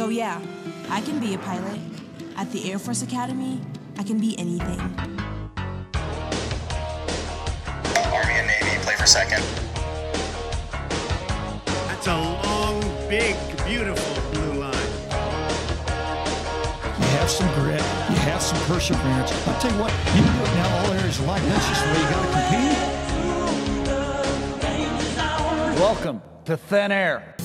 So, 0.00 0.08
yeah, 0.08 0.40
I 0.88 1.02
can 1.02 1.20
be 1.20 1.34
a 1.34 1.38
pilot. 1.38 1.78
At 2.34 2.50
the 2.52 2.72
Air 2.72 2.78
Force 2.78 3.02
Academy, 3.02 3.60
I 3.98 4.02
can 4.02 4.18
be 4.18 4.34
anything. 4.38 4.80
Army 8.10 8.32
and 8.32 8.46
Navy 8.46 8.78
play 8.80 8.94
for 8.96 9.04
second. 9.04 9.44
That's 11.66 12.06
a 12.06 12.16
long, 12.16 12.80
big, 13.10 13.36
beautiful 13.66 14.22
blue 14.32 14.60
line. 14.60 14.72
You 16.96 17.08
have 17.18 17.28
some 17.28 17.52
grit. 17.52 17.84
You 18.08 18.16
have 18.24 18.40
some 18.40 18.58
perseverance. 18.60 19.32
I'll 19.46 19.60
tell 19.60 19.70
you 19.70 19.80
what, 19.82 19.92
you 20.16 20.22
can 20.22 20.32
do 20.34 20.44
it 20.44 20.54
now 20.54 20.78
all 20.78 20.92
areas 20.92 21.18
of 21.18 21.26
life. 21.26 21.44
That's 21.44 21.68
just 21.68 21.84
the 21.84 21.90
way 21.90 22.00
you 22.00 22.08
got 22.08 22.22
to 22.24 22.30
compete. 25.68 25.78
Welcome 25.78 26.22
to 26.46 26.56
Thin 26.56 26.90
Air. 26.90 27.36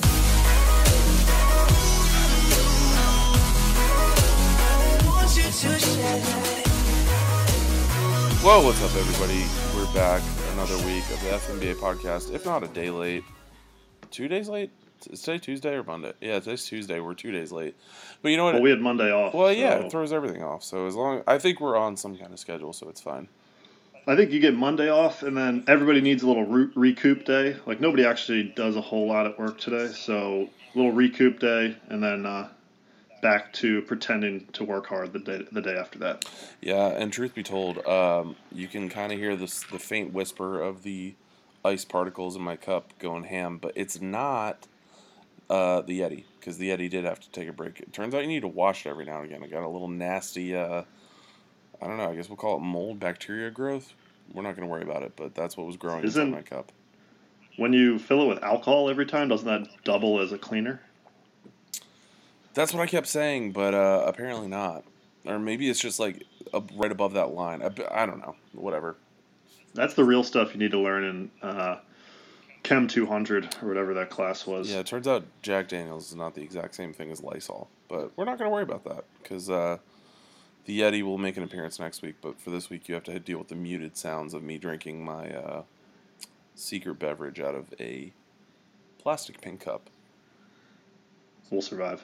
Whoa, 5.56 5.64
what's 8.62 8.82
up, 8.82 8.94
everybody? 8.94 9.42
We're 9.74 9.90
back 9.94 10.22
another 10.52 10.76
week 10.84 11.02
of 11.10 11.18
the 11.22 11.30
FNBA 11.30 11.76
podcast. 11.76 12.30
If 12.34 12.44
not 12.44 12.62
a 12.62 12.68
day 12.68 12.90
late, 12.90 13.24
two 14.10 14.28
days 14.28 14.50
late. 14.50 14.70
Is 15.10 15.22
today 15.22 15.38
Tuesday 15.38 15.72
or 15.72 15.82
Monday? 15.82 16.12
Yeah, 16.20 16.40
today's 16.40 16.66
Tuesday. 16.66 17.00
We're 17.00 17.14
two 17.14 17.32
days 17.32 17.52
late. 17.52 17.74
But 18.20 18.32
you 18.32 18.36
know 18.36 18.44
what? 18.44 18.54
Well, 18.56 18.64
we 18.64 18.68
had 18.68 18.82
Monday 18.82 19.10
off. 19.10 19.32
Well, 19.32 19.50
yeah, 19.50 19.80
so 19.80 19.86
it 19.86 19.92
throws 19.92 20.12
everything 20.12 20.42
off. 20.42 20.62
So 20.62 20.86
as 20.86 20.94
long, 20.94 21.22
I 21.26 21.38
think 21.38 21.58
we're 21.58 21.78
on 21.78 21.96
some 21.96 22.18
kind 22.18 22.34
of 22.34 22.38
schedule, 22.38 22.74
so 22.74 22.90
it's 22.90 23.00
fine. 23.00 23.26
I 24.06 24.14
think 24.14 24.32
you 24.32 24.40
get 24.40 24.52
Monday 24.52 24.90
off, 24.90 25.22
and 25.22 25.34
then 25.34 25.64
everybody 25.68 26.02
needs 26.02 26.22
a 26.22 26.28
little 26.28 26.44
re- 26.44 26.68
recoup 26.74 27.24
day. 27.24 27.56
Like 27.64 27.80
nobody 27.80 28.04
actually 28.04 28.52
does 28.54 28.76
a 28.76 28.82
whole 28.82 29.08
lot 29.08 29.24
at 29.24 29.38
work 29.38 29.58
today, 29.58 29.90
so 29.94 30.50
a 30.74 30.76
little 30.76 30.92
recoup 30.92 31.40
day, 31.40 31.78
and 31.88 32.02
then 32.02 32.26
uh, 32.26 32.48
back 33.22 33.52
to 33.54 33.82
pretending 33.82 34.46
to 34.52 34.64
work 34.64 34.86
hard 34.86 35.12
the 35.12 35.18
day 35.18 35.46
the 35.50 35.60
day 35.62 35.76
after 35.76 35.98
that. 36.00 36.24
Yeah, 36.60 36.88
and 36.88 37.12
truth 37.12 37.34
be 37.34 37.42
told, 37.42 37.84
um, 37.86 38.36
you 38.52 38.68
can 38.68 38.88
kind 38.88 39.12
of 39.12 39.18
hear 39.18 39.36
this 39.36 39.62
the 39.64 39.78
faint 39.78 40.12
whisper 40.12 40.60
of 40.60 40.82
the 40.82 41.14
ice 41.64 41.84
particles 41.84 42.36
in 42.36 42.42
my 42.42 42.56
cup 42.56 42.92
going 42.98 43.24
ham, 43.24 43.58
but 43.58 43.72
it's 43.74 44.00
not 44.00 44.66
uh, 45.50 45.80
the 45.82 46.00
Yeti 46.00 46.24
because 46.38 46.58
the 46.58 46.70
Yeti 46.70 46.88
did 46.88 47.04
have 47.04 47.20
to 47.20 47.30
take 47.30 47.48
a 47.48 47.52
break. 47.52 47.80
It 47.80 47.92
turns 47.92 48.14
out 48.14 48.22
you 48.22 48.28
need 48.28 48.40
to 48.40 48.48
wash 48.48 48.86
it 48.86 48.88
every 48.90 49.04
now 49.04 49.16
and 49.22 49.26
again. 49.26 49.42
I 49.42 49.46
got 49.46 49.64
a 49.64 49.68
little 49.68 49.88
nasty. 49.88 50.54
Uh, 50.54 50.82
I 51.80 51.86
don't 51.86 51.96
know. 51.98 52.10
I 52.10 52.14
guess 52.16 52.28
we'll 52.28 52.36
call 52.36 52.56
it 52.56 52.60
mold 52.60 53.00
bacteria 53.00 53.50
growth. 53.50 53.92
We're 54.32 54.42
not 54.42 54.56
going 54.56 54.66
to 54.66 54.72
worry 54.72 54.82
about 54.82 55.02
it, 55.02 55.12
but 55.16 55.34
that's 55.34 55.56
what 55.56 55.66
was 55.66 55.76
growing 55.76 56.04
Isn't- 56.04 56.30
my 56.30 56.42
cup. 56.42 56.72
When 57.56 57.72
you 57.72 57.98
fill 57.98 58.20
it 58.20 58.26
with 58.26 58.42
alcohol 58.42 58.90
every 58.90 59.06
time, 59.06 59.28
doesn't 59.28 59.46
that 59.46 59.66
double 59.82 60.20
as 60.20 60.30
a 60.32 60.36
cleaner? 60.36 60.82
That's 62.56 62.72
what 62.72 62.82
I 62.82 62.86
kept 62.86 63.06
saying, 63.06 63.52
but 63.52 63.74
uh, 63.74 64.04
apparently 64.06 64.48
not. 64.48 64.82
Or 65.26 65.38
maybe 65.38 65.68
it's 65.68 65.78
just 65.78 66.00
like 66.00 66.24
right 66.74 66.90
above 66.90 67.12
that 67.12 67.32
line. 67.34 67.60
I, 67.60 67.66
I 67.90 68.06
don't 68.06 68.18
know. 68.18 68.34
Whatever. 68.54 68.96
That's 69.74 69.92
the 69.92 70.04
real 70.04 70.24
stuff 70.24 70.54
you 70.54 70.58
need 70.58 70.70
to 70.70 70.78
learn 70.78 71.04
in 71.04 71.30
uh, 71.42 71.80
Chem 72.62 72.88
200 72.88 73.56
or 73.60 73.68
whatever 73.68 73.92
that 73.92 74.08
class 74.08 74.46
was. 74.46 74.70
Yeah, 74.70 74.78
it 74.78 74.86
turns 74.86 75.06
out 75.06 75.24
Jack 75.42 75.68
Daniels 75.68 76.08
is 76.08 76.16
not 76.16 76.34
the 76.34 76.40
exact 76.40 76.74
same 76.74 76.94
thing 76.94 77.10
as 77.12 77.22
Lysol, 77.22 77.68
but 77.88 78.10
we're 78.16 78.24
not 78.24 78.38
going 78.38 78.48
to 78.50 78.54
worry 78.54 78.62
about 78.62 78.84
that 78.84 79.04
because 79.22 79.50
uh, 79.50 79.76
the 80.64 80.80
Yeti 80.80 81.02
will 81.02 81.18
make 81.18 81.36
an 81.36 81.42
appearance 81.42 81.78
next 81.78 82.00
week. 82.00 82.14
But 82.22 82.40
for 82.40 82.48
this 82.48 82.70
week, 82.70 82.88
you 82.88 82.94
have 82.94 83.04
to 83.04 83.18
deal 83.20 83.36
with 83.36 83.48
the 83.48 83.54
muted 83.54 83.98
sounds 83.98 84.32
of 84.32 84.42
me 84.42 84.56
drinking 84.56 85.04
my 85.04 85.30
uh, 85.30 85.62
secret 86.54 86.98
beverage 86.98 87.38
out 87.38 87.54
of 87.54 87.74
a 87.78 88.14
plastic 88.96 89.42
pink 89.42 89.60
cup. 89.60 89.90
We'll 91.50 91.60
survive. 91.60 92.02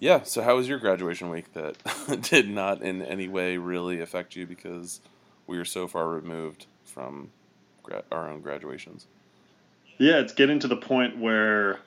Yeah. 0.00 0.22
So 0.22 0.42
how 0.42 0.56
was 0.56 0.66
your 0.66 0.78
graduation 0.78 1.30
week 1.30 1.52
that 1.52 1.76
did 2.30 2.48
not 2.48 2.82
in 2.82 3.02
any 3.02 3.28
way 3.28 3.58
really 3.58 4.00
affect 4.00 4.34
you 4.34 4.46
because 4.46 5.00
we 5.46 5.58
are 5.58 5.64
so 5.64 5.86
far 5.86 6.08
removed 6.08 6.66
from 6.84 7.30
gra- 7.82 8.02
our 8.10 8.28
own 8.28 8.40
graduations? 8.40 9.06
Yeah, 9.98 10.20
it's 10.20 10.32
getting 10.32 10.58
to 10.60 10.68
the 10.68 10.76
point 10.76 11.18
where 11.18 11.80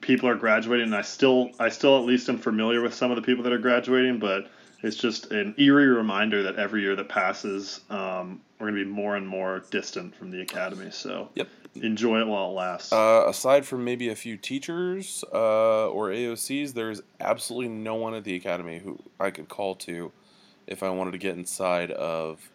people 0.00 0.28
are 0.28 0.36
graduating, 0.36 0.86
and 0.86 0.94
I 0.94 1.02
still, 1.02 1.50
I 1.58 1.70
still 1.70 1.98
at 1.98 2.04
least 2.04 2.28
am 2.28 2.38
familiar 2.38 2.80
with 2.80 2.94
some 2.94 3.10
of 3.10 3.16
the 3.16 3.22
people 3.22 3.42
that 3.44 3.52
are 3.52 3.58
graduating, 3.58 4.20
but 4.20 4.48
it's 4.86 4.96
just 4.96 5.32
an 5.32 5.54
eerie 5.58 5.88
reminder 5.88 6.42
that 6.44 6.56
every 6.56 6.82
year 6.82 6.94
that 6.96 7.08
passes, 7.08 7.80
um, 7.90 8.40
we're 8.58 8.70
going 8.70 8.78
to 8.78 8.84
be 8.84 8.90
more 8.90 9.16
and 9.16 9.26
more 9.26 9.64
distant 9.70 10.14
from 10.14 10.30
the 10.30 10.40
academy. 10.40 10.90
So 10.90 11.28
Yep. 11.34 11.48
enjoy 11.76 12.20
it 12.20 12.26
while 12.26 12.50
it 12.50 12.54
lasts. 12.54 12.92
Uh, 12.92 13.24
aside 13.26 13.66
from 13.66 13.84
maybe 13.84 14.08
a 14.08 14.16
few 14.16 14.36
teachers 14.36 15.24
uh, 15.32 15.88
or 15.88 16.10
AOCs, 16.10 16.72
there's 16.72 17.02
absolutely 17.20 17.68
no 17.68 17.96
one 17.96 18.14
at 18.14 18.24
the 18.24 18.34
academy 18.34 18.78
who 18.78 18.98
I 19.18 19.30
could 19.30 19.48
call 19.48 19.74
to 19.76 20.12
if 20.66 20.82
I 20.82 20.90
wanted 20.90 21.12
to 21.12 21.18
get 21.18 21.36
inside 21.36 21.90
of 21.90 22.50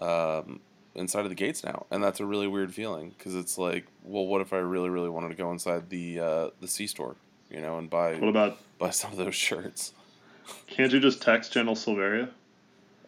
um, 0.00 0.60
inside 0.94 1.20
of 1.20 1.28
the 1.28 1.34
gates 1.34 1.64
now, 1.64 1.86
and 1.90 2.02
that's 2.02 2.20
a 2.20 2.26
really 2.26 2.46
weird 2.46 2.72
feeling 2.74 3.12
because 3.16 3.34
it's 3.34 3.58
like, 3.58 3.86
well, 4.02 4.26
what 4.26 4.40
if 4.40 4.52
I 4.52 4.58
really, 4.58 4.88
really 4.88 5.08
wanted 5.08 5.28
to 5.28 5.34
go 5.34 5.50
inside 5.50 5.88
the 5.90 6.20
uh, 6.20 6.50
the 6.60 6.68
C 6.68 6.86
store, 6.86 7.16
you 7.50 7.60
know, 7.60 7.78
and 7.78 7.88
buy 7.88 8.14
what 8.14 8.28
about? 8.28 8.58
buy 8.78 8.90
some 8.90 9.12
of 9.12 9.18
those 9.18 9.34
shirts? 9.34 9.92
Can't 10.66 10.92
you 10.92 11.00
just 11.00 11.22
text 11.22 11.52
General 11.52 11.76
Silveria? 11.76 12.30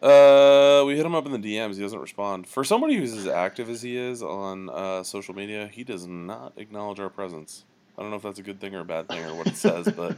Uh, 0.01 0.83
we 0.85 0.95
hit 0.95 1.05
him 1.05 1.15
up 1.15 1.25
in 1.25 1.31
the 1.31 1.55
DMs. 1.55 1.75
He 1.75 1.81
doesn't 1.81 1.99
respond. 1.99 2.47
For 2.47 2.63
somebody 2.63 2.95
who's 2.95 3.13
as 3.13 3.27
active 3.27 3.69
as 3.69 3.81
he 3.81 3.97
is 3.97 4.21
on 4.21 4.69
uh, 4.69 5.03
social 5.03 5.33
media, 5.33 5.67
he 5.67 5.83
does 5.83 6.05
not 6.05 6.53
acknowledge 6.57 6.99
our 6.99 7.09
presence. 7.09 7.65
I 7.97 8.01
don't 8.01 8.11
know 8.11 8.17
if 8.17 8.23
that's 8.23 8.37
a 8.37 8.43
good 8.43 8.61
thing 8.61 8.75
or 8.75 8.81
a 8.81 8.85
bad 8.85 9.07
thing 9.07 9.25
or 9.25 9.33
what 9.33 9.47
it 9.47 9.55
says, 9.57 9.91
but 9.91 10.17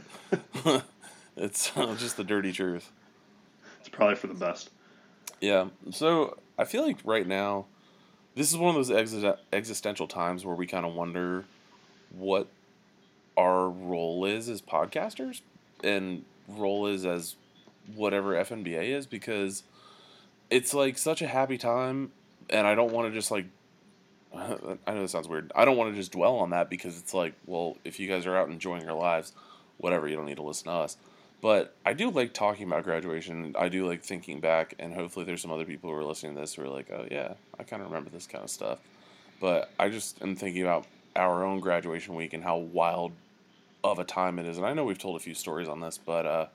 it's 1.36 1.74
uh, 1.76 1.94
just 1.94 2.18
the 2.18 2.24
dirty 2.24 2.52
truth. 2.52 2.92
It's 3.80 3.88
probably 3.88 4.16
for 4.16 4.26
the 4.26 4.34
best. 4.34 4.68
Yeah. 5.40 5.68
So 5.90 6.36
I 6.58 6.64
feel 6.64 6.82
like 6.84 6.98
right 7.04 7.26
now, 7.26 7.64
this 8.34 8.50
is 8.50 8.58
one 8.58 8.76
of 8.76 8.86
those 8.86 8.90
exi- 8.90 9.38
existential 9.50 10.06
times 10.06 10.44
where 10.44 10.54
we 10.54 10.66
kind 10.66 10.84
of 10.84 10.94
wonder 10.94 11.46
what 12.10 12.48
our 13.38 13.70
role 13.70 14.26
is 14.26 14.50
as 14.50 14.60
podcasters 14.60 15.40
and 15.82 16.26
role 16.56 16.86
is 16.86 17.06
as 17.06 17.36
whatever 17.94 18.34
FNBA 18.34 18.90
is 18.90 19.06
because 19.06 19.62
it's 20.50 20.74
like 20.74 20.98
such 20.98 21.22
a 21.22 21.26
happy 21.26 21.58
time 21.58 22.12
and 22.48 22.66
I 22.66 22.74
don't 22.74 22.92
want 22.92 23.08
to 23.08 23.14
just 23.14 23.30
like 23.30 23.46
I 24.34 24.94
know 24.94 25.02
this 25.02 25.12
sounds 25.12 25.28
weird. 25.28 25.50
I 25.54 25.64
don't 25.64 25.76
want 25.76 25.92
to 25.92 25.96
just 25.96 26.12
dwell 26.12 26.36
on 26.36 26.50
that 26.50 26.70
because 26.70 26.98
it's 26.98 27.12
like, 27.12 27.34
well, 27.46 27.76
if 27.84 27.98
you 27.98 28.08
guys 28.08 28.26
are 28.26 28.36
out 28.36 28.48
enjoying 28.48 28.84
your 28.84 28.94
lives, 28.94 29.32
whatever, 29.78 30.06
you 30.06 30.16
don't 30.16 30.26
need 30.26 30.36
to 30.36 30.42
listen 30.42 30.66
to 30.66 30.72
us. 30.72 30.96
But 31.40 31.74
I 31.86 31.94
do 31.94 32.10
like 32.10 32.34
talking 32.34 32.66
about 32.66 32.84
graduation. 32.84 33.54
I 33.58 33.68
do 33.68 33.88
like 33.88 34.02
thinking 34.02 34.40
back, 34.40 34.74
and 34.78 34.92
hopefully 34.92 35.24
there's 35.24 35.40
some 35.40 35.50
other 35.50 35.64
people 35.64 35.90
who 35.90 35.96
are 35.96 36.04
listening 36.04 36.34
to 36.34 36.40
this 36.42 36.54
who 36.54 36.62
are 36.62 36.68
like, 36.68 36.90
oh 36.90 37.06
yeah, 37.10 37.34
I 37.58 37.62
kind 37.62 37.82
of 37.82 37.88
remember 37.88 38.10
this 38.10 38.26
kind 38.26 38.44
of 38.44 38.50
stuff. 38.50 38.78
But 39.40 39.70
I 39.78 39.88
just 39.88 40.20
am 40.22 40.36
thinking 40.36 40.62
about 40.62 40.86
our 41.16 41.44
own 41.44 41.60
graduation 41.60 42.14
week 42.14 42.34
and 42.34 42.44
how 42.44 42.58
wild 42.58 43.12
of 43.82 43.98
a 43.98 44.04
time 44.04 44.38
it 44.38 44.46
is. 44.46 44.56
And 44.56 44.66
I 44.66 44.72
know 44.72 44.84
we've 44.84 44.98
told 44.98 45.16
a 45.16 45.20
few 45.20 45.34
stories 45.34 45.68
on 45.68 45.80
this, 45.80 45.98
but 45.98 46.26
uh, 46.26 46.46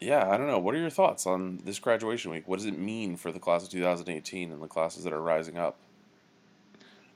yeah, 0.00 0.28
I 0.30 0.36
don't 0.36 0.46
know. 0.46 0.58
What 0.58 0.74
are 0.74 0.78
your 0.78 0.90
thoughts 0.90 1.26
on 1.26 1.60
this 1.64 1.78
graduation 1.78 2.30
week? 2.30 2.48
What 2.48 2.58
does 2.58 2.66
it 2.66 2.78
mean 2.78 3.16
for 3.16 3.32
the 3.32 3.38
class 3.38 3.62
of 3.64 3.70
2018 3.70 4.50
and 4.50 4.62
the 4.62 4.66
classes 4.66 5.04
that 5.04 5.12
are 5.12 5.20
rising 5.20 5.58
up? 5.58 5.76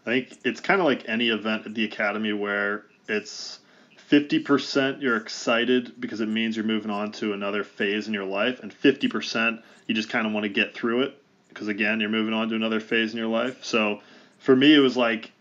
I 0.06 0.10
think 0.10 0.38
it's 0.44 0.60
kind 0.60 0.80
of 0.80 0.86
like 0.86 1.08
any 1.08 1.28
event 1.28 1.66
at 1.66 1.74
the 1.74 1.84
academy 1.84 2.32
where 2.32 2.84
it's 3.08 3.60
50% 4.10 5.00
you're 5.00 5.16
excited 5.16 5.98
because 5.98 6.20
it 6.20 6.28
means 6.28 6.56
you're 6.56 6.64
moving 6.66 6.90
on 6.90 7.10
to 7.12 7.32
another 7.32 7.64
phase 7.64 8.06
in 8.06 8.12
your 8.12 8.26
life, 8.26 8.60
and 8.60 8.72
50% 8.72 9.62
you 9.86 9.94
just 9.94 10.10
kind 10.10 10.26
of 10.26 10.32
want 10.32 10.44
to 10.44 10.50
get 10.50 10.74
through 10.74 11.02
it 11.02 11.22
because, 11.48 11.68
again, 11.68 12.00
you're 12.00 12.10
moving 12.10 12.34
on 12.34 12.48
to 12.50 12.54
another 12.54 12.80
phase 12.80 13.12
in 13.12 13.18
your 13.18 13.28
life. 13.28 13.64
So 13.64 14.00
for 14.38 14.54
me, 14.54 14.74
it 14.74 14.80
was 14.80 14.96
like, 14.96 15.32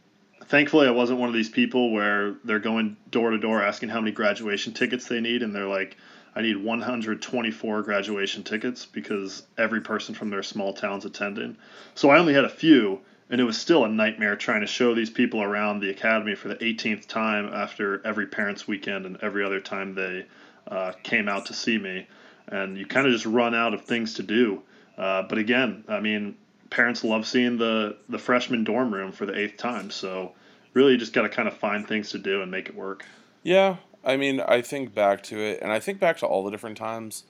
thankfully, 0.48 0.88
I 0.88 0.92
wasn't 0.92 1.20
one 1.20 1.30
of 1.30 1.36
these 1.36 1.50
people 1.50 1.92
where 1.92 2.36
they're 2.44 2.60
going 2.60 2.98
door 3.12 3.32
to 3.32 3.38
door 3.38 3.62
asking 3.62 3.90
how 3.90 4.00
many 4.00 4.12
graduation 4.12 4.74
tickets 4.74 5.08
they 5.08 5.20
need, 5.20 5.44
and 5.44 5.56
they're 5.56 5.68
like, 5.68 5.98
I 6.36 6.42
need 6.42 6.58
124 6.58 7.84
graduation 7.84 8.44
tickets 8.44 8.86
because 8.86 9.44
every 9.58 9.82
person 9.82 10.16
from 10.16 10.30
their 10.30 10.44
small 10.44 10.74
town's 10.74 11.06
attending. 11.06 11.58
So 11.94 12.10
I 12.10 12.18
only 12.18 12.34
had 12.34 12.46
a 12.46 12.50
few, 12.50 13.02
and 13.30 13.40
it 13.40 13.44
was 13.44 13.58
still 13.58 13.86
a 13.86 13.90
nightmare 13.90 14.36
trying 14.36 14.62
to 14.62 14.68
show 14.68 14.96
these 14.96 15.12
people 15.12 15.44
around 15.44 15.80
the 15.80 15.92
academy 15.92 16.36
for 16.36 16.48
the 16.48 16.56
18th 16.56 17.08
time 17.08 17.50
after 17.54 18.06
every 18.06 18.26
parents' 18.26 18.68
weekend 18.68 19.06
and 19.06 19.18
every 19.22 19.44
other 19.44 19.60
time 19.60 19.94
they 19.94 20.26
uh, 20.68 20.94
came 21.04 21.30
out 21.30 21.46
to 21.48 21.54
see 21.54 21.78
me. 21.78 22.08
And 22.48 22.78
you 22.78 22.86
kind 22.86 23.06
of 23.06 23.14
just 23.14 23.26
run 23.26 23.54
out 23.54 23.74
of 23.74 23.86
things 23.86 24.16
to 24.16 24.24
do. 24.24 24.64
Uh, 24.98 25.24
but 25.24 25.38
again, 25.38 25.84
I 25.88 26.00
mean, 26.00 26.36
parents 26.74 27.04
love 27.04 27.28
seeing 27.28 27.58
the 27.58 27.98
the 28.10 28.18
freshman 28.18 28.64
dorm 28.64 28.94
room 28.94 29.12
for 29.12 29.26
the 29.26 29.38
eighth 29.38 29.58
time. 29.58 29.92
So 29.92 30.34
really, 30.74 30.98
just 30.98 31.14
got 31.14 31.24
to 31.24 31.30
kind 31.30 31.48
of 31.48 31.58
find 31.58 31.88
things 31.88 32.12
to 32.12 32.18
do 32.18 32.42
and 32.42 32.52
make 32.52 32.70
it 32.70 32.76
work. 32.76 33.06
Yeah, 33.44 33.78
I 34.04 34.18
mean, 34.18 34.40
I 34.42 34.62
think 34.62 34.94
back 34.94 35.24
to 35.24 35.40
it, 35.40 35.60
and 35.62 35.72
I 35.72 35.80
think 35.80 36.00
back 36.00 36.18
to 36.18 36.26
all 36.26 36.44
the 36.44 36.52
different 36.52 36.78
times, 36.78 37.24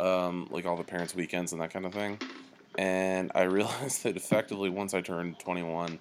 um, 0.00 0.48
like 0.50 0.66
all 0.66 0.76
the 0.76 0.84
parents' 0.84 1.14
weekends 1.14 1.52
and 1.52 1.60
that 1.60 1.72
kind 1.72 1.86
of 1.86 1.92
thing. 1.92 2.18
And 2.78 3.30
I 3.34 3.42
realized 3.58 4.04
that 4.04 4.16
effectively, 4.16 4.70
once 4.70 4.94
I 4.94 5.00
turned 5.00 5.38
21, 5.38 5.98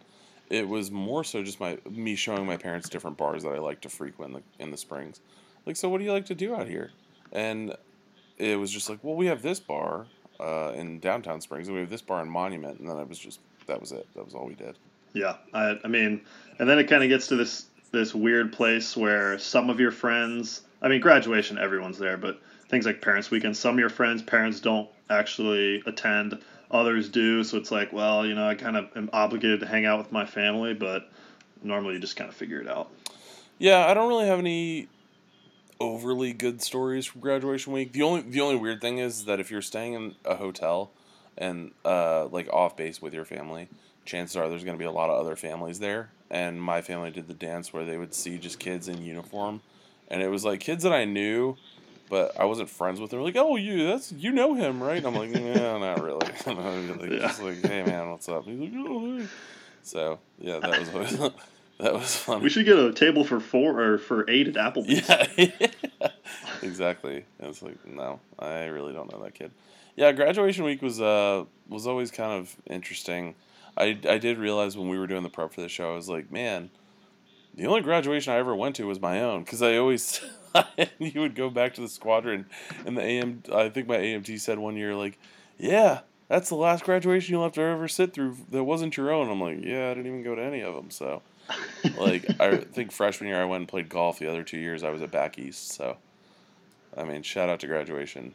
it 0.49 0.67
was 0.67 0.91
more 0.91 1.23
so 1.23 1.41
just 1.41 1.59
my 1.59 1.77
me 1.89 2.15
showing 2.15 2.45
my 2.45 2.57
parents 2.57 2.87
different 2.87 3.17
bars 3.17 3.43
that 3.43 3.49
I 3.49 3.57
like 3.57 3.81
to 3.81 3.89
frequent 3.89 4.35
in 4.35 4.41
the, 4.41 4.63
in 4.63 4.71
the 4.71 4.77
springs. 4.77 5.19
like, 5.65 5.75
so 5.75 5.89
what 5.89 5.97
do 5.97 6.03
you 6.03 6.11
like 6.11 6.27
to 6.27 6.35
do 6.35 6.55
out 6.55 6.67
here? 6.67 6.91
And 7.31 7.75
it 8.37 8.59
was 8.59 8.71
just 8.71 8.89
like, 8.89 8.99
well, 9.01 9.15
we 9.15 9.25
have 9.27 9.41
this 9.41 9.59
bar 9.59 10.05
uh, 10.39 10.73
in 10.75 10.99
downtown 10.99 11.41
Springs, 11.41 11.67
and 11.67 11.75
we 11.75 11.81
have 11.81 11.89
this 11.89 12.01
bar 12.01 12.21
in 12.21 12.29
Monument, 12.29 12.79
and 12.79 12.89
then 12.89 12.97
it 12.97 13.07
was 13.07 13.19
just 13.19 13.39
that 13.67 13.79
was 13.79 13.91
it. 13.91 14.07
That 14.15 14.25
was 14.25 14.35
all 14.35 14.45
we 14.45 14.55
did. 14.55 14.77
Yeah, 15.15 15.37
I, 15.53 15.79
I 15.81 15.87
mean, 15.87 16.21
and 16.59 16.69
then 16.69 16.77
it 16.77 16.89
kind 16.89 17.01
of 17.01 17.09
gets 17.09 17.27
to 17.27 17.37
this 17.37 17.65
this 17.91 18.13
weird 18.13 18.51
place 18.51 18.97
where 18.97 19.39
some 19.39 19.69
of 19.69 19.79
your 19.79 19.91
friends, 19.91 20.61
I 20.81 20.89
mean, 20.89 20.99
graduation, 20.99 21.57
everyone's 21.57 21.97
there, 21.97 22.17
but 22.17 22.41
things 22.67 22.85
like 22.85 23.01
parents' 23.01 23.31
weekend, 23.31 23.55
some 23.55 23.75
of 23.75 23.79
your 23.79 23.89
friends' 23.89 24.21
parents 24.21 24.59
don't 24.59 24.89
actually 25.09 25.81
attend, 25.85 26.41
others 26.69 27.07
do. 27.07 27.45
So 27.45 27.57
it's 27.57 27.71
like, 27.71 27.93
well, 27.93 28.25
you 28.25 28.35
know, 28.35 28.45
I 28.45 28.55
kind 28.55 28.75
of 28.75 28.89
am 28.97 29.09
obligated 29.13 29.61
to 29.61 29.65
hang 29.65 29.85
out 29.85 29.99
with 29.99 30.11
my 30.11 30.25
family, 30.25 30.73
but 30.73 31.09
normally 31.63 31.93
you 31.93 32.01
just 32.01 32.17
kind 32.17 32.29
of 32.29 32.35
figure 32.35 32.59
it 32.59 32.67
out. 32.67 32.91
Yeah, 33.57 33.87
I 33.87 33.93
don't 33.93 34.09
really 34.09 34.27
have 34.27 34.39
any 34.39 34.89
overly 35.79 36.33
good 36.33 36.61
stories 36.61 37.05
from 37.05 37.21
graduation 37.21 37.71
week. 37.71 37.93
The 37.93 38.01
only 38.01 38.21
the 38.21 38.41
only 38.41 38.57
weird 38.57 38.81
thing 38.81 38.97
is 38.97 39.23
that 39.25 39.39
if 39.39 39.49
you're 39.49 39.61
staying 39.61 39.93
in 39.93 40.15
a 40.25 40.35
hotel 40.35 40.91
and 41.37 41.71
uh, 41.85 42.25
like 42.25 42.51
off 42.51 42.75
base 42.75 43.01
with 43.01 43.13
your 43.13 43.23
family, 43.23 43.69
chances 44.05 44.37
are 44.37 44.47
there's 44.47 44.63
going 44.63 44.77
to 44.77 44.79
be 44.81 44.85
a 44.85 44.91
lot 44.91 45.09
of 45.09 45.19
other 45.19 45.35
families 45.35 45.79
there. 45.79 46.09
And 46.29 46.61
my 46.61 46.81
family 46.81 47.11
did 47.11 47.27
the 47.27 47.33
dance 47.33 47.73
where 47.73 47.85
they 47.85 47.97
would 47.97 48.13
see 48.13 48.37
just 48.37 48.59
kids 48.59 48.87
in 48.87 49.03
uniform, 49.03 49.61
and 50.07 50.21
it 50.21 50.27
was 50.29 50.43
like 50.43 50.59
kids 50.59 50.83
that 50.83 50.91
I 50.91 51.05
knew, 51.05 51.55
but 52.09 52.39
I 52.39 52.45
wasn't 52.45 52.69
friends 52.69 52.99
with. 52.99 53.11
Them. 53.11 53.21
Like, 53.21 53.35
oh, 53.35 53.55
you 53.55 53.85
that's 53.87 54.11
you 54.11 54.31
know 54.31 54.55
him, 54.55 54.81
right? 54.81 54.97
And 54.97 55.07
I'm 55.07 55.15
like, 55.15 55.33
yeah, 55.33 55.77
not 55.77 56.01
really. 56.01 56.27
Really. 56.45 57.17
Yeah. 57.17 57.27
Just 57.27 57.41
like, 57.41 57.65
hey 57.65 57.83
man, 57.83 58.09
what's 58.09 58.27
up? 58.27 58.45
He's 58.45 58.59
like, 58.59 58.71
oh, 58.75 59.17
hey. 59.17 59.27
So 59.83 60.19
yeah, 60.39 60.59
that 60.59 60.79
was 60.79 60.89
always, 60.89 61.17
that 61.79 61.93
was 61.93 62.15
fun. 62.15 62.41
We 62.41 62.49
should 62.49 62.65
get 62.65 62.77
a 62.77 62.91
table 62.91 63.23
for 63.23 63.39
four 63.39 63.79
or 63.79 63.97
for 63.97 64.29
eight 64.29 64.47
at 64.47 64.55
Applebee's. 64.55 65.07
Yeah, 65.07 66.07
exactly. 66.63 67.25
And 67.39 67.49
it's 67.49 67.61
like, 67.61 67.85
no, 67.85 68.19
I 68.39 68.65
really 68.65 68.93
don't 68.93 69.11
know 69.11 69.21
that 69.23 69.35
kid. 69.35 69.51
Yeah, 69.95 70.11
graduation 70.11 70.65
week 70.65 70.81
was 70.81 70.99
uh 70.99 71.45
was 71.69 71.87
always 71.87 72.11
kind 72.11 72.31
of 72.31 72.55
interesting. 72.67 73.35
I 73.77 73.99
I 74.07 74.17
did 74.17 74.37
realize 74.37 74.77
when 74.77 74.89
we 74.89 74.97
were 74.97 75.07
doing 75.07 75.23
the 75.23 75.29
prep 75.29 75.53
for 75.53 75.61
the 75.61 75.69
show, 75.69 75.91
I 75.91 75.95
was 75.95 76.09
like, 76.09 76.31
man, 76.31 76.69
the 77.53 77.67
only 77.67 77.81
graduation 77.81 78.33
I 78.33 78.37
ever 78.37 78.55
went 78.55 78.75
to 78.77 78.87
was 78.87 78.99
my 78.99 79.21
own 79.21 79.43
because 79.43 79.61
I 79.61 79.77
always 79.77 80.21
you 80.99 81.21
would 81.21 81.35
go 81.35 81.49
back 81.49 81.73
to 81.75 81.81
the 81.81 81.89
squadron, 81.89 82.45
and 82.85 82.97
the 82.97 83.01
AM 83.01 83.43
I 83.53 83.69
think 83.69 83.87
my 83.87 83.97
AMT 83.97 84.39
said 84.39 84.59
one 84.59 84.75
year 84.75 84.95
like, 84.95 85.17
yeah. 85.57 86.01
That's 86.27 86.49
the 86.49 86.55
last 86.55 86.83
graduation 86.83 87.33
you'll 87.33 87.43
have 87.43 87.53
to 87.53 87.61
ever 87.61 87.87
sit 87.87 88.11
through 88.11 88.35
that 88.49 88.63
wasn't 88.63 88.97
your 88.97 89.11
own. 89.11 89.29
I'm 89.29 89.39
like, 89.39 89.63
yeah, 89.63 89.91
I 89.91 89.93
didn't 89.93 90.07
even 90.07 90.23
go 90.23 90.33
to 90.33 90.41
any 90.41 90.61
of 90.61 90.73
them. 90.73 90.89
So, 90.89 91.21
like, 91.99 92.25
I 92.41 92.57
think 92.57 92.91
freshman 92.91 93.29
year 93.29 93.39
I 93.39 93.45
went 93.45 93.61
and 93.61 93.67
played 93.67 93.89
golf. 93.89 94.17
The 94.17 94.27
other 94.27 94.41
two 94.41 94.57
years 94.57 94.83
I 94.83 94.89
was 94.89 95.03
at 95.03 95.11
back 95.11 95.37
east. 95.37 95.73
So, 95.73 95.97
I 96.97 97.03
mean, 97.03 97.21
shout 97.21 97.47
out 97.47 97.59
to 97.59 97.67
graduation. 97.67 98.33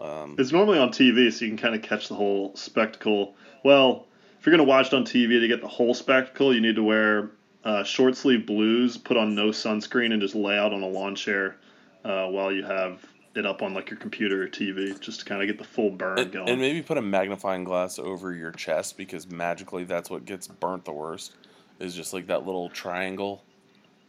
Um, 0.00 0.34
It's 0.36 0.50
normally 0.50 0.80
on 0.80 0.88
TV, 0.88 1.32
so 1.32 1.44
you 1.44 1.52
can 1.52 1.58
kind 1.58 1.76
of 1.76 1.82
catch 1.82 2.08
the 2.08 2.16
whole 2.16 2.56
spectacle. 2.56 3.36
Well, 3.64 4.07
you're 4.48 4.56
going 4.56 4.66
to 4.66 4.70
watch 4.70 4.86
it 4.86 4.94
on 4.94 5.04
TV 5.04 5.40
to 5.40 5.46
get 5.46 5.60
the 5.60 5.68
whole 5.68 5.92
spectacle, 5.92 6.54
you 6.54 6.62
need 6.62 6.76
to 6.76 6.82
wear 6.82 7.30
uh, 7.64 7.84
short 7.84 8.16
sleeve 8.16 8.46
blues, 8.46 8.96
put 8.96 9.18
on 9.18 9.34
no 9.34 9.48
sunscreen, 9.48 10.10
and 10.10 10.22
just 10.22 10.34
lay 10.34 10.56
out 10.56 10.72
on 10.72 10.82
a 10.82 10.88
lawn 10.88 11.14
chair 11.14 11.56
uh, 12.02 12.26
while 12.28 12.50
you 12.50 12.64
have 12.64 13.04
it 13.34 13.44
up 13.44 13.60
on 13.60 13.74
like 13.74 13.90
your 13.90 13.98
computer 13.98 14.42
or 14.42 14.48
TV, 14.48 14.98
just 15.00 15.20
to 15.20 15.26
kind 15.26 15.42
of 15.42 15.48
get 15.48 15.58
the 15.58 15.64
full 15.64 15.90
burn 15.90 16.18
and, 16.18 16.32
going. 16.32 16.48
and 16.48 16.58
maybe 16.58 16.80
put 16.80 16.96
a 16.96 17.02
magnifying 17.02 17.62
glass 17.62 17.98
over 17.98 18.32
your 18.32 18.50
chest 18.52 18.96
because 18.96 19.30
magically 19.30 19.84
that's 19.84 20.08
what 20.08 20.24
gets 20.24 20.48
burnt 20.48 20.86
the 20.86 20.92
worst. 20.92 21.34
Is 21.78 21.94
just 21.94 22.14
like 22.14 22.26
that 22.28 22.46
little 22.46 22.70
triangle 22.70 23.44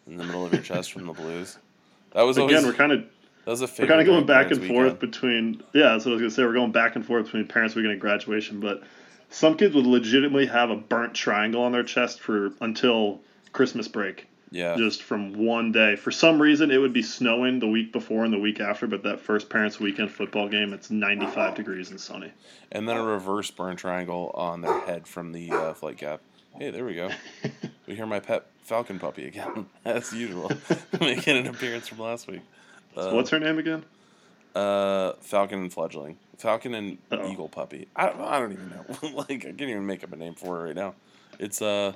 in 0.07 0.15
the 0.15 0.23
middle 0.23 0.45
of 0.45 0.53
your 0.53 0.61
chest 0.61 0.93
from 0.93 1.05
the 1.05 1.13
blues. 1.13 1.57
That 2.13 2.21
was 2.21 2.37
always 2.37 2.55
Again, 2.55 2.65
we're 2.65 2.77
kind 2.77 2.93
of 2.93 3.03
that 3.43 3.51
was 3.51 3.61
a 3.61 3.69
we're 3.77 3.87
kind 3.87 3.99
of 3.99 4.07
going 4.07 4.25
back 4.25 4.51
and 4.51 4.65
forth 4.65 4.99
between 4.99 5.61
yeah 5.73 5.89
that's 5.89 6.05
what 6.05 6.11
i 6.11 6.13
was 6.13 6.21
going 6.21 6.29
to 6.29 6.31
say 6.31 6.43
we're 6.45 6.53
going 6.53 6.71
back 6.71 6.95
and 6.95 7.05
forth 7.05 7.25
between 7.25 7.45
parents 7.45 7.75
weekend 7.75 7.91
and 7.91 8.01
graduation 8.01 8.59
but 8.59 8.83
some 9.29 9.55
kids 9.55 9.75
would 9.75 9.85
legitimately 9.85 10.47
have 10.47 10.69
a 10.69 10.75
burnt 10.75 11.13
triangle 11.13 11.61
on 11.63 11.71
their 11.71 11.83
chest 11.83 12.19
for 12.19 12.51
until 12.61 13.19
christmas 13.53 13.87
break 13.87 14.27
Yeah, 14.51 14.75
just 14.77 15.03
from 15.03 15.33
one 15.45 15.71
day 15.71 15.95
for 15.95 16.11
some 16.11 16.41
reason 16.41 16.71
it 16.71 16.77
would 16.77 16.93
be 16.93 17.03
snowing 17.03 17.59
the 17.59 17.67
week 17.67 17.91
before 17.93 18.25
and 18.25 18.33
the 18.33 18.39
week 18.39 18.59
after 18.59 18.87
but 18.87 19.03
that 19.03 19.19
first 19.19 19.49
parents 19.49 19.79
weekend 19.79 20.11
football 20.11 20.49
game 20.49 20.73
it's 20.73 20.89
95 20.89 21.55
degrees 21.55 21.89
and 21.91 21.99
sunny 21.99 22.31
and 22.71 22.87
then 22.87 22.97
a 22.97 23.03
reverse 23.03 23.49
burn 23.51 23.75
triangle 23.75 24.31
on 24.33 24.61
their 24.61 24.79
head 24.81 25.07
from 25.07 25.31
the 25.31 25.51
uh, 25.51 25.73
flight 25.73 25.97
gap. 25.97 26.21
Hey, 26.57 26.71
there 26.71 26.85
we 26.85 26.93
go. 26.95 27.09
we 27.87 27.95
hear 27.95 28.05
my 28.05 28.19
pet 28.19 28.45
falcon 28.63 28.99
puppy 28.99 29.25
again, 29.27 29.65
as 29.85 30.13
usual, 30.13 30.51
making 30.99 31.37
an 31.37 31.47
appearance 31.47 31.87
from 31.87 31.99
last 31.99 32.27
week. 32.27 32.41
so 32.95 33.15
what's 33.15 33.29
her 33.29 33.39
name 33.39 33.57
again 33.57 33.83
Uh, 34.55 35.13
Falcon 35.21 35.59
and 35.59 35.71
fledgling. 35.73 36.17
Falcon 36.37 36.73
and 36.73 36.97
Uh-oh. 37.11 37.31
eagle 37.31 37.49
puppy. 37.49 37.87
I 37.95 38.07
don't, 38.07 38.21
I 38.21 38.39
don't 38.39 38.53
even 38.53 38.69
know. 38.69 39.09
like 39.13 39.45
I 39.45 39.51
can't 39.51 39.61
even 39.61 39.85
make 39.85 40.03
up 40.03 40.13
a 40.13 40.15
name 40.15 40.33
for 40.35 40.57
her 40.57 40.63
right 40.65 40.75
now. 40.75 40.95
It's 41.37 41.61
uh, 41.61 41.93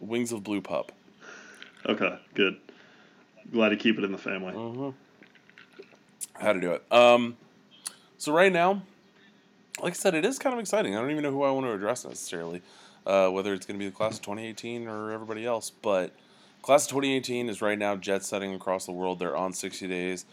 wings 0.00 0.32
of 0.32 0.42
blue 0.42 0.60
pup. 0.60 0.92
okay 1.86 2.18
good 2.34 2.56
glad 3.52 3.68
to 3.70 3.76
keep 3.76 3.96
it 3.98 4.04
in 4.04 4.12
the 4.12 4.18
family 4.18 4.52
Mm-hmm. 4.52 4.90
How 6.44 6.52
to 6.52 6.60
do 6.60 6.72
it. 6.72 6.84
Um, 6.92 7.36
so 8.18 8.32
right 8.32 8.52
now, 8.52 8.82
like 9.82 9.92
I 9.92 9.96
said, 9.96 10.14
it 10.14 10.24
is 10.24 10.38
kind 10.38 10.52
of 10.52 10.60
exciting. 10.60 10.94
I 10.94 11.00
don't 11.00 11.10
even 11.10 11.22
know 11.22 11.30
who 11.30 11.44
I 11.44 11.50
want 11.50 11.64
to 11.66 11.72
address 11.72 12.04
necessarily, 12.04 12.60
uh, 13.06 13.28
whether 13.30 13.54
it's 13.54 13.64
going 13.64 13.78
to 13.78 13.82
be 13.82 13.88
the 13.88 13.94
class 13.96 14.16
of 14.16 14.22
2018 14.22 14.86
or 14.86 15.12
everybody 15.12 15.46
else. 15.46 15.70
But 15.70 16.12
class 16.60 16.84
of 16.84 16.90
2018 16.90 17.48
is 17.48 17.62
right 17.62 17.78
now 17.78 17.96
jet 17.96 18.22
setting 18.22 18.52
across 18.54 18.84
the 18.84 18.92
world. 18.92 19.18
They're 19.18 19.36
on 19.36 19.54
60 19.54 19.86
days. 19.88 20.26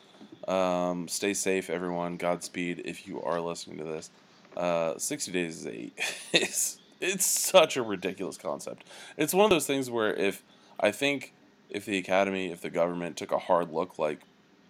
Um, 0.47 1.07
stay 1.07 1.33
safe, 1.33 1.69
everyone. 1.69 2.17
Godspeed 2.17 2.81
if 2.85 3.07
you 3.07 3.21
are 3.21 3.39
listening 3.39 3.77
to 3.77 3.83
this. 3.83 4.09
Uh, 4.55 4.97
60 4.97 5.31
days 5.31 5.59
is 5.59 5.67
a 5.67 5.91
it's, 6.33 6.79
it's 7.01 7.25
such 7.25 7.77
a 7.77 7.81
ridiculous 7.81 8.37
concept. 8.37 8.85
It's 9.17 9.33
one 9.33 9.45
of 9.45 9.49
those 9.49 9.67
things 9.67 9.89
where 9.89 10.13
if 10.13 10.43
I 10.79 10.91
think 10.91 11.33
if 11.69 11.85
the 11.85 11.97
academy, 11.97 12.51
if 12.51 12.61
the 12.61 12.69
government 12.69 13.17
took 13.17 13.31
a 13.31 13.39
hard 13.39 13.71
look, 13.71 13.97
like, 13.97 14.19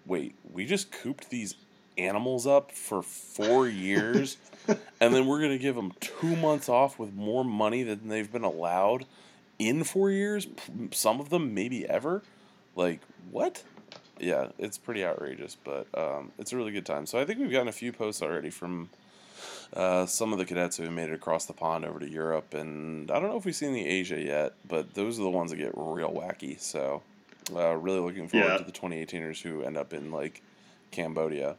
wait, 0.05 0.35
we 0.51 0.65
just 0.65 0.91
cooped 0.91 1.29
these 1.29 1.55
animals 1.97 2.47
up 2.47 2.71
for 2.71 3.01
four 3.01 3.67
years, 3.67 4.37
and 4.67 5.13
then 5.13 5.25
we're 5.25 5.41
gonna 5.41 5.57
give 5.57 5.75
them 5.75 5.91
two 5.99 6.35
months 6.35 6.69
off 6.69 6.97
with 6.97 7.13
more 7.13 7.43
money 7.43 7.83
than 7.83 8.07
they've 8.07 8.31
been 8.31 8.43
allowed 8.43 9.05
in 9.59 9.83
four 9.83 10.09
years. 10.09 10.47
Some 10.91 11.19
of 11.19 11.29
them 11.29 11.53
maybe 11.53 11.87
ever. 11.87 12.23
Like 12.75 13.01
what? 13.29 13.63
Yeah, 14.19 14.47
it's 14.59 14.77
pretty 14.77 15.03
outrageous, 15.03 15.57
but 15.63 15.87
um, 15.97 16.31
it's 16.37 16.53
a 16.53 16.57
really 16.57 16.71
good 16.71 16.85
time. 16.85 17.05
So 17.05 17.19
I 17.19 17.25
think 17.25 17.39
we've 17.39 17.51
gotten 17.51 17.67
a 17.67 17.71
few 17.73 17.91
posts 17.91 18.21
already 18.21 18.49
from 18.51 18.89
uh, 19.73 20.05
some 20.05 20.31
of 20.31 20.39
the 20.39 20.45
cadets 20.45 20.77
who 20.77 20.83
have 20.83 20.93
made 20.93 21.09
it 21.09 21.13
across 21.13 21.45
the 21.45 21.53
pond 21.53 21.83
over 21.83 21.99
to 21.99 22.07
Europe, 22.09 22.53
and 22.53 23.09
I 23.09 23.19
don't 23.19 23.29
know 23.29 23.37
if 23.37 23.45
we've 23.45 23.55
seen 23.55 23.73
the 23.73 23.85
Asia 23.85 24.19
yet, 24.21 24.53
but 24.67 24.93
those 24.93 25.19
are 25.19 25.23
the 25.23 25.29
ones 25.31 25.51
that 25.51 25.57
get 25.57 25.71
real 25.75 26.11
wacky. 26.11 26.59
So, 26.59 27.01
uh, 27.55 27.73
really 27.75 27.99
looking 27.99 28.27
forward 28.27 28.51
Yeah. 28.51 28.57
to 28.57 28.63
the 28.63 28.71
2018ers 28.71 29.41
who 29.41 29.63
end 29.63 29.77
up 29.77 29.93
in 29.93 30.11
like 30.11 30.41
Cambodia. 30.91 31.55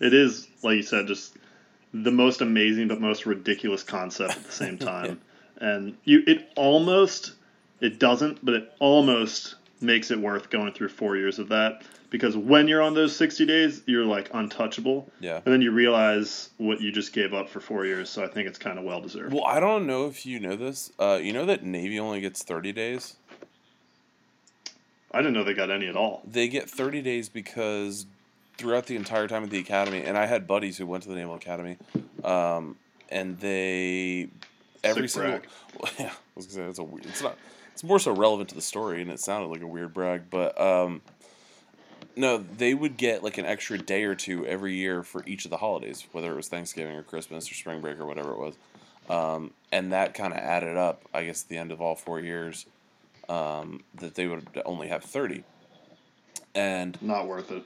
it 0.00 0.12
is 0.12 0.48
like 0.62 0.76
you 0.76 0.82
said 0.82 1.06
just 1.06 1.36
the 1.94 2.10
most 2.10 2.40
amazing 2.40 2.88
but 2.88 3.00
most 3.00 3.24
ridiculous 3.24 3.82
concept 3.82 4.36
at 4.36 4.44
the 4.44 4.52
same 4.52 4.76
time 4.92 5.20
and 5.58 5.96
you 6.04 6.22
it 6.26 6.50
almost 6.56 7.32
it 7.80 7.98
doesn't 7.98 8.44
but 8.44 8.54
it 8.54 8.72
almost 8.80 9.54
makes 9.82 10.10
it 10.10 10.18
worth 10.18 10.50
going 10.50 10.72
through 10.72 10.88
four 10.88 11.16
years 11.16 11.38
of 11.38 11.48
that 11.48 11.82
because 12.10 12.36
when 12.36 12.68
you're 12.68 12.82
on 12.82 12.94
those 12.94 13.14
60 13.16 13.44
days 13.46 13.82
you're 13.86 14.04
like 14.04 14.30
untouchable 14.34 15.10
Yeah. 15.20 15.36
and 15.44 15.52
then 15.52 15.60
you 15.62 15.70
realize 15.72 16.50
what 16.58 16.80
you 16.80 16.92
just 16.92 17.12
gave 17.12 17.34
up 17.34 17.48
for 17.48 17.60
four 17.60 17.84
years 17.86 18.08
so 18.10 18.22
i 18.22 18.28
think 18.28 18.48
it's 18.48 18.58
kind 18.58 18.78
of 18.78 18.84
well 18.84 19.00
deserved 19.00 19.32
Well, 19.32 19.44
I 19.44 19.60
don't 19.60 19.86
know 19.86 20.06
if 20.06 20.24
you 20.26 20.38
know 20.40 20.56
this. 20.56 20.92
Uh, 20.98 21.18
you 21.22 21.32
know 21.32 21.46
that 21.46 21.62
Navy 21.64 21.98
only 21.98 22.20
gets 22.20 22.42
30 22.42 22.72
days? 22.72 23.16
i 25.12 25.18
didn't 25.18 25.34
know 25.34 25.44
they 25.44 25.54
got 25.54 25.70
any 25.70 25.86
at 25.88 25.96
all 25.96 26.22
They 26.26 26.48
get 26.48 26.68
30 26.70 27.02
days 27.02 27.28
because 27.28 28.06
throughout 28.58 28.86
the 28.86 28.96
entire 28.96 29.26
time 29.26 29.42
at 29.44 29.50
the 29.50 29.58
academy, 29.58 30.02
and 30.04 30.16
I 30.16 30.26
had 30.26 30.46
buddies 30.46 30.76
who 30.78 30.86
went 30.86 31.02
to 31.04 31.08
the 31.08 31.14
Naval 31.16 31.34
Academy, 31.34 31.78
um, 32.22 32.76
and 33.08 33.40
they 33.40 34.28
every 34.84 35.08
Sick 35.08 35.22
single 35.22 35.40
brag. 35.80 35.92
yeah, 35.98 36.06
I 36.12 36.12
was 36.36 36.46
gonna 36.46 36.66
say 36.66 36.70
it's 36.70 36.78
a 36.78 36.84
weird, 36.84 37.06
it's 37.06 37.22
not 37.22 37.36
it's 37.72 37.84
more 37.84 37.98
so 37.98 38.12
relevant 38.12 38.48
to 38.50 38.54
the 38.54 38.62
story, 38.62 39.02
and 39.02 39.10
it 39.10 39.20
sounded 39.20 39.48
like 39.48 39.62
a 39.62 39.66
weird 39.66 39.94
brag, 39.94 40.30
but 40.30 40.58
um, 40.60 41.02
no, 42.16 42.38
they 42.38 42.74
would 42.74 42.96
get 42.96 43.22
like 43.22 43.38
an 43.38 43.46
extra 43.46 43.78
day 43.78 44.04
or 44.04 44.14
two 44.14 44.46
every 44.46 44.74
year 44.74 45.02
for 45.02 45.22
each 45.26 45.44
of 45.44 45.50
the 45.50 45.56
holidays, 45.56 46.06
whether 46.12 46.32
it 46.32 46.36
was 46.36 46.48
Thanksgiving 46.48 46.96
or 46.96 47.02
Christmas 47.02 47.50
or 47.50 47.54
spring 47.54 47.80
break 47.80 47.98
or 47.98 48.06
whatever 48.06 48.32
it 48.32 48.38
was, 48.38 48.54
um, 49.08 49.52
and 49.70 49.92
that 49.92 50.14
kind 50.14 50.32
of 50.32 50.38
added 50.38 50.76
up. 50.76 51.02
I 51.12 51.24
guess 51.24 51.42
at 51.42 51.48
the 51.48 51.58
end 51.58 51.72
of 51.72 51.80
all 51.80 51.94
four 51.94 52.20
years, 52.20 52.66
um, 53.28 53.82
that 53.96 54.14
they 54.14 54.26
would 54.26 54.46
only 54.64 54.88
have 54.88 55.04
thirty. 55.04 55.44
And 56.54 57.00
not 57.00 57.26
worth 57.26 57.50
it 57.50 57.64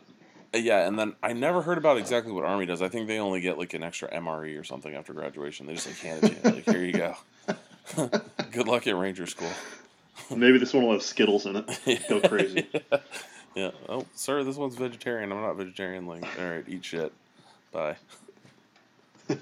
uh, 0.55 0.59
yeah, 0.59 0.87
and 0.87 0.99
then 0.99 1.15
I 1.23 1.33
never 1.33 1.63
heard 1.63 1.79
about 1.79 1.99
exactly 1.99 2.33
what 2.33 2.45
Army 2.45 2.67
does. 2.67 2.83
I 2.83 2.89
think 2.89 3.09
they 3.09 3.19
only 3.19 3.41
get 3.41 3.59
like 3.59 3.75
an 3.75 3.83
extra 3.83 4.11
MRE 4.11 4.59
or 4.59 4.65
something 4.65 4.95
after 4.95 5.13
graduation. 5.13 5.67
They 5.67 5.75
just 5.75 5.87
like 5.87 5.99
hand 5.99 6.25
it 6.25 6.43
to 6.43 6.49
you, 6.49 6.55
like 6.55 6.65
here 6.65 6.85
you 6.85 6.93
go. 6.93 7.17
Good 8.53 8.67
luck 8.67 8.87
at 8.87 8.97
Ranger 8.97 9.27
School. 9.27 9.51
Maybe 10.35 10.58
this 10.58 10.73
one 10.73 10.85
will 10.85 10.92
have 10.92 11.02
Skittles 11.02 11.46
in 11.46 11.56
it. 11.56 12.02
Go 12.08 12.20
crazy. 12.20 12.66
yeah. 13.54 13.70
Oh, 13.88 14.06
sir, 14.14 14.44
this 14.44 14.56
one's 14.56 14.75
vegetarian. 14.76 15.32
I'm 15.32 15.40
not 15.40 15.56
vegetarian. 15.56 16.06
Like, 16.06 16.25
all 16.38 16.49
right, 16.49 16.64
eat 16.68 16.85
shit. 16.85 17.12
Bye. 17.73 17.96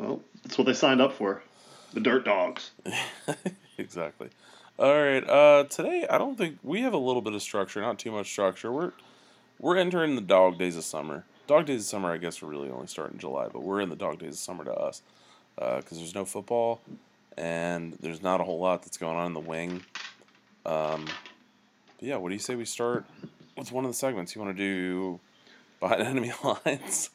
Well, 0.00 0.22
that's 0.42 0.56
what 0.56 0.66
they 0.66 0.72
signed 0.72 1.02
up 1.02 1.12
for. 1.12 1.42
The 1.92 2.00
Dirt 2.00 2.24
Dogs. 2.24 2.70
exactly. 3.78 4.30
All 4.78 4.94
right. 4.94 5.28
Uh, 5.28 5.64
today 5.64 6.06
I 6.08 6.16
don't 6.16 6.38
think 6.38 6.58
we 6.62 6.80
have 6.82 6.94
a 6.94 6.98
little 6.98 7.20
bit 7.20 7.34
of 7.34 7.42
structure, 7.42 7.80
not 7.82 7.98
too 7.98 8.10
much 8.10 8.30
structure. 8.30 8.72
We're 8.72 8.92
we're 9.58 9.76
entering 9.76 10.14
the 10.14 10.22
dog 10.22 10.58
days 10.58 10.76
of 10.78 10.84
summer. 10.84 11.24
Dog 11.46 11.66
days 11.66 11.80
of 11.82 11.86
summer, 11.86 12.10
I 12.10 12.16
guess, 12.16 12.42
are 12.42 12.46
really 12.46 12.70
only 12.70 12.86
starting 12.86 13.14
in 13.14 13.20
July, 13.20 13.48
but 13.52 13.62
we're 13.62 13.80
in 13.80 13.90
the 13.90 13.96
dog 13.96 14.20
days 14.20 14.34
of 14.34 14.38
summer 14.38 14.64
to 14.64 14.72
us 14.72 15.02
because 15.56 15.98
there's 15.98 16.14
no 16.14 16.24
football 16.24 16.80
and 17.40 17.94
there's 18.00 18.22
not 18.22 18.40
a 18.40 18.44
whole 18.44 18.60
lot 18.60 18.82
that's 18.82 18.98
going 18.98 19.16
on 19.16 19.26
in 19.26 19.32
the 19.32 19.40
wing. 19.40 19.82
Um, 20.66 21.06
but 21.98 22.08
yeah, 22.08 22.16
what 22.16 22.28
do 22.28 22.34
you 22.34 22.40
say 22.40 22.54
we 22.54 22.66
start 22.66 23.06
with 23.56 23.72
one 23.72 23.84
of 23.84 23.90
the 23.90 23.96
segments? 23.96 24.34
You 24.34 24.42
want 24.42 24.56
to 24.56 24.62
do 24.62 25.20
behind 25.80 26.02
enemy 26.02 26.32
lines? 26.44 27.10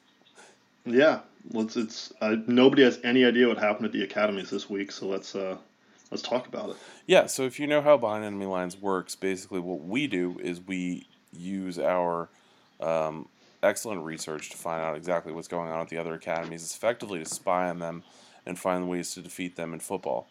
Yeah, 0.84 1.20
let's. 1.52 1.78
It's 1.78 2.12
uh, 2.22 2.38
nobody 2.48 2.84
has 2.84 3.00
any 3.04 3.24
idea 3.24 3.48
what 3.48 3.60
happened 3.60 3.86
at 3.86 3.92
the 3.92 4.04
academies 4.04 4.50
this 4.50 4.70
week, 4.70 4.92
so 4.92 5.08
let's 5.08 5.36
uh, 5.36 5.58
let's 6.10 6.24
talk 6.24 6.48
about 6.48 6.72
it. 6.72 6.76
Yeah, 7.06 7.28
so 7.28 7.44
if 7.44 7.60
you 7.60 7.68
know 7.68 7.82
how 7.82 7.96
behind 7.96 8.26
enemy 8.26 8.48
lines 8.48 8.78
works, 8.78 9.16
basically 9.16 9.60
what 9.60 9.82
we 9.82 10.08
do 10.08 10.40
is 10.42 10.60
we 10.60 11.08
use 11.38 11.78
our 11.78 12.30
um, 12.80 13.28
excellent 13.62 14.04
research 14.04 14.50
to 14.52 14.58
find 14.58 14.84
out 14.84 14.96
exactly 14.96 15.34
what's 15.34 15.48
going 15.48 15.72
on 15.72 15.82
at 15.82 15.90
the 15.90 15.98
other 15.98 16.16
academies. 16.16 16.64
It's 16.64 16.76
effectively 16.76 17.20
to 17.20 17.26
spy 17.26 17.70
on 17.70 17.80
them 17.80 18.04
and 18.46 18.58
find 18.58 18.90
ways 18.90 19.14
to 19.14 19.22
defeat 19.22 19.56
them 19.56 19.74
in 19.74 19.80
football 19.80 20.28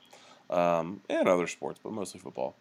um, 0.51 1.01
and 1.09 1.29
other 1.29 1.47
sports, 1.47 1.81
but 1.83 1.93
mostly 1.93 2.21
football. 2.21 2.55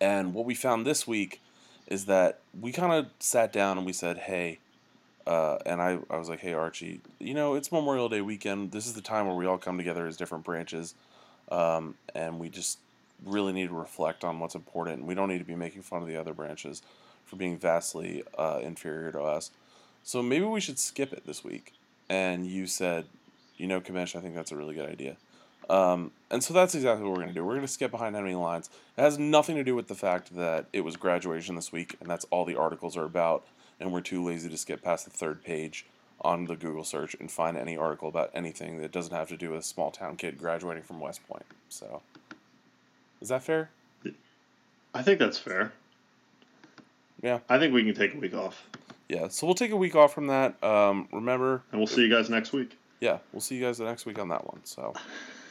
And 0.00 0.34
what 0.34 0.44
we 0.44 0.54
found 0.54 0.86
this 0.86 1.06
week 1.06 1.40
is 1.86 2.06
that 2.06 2.38
we 2.58 2.72
kind 2.72 2.92
of 2.92 3.06
sat 3.18 3.52
down 3.52 3.76
and 3.76 3.86
we 3.86 3.92
said, 3.92 4.18
hey, 4.18 4.58
uh, 5.26 5.58
and 5.66 5.82
I, 5.82 5.98
I 6.08 6.16
was 6.16 6.28
like, 6.28 6.40
hey, 6.40 6.54
Archie, 6.54 7.00
you 7.18 7.34
know, 7.34 7.54
it's 7.54 7.70
Memorial 7.70 8.08
Day 8.08 8.20
weekend. 8.20 8.72
This 8.72 8.86
is 8.86 8.94
the 8.94 9.02
time 9.02 9.26
where 9.26 9.36
we 9.36 9.46
all 9.46 9.58
come 9.58 9.76
together 9.76 10.06
as 10.06 10.16
different 10.16 10.44
branches. 10.44 10.94
Um, 11.50 11.96
and 12.14 12.38
we 12.38 12.48
just 12.48 12.78
really 13.26 13.52
need 13.52 13.68
to 13.68 13.74
reflect 13.74 14.24
on 14.24 14.38
what's 14.38 14.54
important. 14.54 15.04
We 15.04 15.14
don't 15.14 15.28
need 15.28 15.38
to 15.38 15.44
be 15.44 15.56
making 15.56 15.82
fun 15.82 16.00
of 16.00 16.08
the 16.08 16.16
other 16.16 16.32
branches 16.32 16.82
for 17.26 17.36
being 17.36 17.58
vastly 17.58 18.24
uh, 18.38 18.60
inferior 18.62 19.12
to 19.12 19.20
us. 19.22 19.50
So 20.02 20.22
maybe 20.22 20.44
we 20.44 20.60
should 20.60 20.78
skip 20.78 21.12
it 21.12 21.26
this 21.26 21.44
week. 21.44 21.72
And 22.08 22.46
you 22.46 22.66
said, 22.66 23.04
you 23.60 23.66
know, 23.66 23.80
Commish, 23.80 24.16
I 24.16 24.20
think 24.20 24.34
that's 24.34 24.50
a 24.52 24.56
really 24.56 24.74
good 24.74 24.88
idea. 24.88 25.16
Um, 25.68 26.10
and 26.30 26.42
so 26.42 26.52
that's 26.52 26.74
exactly 26.74 27.04
what 27.04 27.10
we're 27.10 27.22
going 27.22 27.28
to 27.28 27.34
do. 27.34 27.44
We're 27.44 27.54
going 27.54 27.66
to 27.66 27.68
skip 27.68 27.90
behind 27.90 28.16
enemy 28.16 28.34
lines. 28.34 28.70
It 28.96 29.02
has 29.02 29.18
nothing 29.18 29.54
to 29.56 29.62
do 29.62 29.76
with 29.76 29.86
the 29.86 29.94
fact 29.94 30.34
that 30.34 30.66
it 30.72 30.80
was 30.80 30.96
graduation 30.96 31.54
this 31.54 31.70
week, 31.70 31.96
and 32.00 32.10
that's 32.10 32.24
all 32.30 32.44
the 32.44 32.56
articles 32.56 32.96
are 32.96 33.04
about. 33.04 33.46
And 33.78 33.92
we're 33.92 34.00
too 34.00 34.24
lazy 34.24 34.48
to 34.48 34.56
skip 34.56 34.82
past 34.82 35.04
the 35.04 35.10
third 35.10 35.44
page 35.44 35.86
on 36.22 36.46
the 36.46 36.56
Google 36.56 36.84
search 36.84 37.14
and 37.20 37.30
find 37.30 37.56
any 37.56 37.76
article 37.76 38.08
about 38.08 38.30
anything 38.34 38.80
that 38.80 38.92
doesn't 38.92 39.14
have 39.14 39.28
to 39.28 39.36
do 39.36 39.50
with 39.50 39.60
a 39.60 39.62
small 39.62 39.90
town 39.90 40.16
kid 40.16 40.38
graduating 40.38 40.82
from 40.82 41.00
West 41.00 41.26
Point. 41.28 41.46
So, 41.68 42.02
is 43.20 43.28
that 43.28 43.42
fair? 43.42 43.70
I 44.92 45.02
think 45.02 45.18
that's 45.18 45.38
fair. 45.38 45.72
Yeah. 47.22 47.38
I 47.48 47.58
think 47.58 47.72
we 47.72 47.84
can 47.84 47.94
take 47.94 48.14
a 48.14 48.18
week 48.18 48.34
off, 48.34 48.66
Yeah. 49.08 49.28
So 49.28 49.46
we'll 49.46 49.54
take 49.54 49.70
a 49.70 49.76
week 49.76 49.94
off 49.94 50.12
from 50.12 50.26
that. 50.28 50.62
Um, 50.64 51.08
remember, 51.12 51.62
and 51.70 51.80
we'll 51.80 51.86
see 51.86 52.02
you 52.02 52.10
guys 52.10 52.28
next 52.28 52.52
week. 52.52 52.76
Yeah, 53.00 53.18
we'll 53.32 53.40
see 53.40 53.56
you 53.56 53.64
guys 53.64 53.78
the 53.78 53.84
next 53.84 54.06
week 54.06 54.18
on 54.18 54.28
that 54.28 54.46
one. 54.46 54.60
So, 54.64 54.94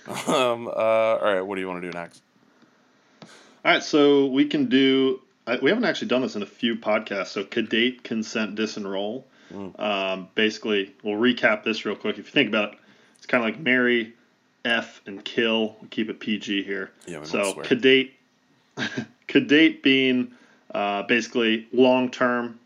um, 0.28 0.68
uh, 0.68 0.72
all 0.72 1.34
right, 1.34 1.42
what 1.42 1.56
do 1.56 1.62
you 1.62 1.68
want 1.68 1.82
to 1.82 1.92
do 1.92 1.98
next? 1.98 2.22
All 3.24 3.72
right, 3.74 3.84
so 3.84 4.28
we 4.28 4.46
can 4.46 4.68
do. 4.68 5.22
We 5.62 5.70
haven't 5.70 5.86
actually 5.86 6.10
done 6.10 6.22
this 6.22 6.36
in 6.36 6.44
a 6.44 6.48
few 6.48 6.76
podcasts. 6.76 7.28
So 7.30 7.44
cadate 7.44 8.04
consent 8.04 8.56
disenroll. 8.56 9.24
Um, 9.80 10.30
basically, 10.36 10.94
we'll 11.04 11.16
recap 11.16 11.64
this 11.64 11.86
real 11.86 11.96
quick. 11.96 12.18
If 12.20 12.28
you 12.28 12.32
think 12.32 12.50
about 12.50 12.74
it, 12.74 12.80
it's 13.18 13.26
kind 13.26 13.44
of 13.44 13.50
like 13.50 13.60
marry, 13.60 14.14
F, 14.64 15.02
and 15.06 15.24
kill. 15.24 15.76
We'll 15.80 15.90
keep 15.90 16.10
it 16.10 16.20
PG 16.20 16.64
here. 16.64 16.92
Yeah, 17.08 17.20
we 17.20 17.26
so 17.26 17.54
swear. 17.54 17.66
cadate, 17.66 18.12
cadate 19.28 19.82
being 19.82 20.34
uh, 20.74 21.04
basically 21.04 21.68
long 21.74 22.12
term, 22.12 22.60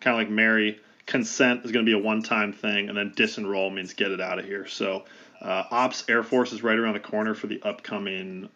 kind 0.00 0.14
of 0.14 0.20
like 0.20 0.30
marry. 0.30 0.78
Consent 1.06 1.64
is 1.64 1.72
going 1.72 1.86
to 1.86 1.88
be 1.88 1.98
a 1.98 2.02
one 2.02 2.22
time 2.22 2.52
thing, 2.52 2.88
and 2.88 2.98
then 2.98 3.12
disenroll 3.12 3.72
means 3.72 3.94
get 3.94 4.10
it 4.10 4.20
out 4.20 4.38
of 4.38 4.44
here. 4.44 4.66
So, 4.66 5.04
uh, 5.40 5.64
Ops 5.70 6.04
Air 6.08 6.22
Force 6.22 6.52
is 6.52 6.62
right 6.62 6.78
around 6.78 6.94
the 6.94 7.00
corner 7.00 7.34
for 7.34 7.46
the 7.46 7.62
upcoming 7.62 8.48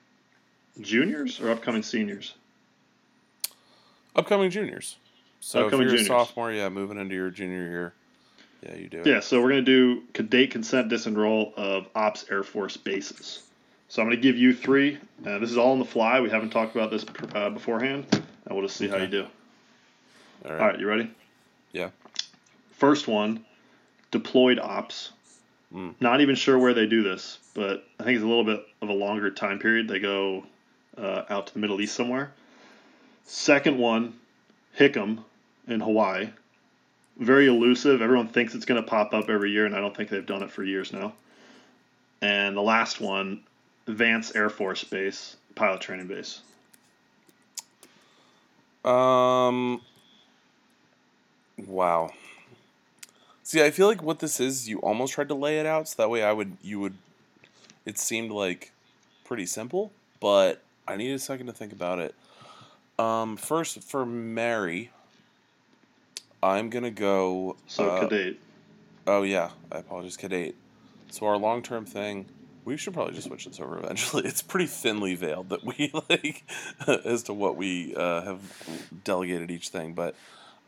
juniors 0.81 1.41
or 1.41 1.51
upcoming 1.51 1.83
seniors. 1.83 2.35
Upcoming 4.17 4.51
juniors. 4.51 4.97
So 5.41 5.65
Upcoming 5.65 5.87
if 5.87 5.93
you're 5.93 5.99
juniors. 5.99 6.07
a 6.07 6.27
sophomore, 6.27 6.53
yeah, 6.53 6.69
moving 6.69 6.99
into 6.99 7.15
your 7.15 7.31
junior 7.31 7.63
year, 7.63 7.95
yeah, 8.63 8.75
you 8.75 8.89
do 8.89 9.01
it. 9.01 9.07
Yeah, 9.07 9.21
so 9.21 9.41
we're 9.41 9.51
going 9.51 9.65
to 9.65 9.97
do 9.97 10.03
cadate 10.13 10.51
consent 10.51 10.91
disenroll 10.91 11.55
of 11.55 11.87
Ops 11.95 12.27
Air 12.31 12.43
Force 12.43 12.77
bases. 12.77 13.43
So 13.89 14.03
I'm 14.03 14.09
going 14.09 14.17
to 14.17 14.23
give 14.23 14.37
you 14.37 14.55
three. 14.55 14.99
Uh, 15.27 15.39
this 15.39 15.51
is 15.51 15.57
all 15.57 15.73
on 15.73 15.79
the 15.79 15.85
fly. 15.85 16.21
We 16.21 16.31
haven't 16.31 16.51
talked 16.51 16.77
about 16.77 16.91
this 16.91 17.05
uh, 17.35 17.51
beforehand, 17.51 18.07
and 18.13 18.23
we'll 18.51 18.67
just 18.67 18.77
see 18.77 18.87
how 18.87 18.97
you 18.97 19.07
do. 19.07 19.27
All 20.45 20.53
right. 20.53 20.61
All 20.61 20.67
right, 20.67 20.79
you 20.79 20.87
ready? 20.87 21.11
Yeah. 21.73 21.91
First 22.81 23.07
one, 23.07 23.45
deployed 24.11 24.59
ops. 24.59 25.13
Mm. 25.73 25.95
Not 26.01 26.23
even 26.23 26.35
sure 26.35 26.59
where 26.59 26.73
they 26.73 26.87
do 26.87 27.03
this, 27.03 27.39
but 27.53 27.85
I 27.99 28.05
think 28.05 28.17
it's 28.17 28.25
a 28.25 28.27
little 28.27 28.43
bit 28.43 28.65
of 28.81 28.89
a 28.89 28.95
longer 28.95 29.31
time 29.31 29.59
period. 29.59 29.87
They 29.87 29.99
go 29.99 30.47
uh, 30.97 31.25
out 31.29 31.49
to 31.49 31.53
the 31.53 31.59
Middle 31.59 31.83
East 31.83 31.95
somewhere. 31.95 32.33
Second 33.27 33.77
one, 33.77 34.15
Hickam 34.79 35.23
in 35.69 35.81
Hawaii. 35.81 36.31
Very 37.19 37.49
elusive. 37.49 38.01
Everyone 38.01 38.29
thinks 38.29 38.55
it's 38.55 38.65
going 38.65 38.83
to 38.83 38.89
pop 38.89 39.13
up 39.13 39.29
every 39.29 39.51
year, 39.51 39.67
and 39.67 39.77
I 39.77 39.81
don't 39.81 39.95
think 39.95 40.09
they've 40.09 40.25
done 40.25 40.43
it 40.43 40.51
for 40.51 40.65
years 40.65 40.91
now. 40.91 41.13
And 42.23 42.57
the 42.57 42.63
last 42.63 42.99
one, 42.99 43.43
Vance 43.89 44.35
Air 44.35 44.49
Force 44.49 44.85
Base, 44.85 45.37
pilot 45.55 45.83
training 45.83 46.07
base. 46.07 46.41
Um. 48.87 49.83
Wow. 51.67 52.11
See, 53.51 53.65
I 53.65 53.73
feel 53.73 53.89
like 53.89 54.01
what 54.01 54.21
this 54.21 54.39
is, 54.39 54.69
you 54.69 54.79
almost 54.79 55.15
tried 55.15 55.27
to 55.27 55.35
lay 55.35 55.59
it 55.59 55.67
out, 55.67 55.89
so 55.89 56.01
that 56.01 56.09
way 56.09 56.23
I 56.23 56.33
would, 56.33 56.57
you 56.63 56.79
would. 56.79 56.95
It 57.85 57.99
seemed 57.99 58.31
like 58.31 58.71
pretty 59.25 59.45
simple, 59.45 59.91
but 60.21 60.63
I 60.87 60.95
need 60.95 61.11
a 61.11 61.19
second 61.19 61.47
to 61.47 61.53
think 61.53 61.73
about 61.73 61.99
it. 61.99 62.15
Um, 62.97 63.37
first 63.37 63.83
for 63.83 64.07
marry, 64.07 64.93
I'm 66.41 66.71
gonna 66.71 66.93
go. 66.93 67.57
So 67.67 67.89
uh, 67.89 68.09
cadate. 68.09 68.37
Oh 69.09 69.25
yeah, 69.25 69.51
I 69.73 69.79
apologize, 69.79 70.17
Cadate. 70.17 70.55
So 71.11 71.27
our 71.27 71.37
long 71.37 71.61
term 71.61 71.85
thing, 71.85 72.27
we 72.65 72.77
should 72.77 72.95
probably 72.95 73.15
just 73.15 73.27
switch 73.27 73.47
this 73.47 73.59
over 73.59 73.79
eventually. 73.79 74.23
It's 74.27 74.43
pretty 74.43 74.67
thinly 74.67 75.17
veiled 75.17 75.49
that 75.49 75.65
we 75.65 75.91
like 76.09 76.45
as 77.05 77.25
to 77.25 77.35
what 77.35 77.57
we 77.57 77.97
uh, 77.97 78.23
have 78.23 79.01
delegated 79.03 79.51
each 79.51 79.71
thing. 79.71 79.95
But 79.95 80.15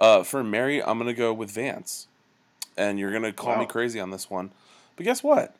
uh, 0.00 0.24
for 0.24 0.42
marry, 0.42 0.82
I'm 0.82 0.98
gonna 0.98 1.14
go 1.14 1.32
with 1.32 1.52
Vance, 1.52 2.08
and 2.76 2.98
you're 2.98 3.12
gonna 3.12 3.32
call 3.32 3.56
me 3.56 3.66
crazy 3.66 4.00
on 4.00 4.10
this 4.10 4.30
one. 4.30 4.50
But 4.96 5.04
guess 5.04 5.22
what? 5.22 5.54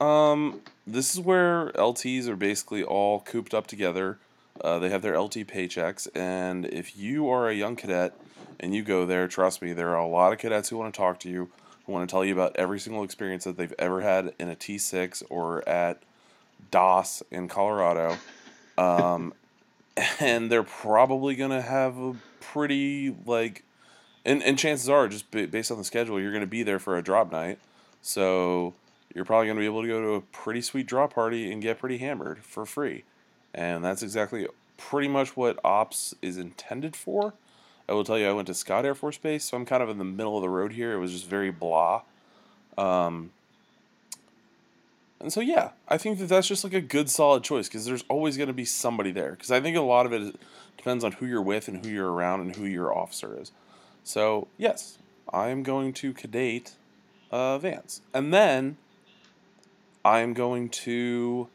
Um, 0.00 0.60
this 0.86 1.14
is 1.14 1.20
where 1.20 1.70
LTs 1.70 2.28
are 2.28 2.36
basically 2.36 2.82
all 2.82 3.20
cooped 3.20 3.54
up 3.54 3.66
together. 3.66 4.18
Uh, 4.60 4.78
they 4.78 4.88
have 4.88 5.02
their 5.02 5.18
LT 5.18 5.46
paychecks, 5.46 6.08
and 6.14 6.66
if 6.66 6.96
you 6.96 7.28
are 7.28 7.48
a 7.48 7.54
young 7.54 7.76
cadet 7.76 8.14
and 8.58 8.74
you 8.74 8.82
go 8.82 9.04
there, 9.04 9.28
trust 9.28 9.60
me, 9.60 9.72
there 9.72 9.90
are 9.90 9.98
a 9.98 10.06
lot 10.06 10.32
of 10.32 10.38
cadets 10.38 10.68
who 10.68 10.78
want 10.78 10.92
to 10.92 10.96
talk 10.96 11.20
to 11.20 11.28
you, 11.28 11.50
who 11.84 11.92
want 11.92 12.08
to 12.08 12.12
tell 12.12 12.24
you 12.24 12.32
about 12.32 12.56
every 12.56 12.80
single 12.80 13.04
experience 13.04 13.44
that 13.44 13.56
they've 13.56 13.74
ever 13.78 14.00
had 14.00 14.34
in 14.38 14.48
a 14.48 14.56
T6 14.56 15.22
or 15.28 15.66
at 15.68 16.02
DOS 16.70 17.22
in 17.30 17.48
Colorado. 17.48 18.16
Um, 18.78 19.34
and 20.20 20.50
they're 20.50 20.62
probably 20.62 21.34
going 21.34 21.50
to 21.50 21.62
have 21.62 21.98
a 21.98 22.16
pretty, 22.40 23.14
like, 23.26 23.62
and, 24.26 24.42
and 24.42 24.58
chances 24.58 24.88
are, 24.88 25.08
just 25.08 25.30
based 25.30 25.70
on 25.70 25.78
the 25.78 25.84
schedule, 25.84 26.20
you're 26.20 26.32
going 26.32 26.42
to 26.42 26.46
be 26.46 26.64
there 26.64 26.80
for 26.80 26.98
a 26.98 27.02
drop 27.02 27.30
night. 27.30 27.58
So 28.02 28.74
you're 29.14 29.24
probably 29.24 29.46
going 29.46 29.56
to 29.56 29.60
be 29.60 29.66
able 29.66 29.82
to 29.82 29.88
go 29.88 30.00
to 30.02 30.14
a 30.14 30.20
pretty 30.20 30.60
sweet 30.60 30.86
drop 30.86 31.14
party 31.14 31.50
and 31.50 31.62
get 31.62 31.78
pretty 31.78 31.98
hammered 31.98 32.40
for 32.40 32.66
free. 32.66 33.04
And 33.54 33.84
that's 33.84 34.02
exactly 34.02 34.46
pretty 34.76 35.08
much 35.08 35.36
what 35.36 35.58
Ops 35.64 36.14
is 36.20 36.36
intended 36.36 36.96
for. 36.96 37.34
I 37.88 37.92
will 37.92 38.02
tell 38.02 38.18
you, 38.18 38.28
I 38.28 38.32
went 38.32 38.48
to 38.48 38.54
Scott 38.54 38.84
Air 38.84 38.96
Force 38.96 39.16
Base, 39.16 39.44
so 39.44 39.56
I'm 39.56 39.64
kind 39.64 39.82
of 39.82 39.88
in 39.88 39.98
the 39.98 40.04
middle 40.04 40.36
of 40.36 40.42
the 40.42 40.48
road 40.48 40.72
here. 40.72 40.92
It 40.92 40.98
was 40.98 41.12
just 41.12 41.28
very 41.28 41.52
blah. 41.52 42.02
Um, 42.76 43.30
and 45.20 45.32
so, 45.32 45.40
yeah, 45.40 45.70
I 45.88 45.98
think 45.98 46.18
that 46.18 46.26
that's 46.26 46.48
just 46.48 46.64
like 46.64 46.74
a 46.74 46.80
good, 46.80 47.08
solid 47.08 47.44
choice 47.44 47.68
because 47.68 47.86
there's 47.86 48.04
always 48.08 48.36
going 48.36 48.48
to 48.48 48.52
be 48.52 48.64
somebody 48.64 49.12
there. 49.12 49.30
Because 49.30 49.52
I 49.52 49.60
think 49.60 49.76
a 49.76 49.82
lot 49.82 50.04
of 50.04 50.12
it 50.12 50.34
depends 50.76 51.04
on 51.04 51.12
who 51.12 51.26
you're 51.26 51.40
with 51.40 51.68
and 51.68 51.84
who 51.84 51.90
you're 51.90 52.10
around 52.10 52.40
and 52.40 52.56
who 52.56 52.64
your 52.64 52.92
officer 52.92 53.40
is. 53.40 53.52
So, 54.06 54.46
yes, 54.56 54.98
I 55.32 55.48
am 55.48 55.64
going 55.64 55.92
to 55.94 56.14
cadate 56.14 56.76
uh, 57.32 57.58
Vance. 57.58 58.02
And 58.14 58.32
then 58.32 58.76
I 60.04 60.20
am 60.20 60.32
going 60.32 60.68
to 60.68 61.48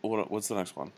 what, 0.00 0.32
what's 0.32 0.48
the 0.48 0.56
next 0.56 0.74
one? 0.74 0.90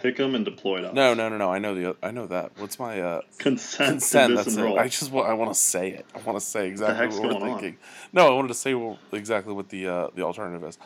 Hickam 0.00 0.36
and 0.36 0.44
deployed 0.44 0.84
ops. 0.84 0.94
No, 0.94 1.14
no, 1.14 1.28
no, 1.28 1.36
no. 1.36 1.50
I 1.50 1.58
know 1.58 1.74
the 1.74 1.96
I 2.00 2.12
know 2.12 2.28
that. 2.28 2.52
What's 2.56 2.78
my 2.78 3.00
uh 3.00 3.22
Consent, 3.38 3.88
consent? 3.90 4.36
That's 4.36 4.56
it. 4.56 4.78
I 4.78 4.86
just 4.86 5.10
wa- 5.10 5.22
I 5.22 5.32
want 5.32 5.52
to 5.52 5.58
say 5.58 5.90
it. 5.90 6.06
I 6.14 6.20
want 6.20 6.38
to 6.38 6.44
say 6.44 6.68
exactly 6.68 7.08
what 7.08 7.24
we're 7.24 7.30
going 7.40 7.42
on? 7.42 7.58
thinking. 7.58 7.78
No, 8.12 8.28
I 8.28 8.34
wanted 8.36 8.48
to 8.48 8.54
say 8.54 8.74
well, 8.74 8.98
exactly 9.12 9.52
what 9.52 9.70
the 9.70 9.88
uh, 9.88 10.08
the 10.14 10.22
alternative 10.22 10.62
is. 10.62 10.78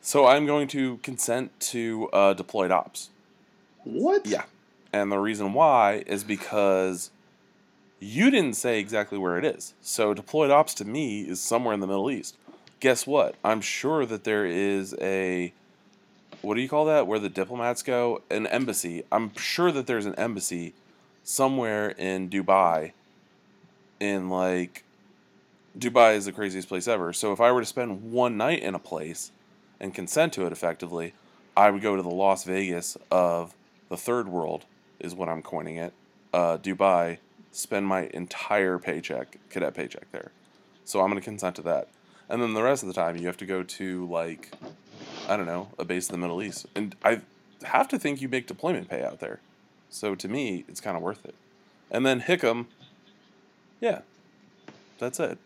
So 0.00 0.26
I'm 0.26 0.46
going 0.46 0.68
to 0.68 0.96
consent 0.98 1.58
to 1.72 2.08
uh, 2.14 2.32
deployed 2.32 2.70
ops. 2.70 3.10
what? 3.82 4.24
Yeah. 4.24 4.44
And 4.94 5.10
the 5.10 5.18
reason 5.18 5.54
why 5.54 6.04
is 6.06 6.22
because 6.22 7.10
you 7.98 8.30
didn't 8.30 8.54
say 8.54 8.78
exactly 8.78 9.18
where 9.18 9.36
it 9.36 9.44
is. 9.44 9.74
So 9.80 10.14
deployed 10.14 10.52
ops 10.52 10.72
to 10.74 10.84
me 10.84 11.22
is 11.22 11.40
somewhere 11.40 11.74
in 11.74 11.80
the 11.80 11.88
Middle 11.88 12.12
East. 12.12 12.36
Guess 12.78 13.04
what? 13.04 13.34
I'm 13.42 13.60
sure 13.60 14.06
that 14.06 14.22
there 14.22 14.46
is 14.46 14.94
a 15.00 15.52
what 16.42 16.54
do 16.54 16.60
you 16.60 16.68
call 16.68 16.84
that? 16.84 17.08
Where 17.08 17.18
the 17.18 17.28
diplomats 17.28 17.82
go? 17.82 18.22
An 18.30 18.46
embassy. 18.46 19.02
I'm 19.10 19.34
sure 19.34 19.72
that 19.72 19.88
there's 19.88 20.06
an 20.06 20.14
embassy 20.14 20.74
somewhere 21.24 21.88
in 21.88 22.30
Dubai 22.30 22.92
in 23.98 24.28
like 24.28 24.84
Dubai 25.76 26.14
is 26.14 26.26
the 26.26 26.32
craziest 26.32 26.68
place 26.68 26.86
ever. 26.86 27.12
So 27.12 27.32
if 27.32 27.40
I 27.40 27.50
were 27.50 27.62
to 27.62 27.66
spend 27.66 28.12
one 28.12 28.36
night 28.36 28.62
in 28.62 28.76
a 28.76 28.78
place 28.78 29.32
and 29.80 29.92
consent 29.92 30.32
to 30.34 30.46
it 30.46 30.52
effectively, 30.52 31.14
I 31.56 31.72
would 31.72 31.82
go 31.82 31.96
to 31.96 32.02
the 32.02 32.10
Las 32.10 32.44
Vegas 32.44 32.96
of 33.10 33.56
the 33.88 33.96
third 33.96 34.28
world, 34.28 34.66
is 35.04 35.14
what 35.14 35.28
I'm 35.28 35.42
coining 35.42 35.76
it. 35.76 35.92
Uh, 36.32 36.56
Dubai, 36.58 37.18
spend 37.52 37.86
my 37.86 38.06
entire 38.12 38.78
paycheck, 38.78 39.38
cadet 39.50 39.74
paycheck 39.74 40.10
there. 40.10 40.32
So 40.84 41.00
I'm 41.00 41.10
going 41.10 41.20
to 41.20 41.24
consent 41.24 41.56
to 41.56 41.62
that. 41.62 41.88
And 42.28 42.42
then 42.42 42.54
the 42.54 42.62
rest 42.62 42.82
of 42.82 42.88
the 42.88 42.94
time, 42.94 43.16
you 43.16 43.26
have 43.26 43.36
to 43.36 43.46
go 43.46 43.62
to, 43.62 44.06
like, 44.06 44.50
I 45.28 45.36
don't 45.36 45.46
know, 45.46 45.68
a 45.78 45.84
base 45.84 46.08
in 46.08 46.12
the 46.12 46.18
Middle 46.18 46.42
East. 46.42 46.66
And 46.74 46.96
I 47.04 47.20
have 47.62 47.86
to 47.88 47.98
think 47.98 48.20
you 48.20 48.28
make 48.28 48.46
deployment 48.46 48.88
pay 48.88 49.04
out 49.04 49.20
there. 49.20 49.40
So 49.90 50.14
to 50.14 50.28
me, 50.28 50.64
it's 50.68 50.80
kind 50.80 50.96
of 50.96 51.02
worth 51.02 51.24
it. 51.24 51.34
And 51.90 52.04
then 52.04 52.22
Hickam, 52.22 52.66
yeah, 53.80 54.00
that's 54.98 55.20
it. 55.20 55.38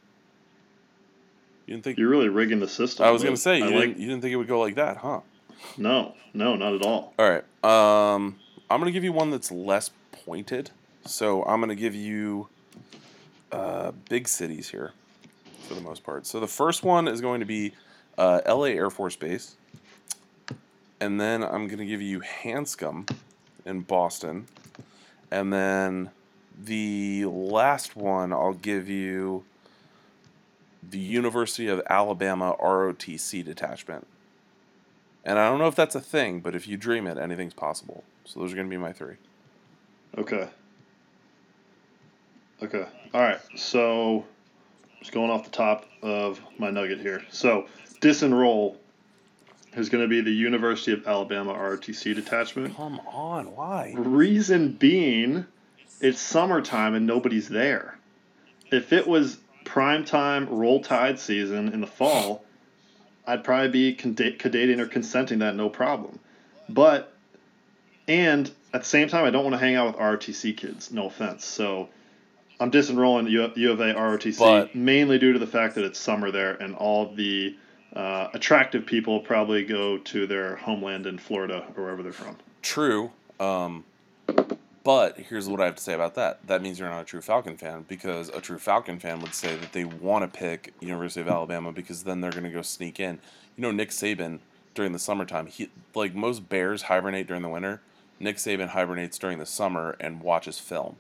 You 1.66 1.74
didn't 1.74 1.84
think. 1.84 1.98
You're 1.98 2.08
really 2.08 2.30
rigging 2.30 2.60
the 2.60 2.68
system. 2.68 3.04
I 3.04 3.10
was 3.10 3.22
gonna 3.22 3.36
say 3.36 3.58
you 3.58 3.64
I 3.64 3.70
didn't. 3.70 3.98
You 3.98 4.06
didn't 4.08 4.22
think 4.22 4.32
it 4.32 4.36
would 4.36 4.48
go 4.48 4.58
like 4.58 4.76
that, 4.76 4.96
huh? 4.96 5.20
No, 5.76 6.14
no, 6.32 6.56
not 6.56 6.72
at 6.72 6.82
all. 6.82 7.12
All 7.18 7.28
right. 7.28 8.14
Um, 8.14 8.36
I'm 8.70 8.80
gonna 8.80 8.92
give 8.92 9.04
you 9.04 9.12
one 9.12 9.30
that's 9.30 9.50
less 9.50 9.90
pointed. 10.12 10.70
So 11.06 11.42
I'm 11.44 11.60
gonna 11.60 11.75
give 11.75 11.94
you 11.94 12.48
uh, 13.50 13.92
big 14.08 14.28
cities 14.28 14.68
here, 14.68 14.92
for 15.66 15.75
the 15.75 15.80
most 15.80 16.04
part. 16.04 16.26
So 16.26 16.38
the 16.38 16.46
first 16.46 16.82
one 16.82 17.08
is 17.08 17.20
going 17.20 17.40
to 17.40 17.46
be 17.46 17.72
uh, 18.18 18.40
L.A. 18.44 18.72
Air 18.72 18.90
Force 18.90 19.16
Base, 19.16 19.56
and 21.00 21.20
then 21.20 21.42
I'm 21.42 21.66
gonna 21.66 21.87
give 21.87 22.02
you 22.02 22.20
Hanscom 22.20 23.10
in 23.64 23.80
Boston, 23.80 24.46
and 25.30 25.52
then 25.52 26.10
the 26.62 27.25
last 27.26 27.96
one 27.96 28.32
I'll 28.32 28.52
give 28.52 28.88
you 28.88 29.44
the 30.82 30.98
University 30.98 31.68
of 31.68 31.80
Alabama 31.88 32.54
ROTC 32.60 33.44
detachment. 33.44 34.06
And 35.25 35.38
I 35.38 35.48
don't 35.48 35.58
know 35.58 35.68
if 35.68 35.75
that's 35.75 35.94
a 35.94 36.00
thing, 36.00 36.40
but 36.40 36.54
if 36.54 36.66
you 36.66 36.76
dream 36.76 37.06
it, 37.06 37.18
anything's 37.18 37.54
possible. 37.54 38.04
So 38.28 38.40
those 38.40 38.52
are 38.52 38.56
going 38.56 38.68
to 38.68 38.70
be 38.70 38.76
my 38.76 38.92
three. 38.92 39.14
Okay. 40.16 40.49
Okay. 42.62 42.87
All 43.14 43.20
right. 43.20 43.40
So, 43.56 44.26
just 44.99 45.12
going 45.12 45.30
off 45.30 45.44
the 45.44 45.50
top 45.50 45.87
of 46.02 46.40
my 46.58 46.70
nugget 46.70 47.00
here. 47.00 47.25
So, 47.30 47.66
disenroll 48.00 48.76
is 49.75 49.88
going 49.88 50.04
to 50.04 50.08
be 50.08 50.20
the 50.20 50.30
University 50.30 50.92
of 50.92 51.06
Alabama 51.06 51.54
ROTC 51.54 52.14
detachment. 52.14 52.76
Come 52.76 53.00
on, 53.06 53.54
why? 53.56 53.94
Reason 53.97 54.73
being, 54.73 55.47
it's 56.00 56.20
summertime 56.20 56.94
and 56.94 57.06
nobody's 57.06 57.49
there. 57.49 57.99
If 58.70 58.92
it 58.92 59.06
was 59.06 59.38
prime 59.64 60.05
time 60.05 60.48
roll 60.50 60.83
tide 60.83 61.18
season 61.18 61.72
in 61.72 61.81
the 61.81 61.87
fall, 61.87 62.44
I'd 63.26 63.42
probably 63.42 63.70
be 63.70 63.94
canda- 63.94 64.37
cadating 64.37 64.81
or 64.81 64.87
consenting 64.87 65.38
that 65.38 65.55
no 65.55 65.70
problem. 65.70 66.18
But, 66.68 67.14
and 68.09 68.51
at 68.73 68.81
the 68.83 68.87
same 68.88 69.09
time, 69.09 69.25
I 69.25 69.31
don't 69.31 69.44
want 69.44 69.55
to 69.55 69.59
hang 69.59 69.77
out 69.77 69.87
with 69.87 69.97
ROTC 69.97 70.57
kids. 70.57 70.90
No 70.90 71.07
offense. 71.07 71.44
So, 71.44 71.88
I'm 72.61 72.71
disenrolling 72.71 73.31
U 73.31 73.51
U 73.55 73.73
of 73.73 73.81
A 73.81 73.94
ROTC 73.94 74.38
But- 74.38 74.75
mainly 74.75 75.18
due 75.18 75.33
to 75.33 75.38
the 75.38 75.47
fact 75.47 75.75
that 75.77 75.85
it's 75.85 75.99
summer 75.99 76.31
there 76.31 76.55
and 76.55 76.75
all 76.75 77.14
the 77.14 77.57
uh, 77.94 78.29
attractive 78.35 78.85
people 78.85 79.21
probably 79.21 79.64
go 79.64 79.99
to 79.99 80.27
their 80.27 80.57
homeland 80.57 81.07
in 81.07 81.18
Florida 81.18 81.64
or 81.77 81.85
wherever 81.85 82.03
they're 82.03 82.12
from. 82.12 82.37
True. 82.62 83.11
Um, 83.40 83.85
but 84.85 85.18
here's 85.18 85.49
what 85.49 85.61
I 85.61 85.66
have 85.66 85.77
to 85.77 85.83
say 85.83 85.94
about 85.94 86.14
that. 86.16 86.47
That 86.47 86.62
means 86.62 86.79
you're 86.79 86.88
not 86.88 87.03
a 87.03 87.05
true 87.05 87.21
Falcon 87.21 87.57
fan 87.57 87.85
because 87.88 88.29
a 88.31 88.40
true 88.40 88.59
Falcon 88.59 88.99
fan 88.99 89.21
would 89.21 89.35
say 89.35 89.57
that 89.57 89.73
they 89.73 89.85
want 89.85 90.31
to 90.31 90.38
pick 90.38 90.75
University 90.81 91.21
of 91.21 91.29
Alabama 91.29 91.73
because 91.73 92.05
then 92.05 92.21
they're 92.21 92.31
going 92.31 92.44
to 92.44 92.51
go 92.51 92.62
sneak 92.62 93.01
in. 93.01 93.21
You 93.57 93.62
know, 93.62 93.71
Nick 93.71 93.90
Saban 93.90 94.40
during 94.75 94.92
the 94.92 94.99
summertime, 94.99 95.47
he 95.47 95.71
like 95.94 96.14
most 96.14 96.49
bears 96.49 96.83
hibernate 96.83 97.27
during 97.27 97.42
the 97.42 97.49
winter. 97.49 97.81
Nick 98.20 98.37
Saban 98.37 98.68
hibernates 98.68 99.18
during 99.18 99.38
the 99.38 99.46
summer 99.46 99.96
and 100.00 100.20
watches 100.20 100.59
film. 100.59 100.96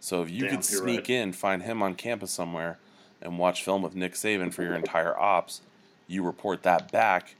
So 0.00 0.22
if 0.22 0.30
you 0.30 0.42
Damn, 0.42 0.56
could 0.56 0.64
sneak 0.64 1.00
right. 1.00 1.10
in, 1.10 1.32
find 1.32 1.62
him 1.62 1.82
on 1.82 1.94
campus 1.94 2.30
somewhere, 2.30 2.78
and 3.22 3.38
watch 3.38 3.64
film 3.64 3.82
with 3.82 3.94
Nick 3.94 4.14
Saban 4.14 4.52
for 4.52 4.62
your 4.62 4.74
entire 4.74 5.18
ops, 5.18 5.62
you 6.06 6.22
report 6.22 6.62
that 6.62 6.92
back 6.92 7.36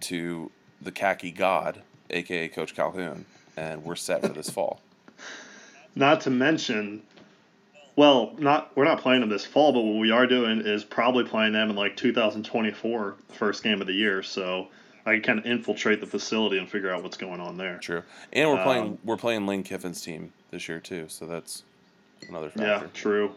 to 0.00 0.50
the 0.80 0.90
khaki 0.90 1.30
god, 1.30 1.82
aka 2.10 2.48
Coach 2.48 2.74
Calhoun, 2.74 3.26
and 3.56 3.84
we're 3.84 3.96
set 3.96 4.22
for 4.22 4.28
this 4.28 4.50
fall. 4.50 4.80
Not 5.94 6.22
to 6.22 6.30
mention, 6.30 7.02
well, 7.96 8.32
not 8.38 8.74
we're 8.74 8.84
not 8.84 9.02
playing 9.02 9.20
them 9.20 9.28
this 9.28 9.44
fall, 9.44 9.74
but 9.74 9.82
what 9.82 9.98
we 9.98 10.10
are 10.10 10.26
doing 10.26 10.62
is 10.62 10.84
probably 10.84 11.24
playing 11.24 11.52
them 11.52 11.68
in 11.68 11.76
like 11.76 11.98
2024, 11.98 13.16
first 13.28 13.62
game 13.62 13.82
of 13.82 13.86
the 13.86 13.92
year. 13.92 14.22
So 14.22 14.68
I 15.04 15.14
can 15.14 15.22
kind 15.22 15.38
of 15.38 15.46
infiltrate 15.46 16.00
the 16.00 16.06
facility 16.06 16.58
and 16.58 16.68
figure 16.68 16.92
out 16.92 17.02
what's 17.02 17.16
going 17.16 17.40
on 17.40 17.56
there. 17.56 17.78
True, 17.78 18.02
and 18.32 18.50
we're 18.50 18.62
playing 18.62 18.82
Um, 18.84 18.98
we're 19.04 19.16
playing 19.16 19.46
Lane 19.46 19.62
Kiffin's 19.62 20.00
team 20.00 20.32
this 20.50 20.68
year 20.68 20.80
too, 20.80 21.06
so 21.08 21.26
that's 21.26 21.64
another 22.28 22.48
factor. 22.48 22.62
Yeah, 22.66 22.82
true. 22.94 23.32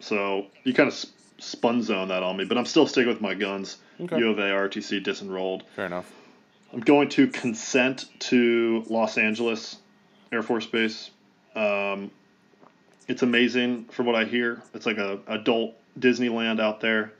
So 0.00 0.46
you 0.64 0.74
kind 0.74 0.88
of 0.88 0.94
sp- 0.94 1.14
spun 1.38 1.82
zone 1.82 2.08
that 2.08 2.22
on 2.22 2.36
me, 2.36 2.44
but 2.44 2.58
I'm 2.58 2.66
still 2.66 2.86
sticking 2.86 3.08
with 3.08 3.20
my 3.20 3.34
guns. 3.34 3.78
Okay. 4.00 4.18
U 4.18 4.30
of 4.30 4.38
A 4.38 4.42
RTC 4.42 5.02
disenrolled. 5.02 5.62
Fair 5.74 5.86
enough. 5.86 6.10
I'm 6.72 6.80
going 6.80 7.08
to 7.10 7.28
consent 7.28 8.06
to 8.20 8.84
Los 8.88 9.16
Angeles 9.16 9.76
Air 10.32 10.42
Force 10.42 10.66
Base. 10.66 11.10
Um, 11.54 12.10
it's 13.08 13.22
amazing 13.22 13.84
from 13.86 14.06
what 14.06 14.16
I 14.16 14.24
hear. 14.24 14.62
It's 14.74 14.84
like 14.84 14.98
a 14.98 15.18
adult 15.28 15.74
Disneyland 15.98 16.60
out 16.60 16.80
there, 16.80 17.12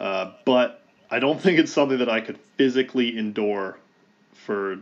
uh, 0.00 0.32
but 0.44 0.82
I 1.14 1.20
don't 1.20 1.40
think 1.40 1.60
it's 1.60 1.72
something 1.72 1.98
that 1.98 2.08
I 2.08 2.20
could 2.20 2.38
physically 2.56 3.16
endure 3.16 3.78
for 4.32 4.80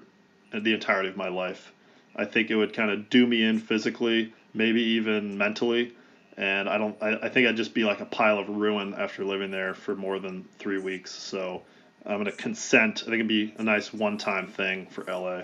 the 0.50 0.72
entirety 0.72 1.10
of 1.10 1.16
my 1.18 1.28
life. 1.28 1.70
I 2.16 2.24
think 2.24 2.50
it 2.50 2.56
would 2.56 2.72
kind 2.72 2.90
of 2.90 3.10
do 3.10 3.26
me 3.26 3.44
in 3.44 3.58
physically, 3.58 4.32
maybe 4.54 4.80
even 4.80 5.36
mentally, 5.36 5.92
and 6.38 6.70
I 6.70 6.78
don't. 6.78 6.96
I, 7.02 7.26
I 7.26 7.28
think 7.28 7.46
I'd 7.46 7.56
just 7.56 7.74
be 7.74 7.84
like 7.84 8.00
a 8.00 8.06
pile 8.06 8.38
of 8.38 8.48
ruin 8.48 8.94
after 8.94 9.26
living 9.26 9.50
there 9.50 9.74
for 9.74 9.94
more 9.94 10.18
than 10.18 10.48
three 10.58 10.78
weeks. 10.78 11.10
So 11.10 11.60
I'm 12.06 12.16
gonna 12.16 12.32
consent. 12.32 13.02
I 13.02 13.10
think 13.10 13.16
it'd 13.16 13.28
be 13.28 13.52
a 13.58 13.62
nice 13.62 13.92
one-time 13.92 14.46
thing 14.46 14.86
for 14.86 15.04
LA. 15.04 15.42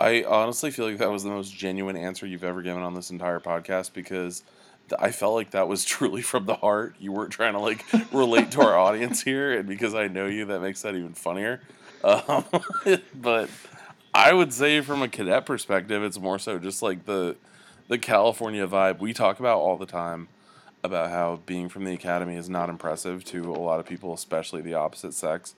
I 0.00 0.24
honestly 0.24 0.72
feel 0.72 0.86
like 0.86 0.98
that 0.98 1.12
was 1.12 1.22
the 1.22 1.30
most 1.30 1.56
genuine 1.56 1.94
answer 1.94 2.26
you've 2.26 2.42
ever 2.42 2.60
given 2.60 2.82
on 2.82 2.94
this 2.94 3.10
entire 3.10 3.38
podcast 3.38 3.92
because 3.92 4.42
I 4.98 5.10
felt 5.10 5.34
like 5.34 5.50
that 5.52 5.68
was 5.68 5.84
truly 5.86 6.22
from 6.22 6.46
the 6.46 6.54
heart. 6.54 6.96
You 6.98 7.12
weren't 7.12 7.32
trying 7.32 7.54
to 7.54 7.60
like 7.60 7.84
relate 8.12 8.50
to 8.52 8.62
our 8.62 8.76
audience 8.76 9.22
here, 9.22 9.52
and 9.52 9.68
because 9.68 9.94
I 9.94 10.08
know 10.08 10.26
you, 10.26 10.46
that 10.46 10.60
makes 10.60 10.82
that 10.82 10.94
even 10.94 11.14
funnier. 11.14 11.60
Um, 12.04 12.44
but 13.14 13.48
I 14.14 14.32
would 14.32 14.52
say, 14.52 14.80
from 14.80 15.02
a 15.02 15.08
cadet 15.08 15.46
perspective, 15.46 16.02
it's 16.02 16.18
more 16.18 16.38
so 16.38 16.58
just 16.58 16.82
like 16.82 17.04
the 17.04 17.36
the 17.88 17.98
California 17.98 18.66
vibe 18.66 19.00
we 19.00 19.12
talk 19.12 19.40
about 19.40 19.58
all 19.58 19.76
the 19.76 19.86
time 19.86 20.28
about 20.84 21.10
how 21.10 21.40
being 21.46 21.68
from 21.68 21.84
the 21.84 21.92
academy 21.92 22.36
is 22.36 22.48
not 22.48 22.68
impressive 22.68 23.24
to 23.24 23.52
a 23.52 23.54
lot 23.54 23.78
of 23.78 23.86
people, 23.86 24.12
especially 24.12 24.60
the 24.60 24.74
opposite 24.74 25.14
sex 25.14 25.54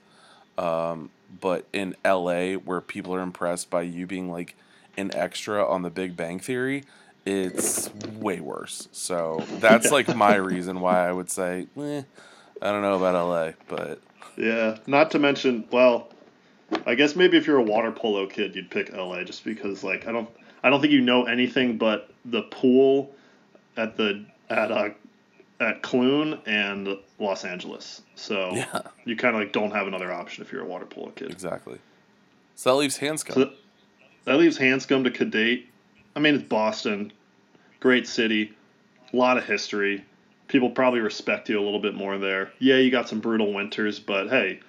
but 1.39 1.65
in 1.73 1.95
LA 2.05 2.53
where 2.53 2.81
people 2.81 3.13
are 3.13 3.21
impressed 3.21 3.69
by 3.69 3.81
you 3.81 4.07
being 4.07 4.31
like 4.31 4.55
an 4.97 5.13
extra 5.13 5.65
on 5.67 5.81
the 5.81 5.89
Big 5.89 6.15
Bang 6.15 6.39
Theory, 6.39 6.83
it's 7.25 7.89
way 8.19 8.39
worse. 8.39 8.87
So 8.91 9.45
that's 9.59 9.91
like 9.91 10.15
my 10.15 10.35
reason 10.51 10.79
why 10.79 11.07
I 11.07 11.11
would 11.11 11.29
say, 11.29 11.67
eh, 11.77 12.03
I 12.61 12.71
don't 12.71 12.81
know 12.81 12.95
about 12.95 13.15
LA, 13.27 13.51
but 13.67 13.99
Yeah, 14.37 14.77
not 14.87 15.11
to 15.11 15.19
mention, 15.19 15.65
well, 15.71 16.09
I 16.85 16.95
guess 16.95 17.15
maybe 17.15 17.37
if 17.37 17.47
you're 17.47 17.57
a 17.57 17.63
water 17.63 17.91
polo 17.91 18.27
kid, 18.27 18.55
you'd 18.55 18.71
pick 18.71 18.93
LA 18.93 19.23
just 19.23 19.43
because 19.43 19.83
like 19.83 20.07
I 20.07 20.11
don't 20.11 20.29
I 20.63 20.69
don't 20.69 20.81
think 20.81 20.93
you 20.93 21.01
know 21.01 21.25
anything 21.25 21.77
but 21.77 22.09
the 22.25 22.43
pool 22.43 23.13
at 23.77 23.97
the 23.97 24.25
at 24.49 24.71
uh 24.71 24.89
at 25.59 25.81
Clune 25.81 26.39
and 26.45 26.97
Los 27.19 27.45
Angeles. 27.45 28.01
So 28.15 28.51
Yeah. 28.53 28.81
you 29.05 29.15
kind 29.15 29.35
of 29.35 29.41
like 29.41 29.51
don't 29.53 29.71
have 29.71 29.87
another 29.87 30.11
option 30.11 30.43
if 30.43 30.51
you're 30.51 30.63
a 30.63 30.67
water 30.67 30.85
polo 30.85 31.09
kid. 31.11 31.31
exactly. 31.31 31.79
So 32.55 32.71
that 32.71 32.75
leaves 32.77 32.97
Hanscom. 32.99 33.33
So 33.33 33.51
that 34.25 34.37
leaves 34.37 34.57
Hanscom 34.57 35.03
to 35.03 35.11
Cadate. 35.11 35.65
I 36.15 36.21
mean, 36.21 36.35
it's 36.35 36.43
Boston, 36.43 37.11
great 37.79 38.07
city, 38.07 38.53
a 39.11 39.15
lot 39.15 39.37
of 39.37 39.45
history. 39.45 40.05
People 40.47 40.69
probably 40.69 41.01
respect 41.01 41.49
you 41.49 41.59
a 41.59 41.63
little 41.63 41.79
bit 41.79 41.93
more 41.93 42.17
there. 42.17 42.51
Yeah, 42.59 42.77
you 42.77 42.89
got 42.89 43.09
some 43.09 43.19
brutal 43.19 43.53
winters, 43.53 43.99
but 43.99 44.29
hey, 44.29 44.59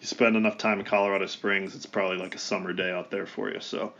you 0.00 0.06
spend 0.06 0.36
enough 0.36 0.58
time 0.58 0.80
in 0.80 0.84
Colorado 0.84 1.26
Springs, 1.26 1.74
it's 1.74 1.86
probably 1.86 2.16
like 2.16 2.34
a 2.34 2.38
summer 2.38 2.72
day 2.72 2.90
out 2.90 3.10
there 3.10 3.26
for 3.26 3.50
you. 3.50 3.60
So 3.60 3.92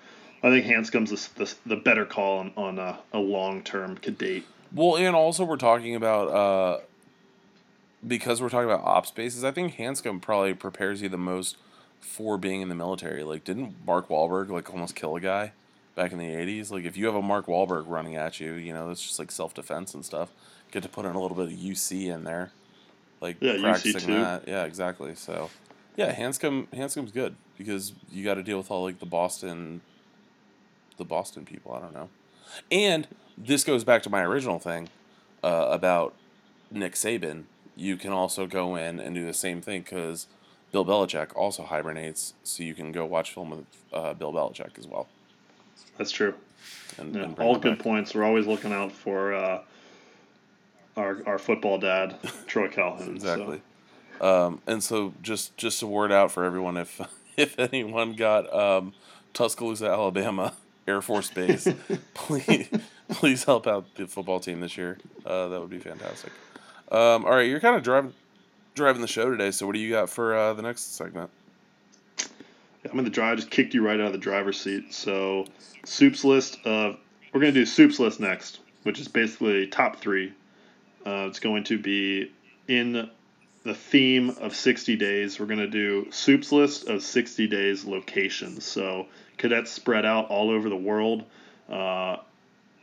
I 0.42 0.50
think 0.50 0.66
Hanscom's 0.66 1.28
the, 1.28 1.44
the, 1.44 1.54
the 1.66 1.76
better 1.76 2.04
call 2.04 2.38
on, 2.38 2.52
on 2.56 2.78
a, 2.78 2.98
a 3.12 3.18
long 3.18 3.62
term 3.62 3.96
Cadate. 3.98 4.44
Well, 4.74 4.96
and 4.96 5.14
also 5.14 5.44
we're 5.44 5.56
talking 5.56 5.94
about 5.94 6.28
uh, 6.28 6.80
because 8.06 8.42
we're 8.42 8.48
talking 8.48 8.68
about 8.68 8.84
op 8.84 9.06
spaces. 9.06 9.44
I 9.44 9.52
think 9.52 9.76
Hanscom 9.76 10.20
probably 10.20 10.54
prepares 10.54 11.02
you 11.02 11.08
the 11.08 11.16
most 11.16 11.56
for 12.00 12.36
being 12.36 12.62
in 12.62 12.68
the 12.68 12.74
military. 12.74 13.22
Like, 13.22 13.44
didn't 13.44 13.76
Mark 13.86 14.08
Wahlberg 14.08 14.48
like 14.48 14.70
almost 14.70 14.96
kill 14.96 15.14
a 15.14 15.20
guy 15.20 15.52
back 15.96 16.12
in 16.12 16.18
the 16.18 16.28
'80s? 16.28 16.70
Like, 16.70 16.84
if 16.84 16.96
you 16.96 17.06
have 17.06 17.16
a 17.16 17.22
Mark 17.22 17.46
Wahlberg 17.46 17.84
running 17.88 18.14
at 18.14 18.38
you, 18.38 18.52
you 18.52 18.72
know 18.72 18.86
that's 18.86 19.02
just 19.02 19.18
like 19.18 19.32
self 19.32 19.52
defense 19.54 19.94
and 19.94 20.04
stuff. 20.04 20.30
Get 20.70 20.84
to 20.84 20.88
put 20.88 21.04
in 21.04 21.16
a 21.16 21.20
little 21.20 21.36
bit 21.36 21.46
of 21.46 21.58
UC 21.58 22.06
in 22.14 22.22
there, 22.22 22.52
like 23.20 23.38
Yeah, 23.40 23.58
practicing 23.60 24.14
that. 24.14 24.46
Yeah, 24.46 24.64
exactly. 24.64 25.16
So, 25.16 25.50
yeah, 25.96 26.14
Hanscom 26.14 26.68
Hanscom's 26.68 27.10
good 27.10 27.34
because 27.58 27.92
you 28.12 28.22
got 28.22 28.34
to 28.34 28.44
deal 28.44 28.58
with 28.58 28.70
all 28.70 28.84
like 28.84 29.00
the 29.00 29.06
Boston, 29.06 29.80
the 30.98 31.04
Boston 31.04 31.44
people. 31.44 31.72
I 31.72 31.80
don't 31.80 31.94
know, 31.94 32.08
and 32.70 33.08
this 33.36 33.64
goes 33.64 33.82
back 33.82 34.02
to 34.04 34.10
my 34.10 34.22
original 34.22 34.58
thing 34.60 34.88
uh, 35.42 35.68
about 35.70 36.14
Nick 36.70 36.94
Saban. 36.94 37.44
You 37.74 37.96
can 37.96 38.12
also 38.12 38.46
go 38.46 38.76
in 38.76 38.98
and 39.00 39.14
do 39.14 39.26
the 39.26 39.34
same 39.34 39.60
thing 39.60 39.82
because 39.82 40.28
Bill 40.72 40.84
Belichick 40.84 41.34
also 41.36 41.62
hibernates, 41.62 42.34
so 42.42 42.62
you 42.62 42.74
can 42.74 42.92
go 42.92 43.04
watch 43.04 43.32
film 43.32 43.50
with 43.50 43.66
uh, 43.92 44.14
Bill 44.14 44.32
Belichick 44.32 44.78
as 44.78 44.86
well. 44.86 45.08
That's 45.98 46.10
true. 46.10 46.34
And, 46.98 47.14
Yeah, 47.14 47.22
and 47.24 47.38
all 47.38 47.58
good 47.58 47.76
back. 47.76 47.84
points. 47.84 48.14
We're 48.14 48.24
always 48.24 48.46
looking 48.46 48.72
out 48.72 48.92
for 48.92 49.34
uh, 49.34 49.62
our 50.96 51.22
our 51.26 51.38
football 51.38 51.78
dad, 51.78 52.16
Troy 52.46 52.68
Calhoun. 52.68 53.06
so- 53.06 53.12
Exactly. 53.32 53.60
Um, 54.20 54.62
and 54.66 54.82
so 54.82 55.12
just 55.22 55.56
just 55.58 55.82
a 55.82 55.86
word 55.86 56.10
out 56.10 56.30
for 56.32 56.44
everyone 56.44 56.76
if 56.78 57.00
if 57.36 57.58
anyone 57.58 58.14
got 58.14 58.52
um, 58.54 58.94
Tuscaloosa, 59.34 59.86
Alabama 59.86 60.54
Air 60.88 61.02
Force 61.02 61.30
Base, 61.30 61.68
please 62.14 62.68
please 63.10 63.44
help 63.44 63.66
out 63.66 63.94
the 63.96 64.06
football 64.06 64.40
team 64.40 64.60
this 64.60 64.76
year. 64.78 64.96
Uh, 65.26 65.48
that 65.48 65.60
would 65.60 65.68
be 65.70 65.78
fantastic. 65.78 66.32
Um, 66.90 67.24
all 67.26 67.32
right, 67.32 67.42
you're 67.48 67.60
kind 67.60 67.76
of 67.76 67.82
driving 67.82 68.14
driving 68.74 69.02
the 69.02 69.08
show 69.08 69.28
today. 69.30 69.50
So 69.50 69.66
what 69.66 69.74
do 69.74 69.80
you 69.80 69.90
got 69.92 70.08
for 70.08 70.34
uh, 70.34 70.54
the 70.54 70.62
next 70.62 70.94
segment? 70.96 71.28
I'm 72.90 72.98
in 72.98 73.04
the 73.04 73.10
drive. 73.10 73.32
I 73.32 73.36
just 73.36 73.50
kicked 73.50 73.74
you 73.74 73.84
right 73.84 74.00
out 74.00 74.06
of 74.06 74.12
the 74.12 74.18
driver's 74.18 74.60
seat. 74.60 74.92
So, 74.92 75.46
soups 75.84 76.24
list 76.24 76.58
of 76.64 76.98
we're 77.32 77.40
gonna 77.40 77.52
do 77.52 77.66
soups 77.66 77.98
list 77.98 78.20
next, 78.20 78.60
which 78.82 79.00
is 79.00 79.08
basically 79.08 79.66
top 79.66 79.96
three. 79.96 80.32
Uh, 81.04 81.26
it's 81.28 81.40
going 81.40 81.64
to 81.64 81.78
be 81.78 82.32
in 82.68 83.10
the 83.62 83.74
theme 83.74 84.30
of 84.40 84.54
60 84.54 84.96
days. 84.96 85.38
We're 85.38 85.46
gonna 85.46 85.66
do 85.66 86.10
soups 86.10 86.52
list 86.52 86.88
of 86.88 87.02
60 87.02 87.46
days 87.46 87.84
locations. 87.84 88.64
So 88.64 89.06
cadets 89.38 89.70
spread 89.70 90.04
out 90.04 90.28
all 90.28 90.50
over 90.50 90.68
the 90.68 90.76
world. 90.76 91.24
Uh, 91.68 92.16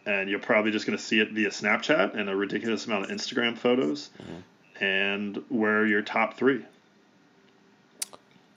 and 0.06 0.30
you're 0.30 0.40
probably 0.40 0.72
just 0.72 0.86
going 0.86 0.98
to 0.98 1.04
see 1.04 1.20
it 1.20 1.32
via 1.32 1.50
Snapchat 1.50 2.18
and 2.18 2.30
a 2.30 2.36
ridiculous 2.36 2.86
amount 2.86 3.06
of 3.06 3.10
Instagram 3.10 3.58
photos. 3.58 4.10
And 4.80 5.42
where 5.50 5.80
are 5.80 5.86
your 5.86 6.02
top 6.02 6.36
three? 6.36 6.66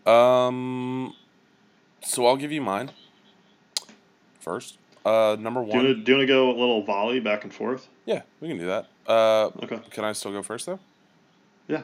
Um, 0.07 1.15
so 2.07 2.27
I'll 2.27 2.37
give 2.37 2.53
you 2.53 2.63
mine 2.63 2.91
first. 4.41 4.79
Uh, 5.05 5.37
number 5.39 5.63
one. 5.63 5.85
Do 5.85 5.89
you 5.89 5.95
want 5.95 6.07
to 6.07 6.27
go 6.27 6.51
a 6.51 6.57
little 6.57 6.83
volley 6.83 7.21
back 7.21 7.45
and 7.45 7.53
forth? 7.53 7.89
Yeah, 8.07 8.23
we 8.41 8.49
can 8.49 8.59
do 8.59 8.67
that. 8.67 8.89
Uh, 9.07 9.51
Okay. 9.63 9.81
can 9.91 10.05
I 10.05 10.13
still 10.13 10.33
go 10.33 10.43
first 10.43 10.67
though? 10.67 10.81
Yeah. 11.69 11.83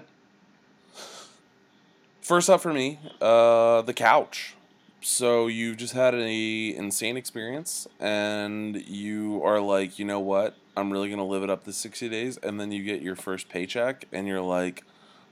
First 2.21 2.49
up 2.49 2.61
for 2.61 2.73
me, 2.73 2.99
uh, 3.21 3.83
the 3.83 3.93
couch. 3.95 4.55
So 5.01 5.49
you 5.49 5.75
just 5.75 5.95
had 5.95 6.15
an 6.15 6.21
insane 6.29 7.17
experience, 7.17 7.89
and 7.99 8.77
you 8.87 9.43
are 9.45 9.61
like, 9.61 9.99
you 9.99 10.05
know 10.05 10.21
what? 10.21 10.57
I'm 10.77 10.93
really 10.93 11.11
gonna 11.11 11.27
live 11.27 11.43
it 11.43 11.51
up 11.51 11.65
the 11.65 11.73
sixty 11.73 12.09
days, 12.09 12.37
and 12.39 12.61
then 12.61 12.71
you 12.71 12.85
get 12.85 13.03
your 13.03 13.17
first 13.17 13.49
paycheck, 13.49 14.07
and 14.13 14.29
you're 14.29 14.41
like, 14.41 14.85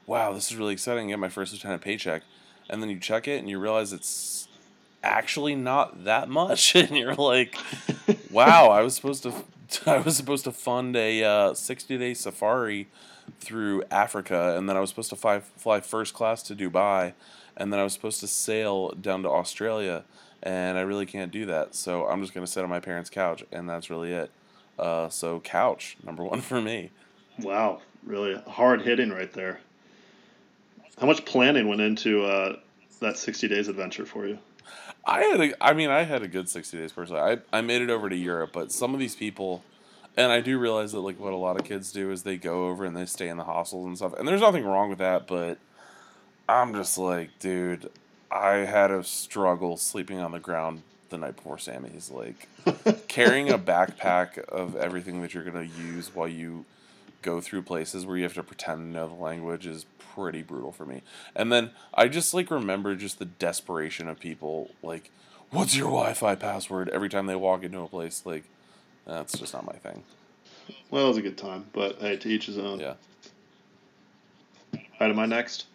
wow, 0.06 0.32
this 0.32 0.50
is 0.50 0.56
really 0.56 0.72
exciting. 0.72 1.06
I 1.06 1.10
get 1.10 1.18
my 1.20 1.28
first 1.28 1.52
lieutenant 1.52 1.82
paycheck, 1.82 2.22
and 2.68 2.82
then 2.82 2.90
you 2.90 2.98
check 2.98 3.28
it, 3.28 3.38
and 3.38 3.48
you 3.48 3.60
realize 3.60 3.92
it's 3.92 4.48
actually 5.02 5.54
not 5.54 6.04
that 6.04 6.28
much, 6.28 6.74
and 6.74 6.96
you're 6.96 7.14
like, 7.14 7.56
wow, 8.30 8.68
I 8.68 8.82
was 8.82 8.94
supposed 8.94 9.22
to, 9.24 9.34
I 9.86 9.98
was 9.98 10.16
supposed 10.16 10.44
to 10.44 10.52
fund 10.52 10.96
a 10.96 11.22
uh, 11.24 11.54
sixty 11.54 11.98
day 11.98 12.14
safari 12.14 12.88
through 13.40 13.84
Africa, 13.90 14.56
and 14.56 14.68
then 14.68 14.76
I 14.76 14.80
was 14.80 14.90
supposed 14.90 15.10
to 15.10 15.16
fly 15.16 15.40
fly 15.40 15.80
first 15.80 16.14
class 16.14 16.42
to 16.44 16.54
Dubai, 16.54 17.14
and 17.56 17.72
then 17.72 17.80
I 17.80 17.84
was 17.84 17.92
supposed 17.92 18.20
to 18.20 18.26
sail 18.26 18.90
down 18.90 19.22
to 19.22 19.28
Australia, 19.28 20.04
and 20.42 20.78
I 20.78 20.82
really 20.82 21.06
can't 21.06 21.30
do 21.30 21.46
that. 21.46 21.74
So 21.74 22.06
I'm 22.06 22.20
just 22.20 22.34
gonna 22.34 22.46
sit 22.46 22.62
on 22.64 22.70
my 22.70 22.80
parents' 22.80 23.10
couch, 23.10 23.44
and 23.52 23.68
that's 23.68 23.90
really 23.90 24.12
it. 24.12 24.30
Uh, 24.78 25.08
so 25.08 25.40
couch 25.40 25.96
number 26.02 26.24
one 26.24 26.40
for 26.40 26.60
me. 26.60 26.90
Wow, 27.38 27.80
really 28.04 28.34
hard 28.48 28.82
hitting 28.82 29.10
right 29.10 29.32
there. 29.32 29.60
How 30.98 31.06
much 31.06 31.24
planning 31.24 31.68
went 31.68 31.80
into 31.80 32.24
uh, 32.24 32.56
that 33.00 33.16
60 33.16 33.48
days 33.48 33.68
adventure 33.68 34.04
for 34.04 34.26
you? 34.26 34.38
I 35.04 35.22
had 35.22 35.40
a, 35.40 35.64
I 35.64 35.72
mean, 35.72 35.90
I 35.90 36.02
had 36.02 36.22
a 36.22 36.28
good 36.28 36.48
sixty 36.48 36.76
days 36.76 36.92
personally. 36.92 37.20
I 37.20 37.58
I 37.58 37.60
made 37.60 37.82
it 37.82 37.90
over 37.90 38.08
to 38.08 38.16
Europe, 38.16 38.50
but 38.52 38.72
some 38.72 38.94
of 38.94 39.00
these 39.00 39.14
people, 39.14 39.62
and 40.16 40.30
I 40.30 40.40
do 40.40 40.58
realize 40.58 40.92
that 40.92 41.00
like 41.00 41.18
what 41.18 41.32
a 41.32 41.36
lot 41.36 41.58
of 41.58 41.66
kids 41.66 41.92
do 41.92 42.10
is 42.10 42.22
they 42.22 42.36
go 42.36 42.68
over 42.68 42.84
and 42.84 42.96
they 42.96 43.06
stay 43.06 43.28
in 43.28 43.36
the 43.36 43.44
hostels 43.44 43.86
and 43.86 43.96
stuff, 43.96 44.12
and 44.18 44.28
there's 44.28 44.40
nothing 44.40 44.64
wrong 44.64 44.88
with 44.88 44.98
that, 44.98 45.26
but 45.26 45.58
I'm 46.48 46.74
just 46.74 46.98
like, 46.98 47.38
dude, 47.38 47.90
I 48.30 48.58
had 48.58 48.90
a 48.90 49.02
struggle 49.04 49.76
sleeping 49.76 50.18
on 50.18 50.32
the 50.32 50.40
ground 50.40 50.82
the 51.10 51.18
night 51.18 51.36
before 51.36 51.56
SAMIs. 51.58 52.10
Like 52.10 52.48
carrying 53.08 53.50
a 53.50 53.58
backpack 53.58 54.38
of 54.38 54.76
everything 54.76 55.22
that 55.22 55.34
you're 55.34 55.44
gonna 55.44 55.62
use 55.62 56.14
while 56.14 56.28
you 56.28 56.64
go 57.22 57.40
through 57.40 57.62
places 57.62 58.06
where 58.06 58.16
you 58.16 58.22
have 58.22 58.34
to 58.34 58.42
pretend 58.42 58.78
to 58.78 58.86
know 58.86 59.08
the 59.08 59.14
language 59.14 59.66
is 59.66 59.84
pretty 60.20 60.42
brutal 60.42 60.70
for 60.70 60.84
me. 60.84 61.02
And 61.34 61.50
then 61.50 61.70
I 61.94 62.08
just 62.08 62.34
like 62.34 62.50
remember 62.50 62.94
just 62.94 63.18
the 63.18 63.24
desperation 63.24 64.06
of 64.08 64.20
people 64.20 64.70
like, 64.82 65.10
"What's 65.50 65.74
your 65.74 65.86
Wi-Fi 65.86 66.34
password?" 66.34 66.88
Every 66.90 67.08
time 67.08 67.26
they 67.26 67.36
walk 67.36 67.64
into 67.64 67.80
a 67.80 67.88
place, 67.88 68.22
like 68.26 68.44
that's 69.06 69.38
just 69.38 69.54
not 69.54 69.64
my 69.64 69.72
thing. 69.72 70.04
Well, 70.90 71.06
it 71.06 71.08
was 71.08 71.16
a 71.16 71.22
good 71.22 71.38
time, 71.38 71.66
but 71.72 71.96
hey, 72.00 72.16
to 72.16 72.28
each 72.28 72.46
his 72.46 72.58
own. 72.58 72.80
Yeah. 72.80 72.94
All 74.74 74.80
right, 75.00 75.10
am 75.10 75.18
I 75.18 75.26
next? 75.26 75.66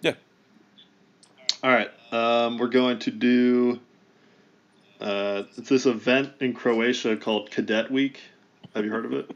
Yeah. 0.00 0.14
All 1.62 1.70
right, 1.70 1.90
um, 2.12 2.58
we're 2.58 2.66
going 2.66 2.98
to 3.00 3.10
do. 3.10 3.80
Uh, 5.00 5.44
it's 5.56 5.68
this 5.68 5.86
event 5.86 6.32
in 6.40 6.52
Croatia 6.52 7.16
called 7.16 7.50
Cadet 7.50 7.90
Week. 7.90 8.20
Have 8.74 8.84
you 8.84 8.90
heard 8.90 9.04
of 9.04 9.12
it? 9.12 9.30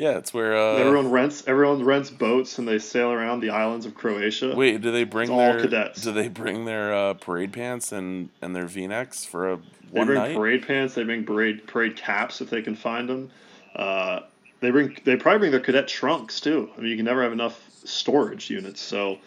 Yeah, 0.00 0.16
it's 0.16 0.32
where 0.32 0.56
uh, 0.56 0.76
everyone 0.76 1.10
rents 1.10 1.44
everyone 1.46 1.84
rents 1.84 2.08
boats 2.08 2.58
and 2.58 2.66
they 2.66 2.78
sail 2.78 3.10
around 3.12 3.40
the 3.40 3.50
islands 3.50 3.84
of 3.84 3.94
Croatia. 3.94 4.54
Wait, 4.56 4.80
do 4.80 4.90
they 4.90 5.04
bring 5.04 5.24
It's 5.24 5.30
all 5.30 5.60
cadets. 5.60 6.00
do 6.00 6.10
they 6.10 6.28
bring 6.28 6.64
their 6.64 6.94
uh, 6.94 7.14
parade 7.14 7.52
pants 7.52 7.92
and 7.92 8.30
and 8.40 8.56
their 8.56 8.66
V-necks 8.66 9.26
for 9.26 9.52
a 9.52 9.56
They 9.92 10.04
bring 10.04 10.18
night? 10.18 10.34
parade 10.34 10.66
pants. 10.66 10.94
They 10.94 11.04
bring 11.04 11.24
parade 11.24 11.66
parade 11.66 11.96
caps 11.96 12.40
if 12.40 12.48
they 12.48 12.62
can 12.62 12.76
find 12.76 13.10
them. 13.10 13.30
Uh, 13.76 14.20
they 14.60 14.70
bring 14.70 14.96
they 15.04 15.16
probably 15.16 15.40
bring 15.40 15.50
their 15.50 15.60
cadet 15.60 15.86
trunks 15.86 16.40
too. 16.40 16.70
I 16.78 16.80
mean, 16.80 16.88
you 16.92 16.96
can 16.96 17.04
never 17.04 17.22
have 17.22 17.32
enough 17.32 17.60
storage 17.84 18.48
units. 18.48 18.80
So, 18.80 19.18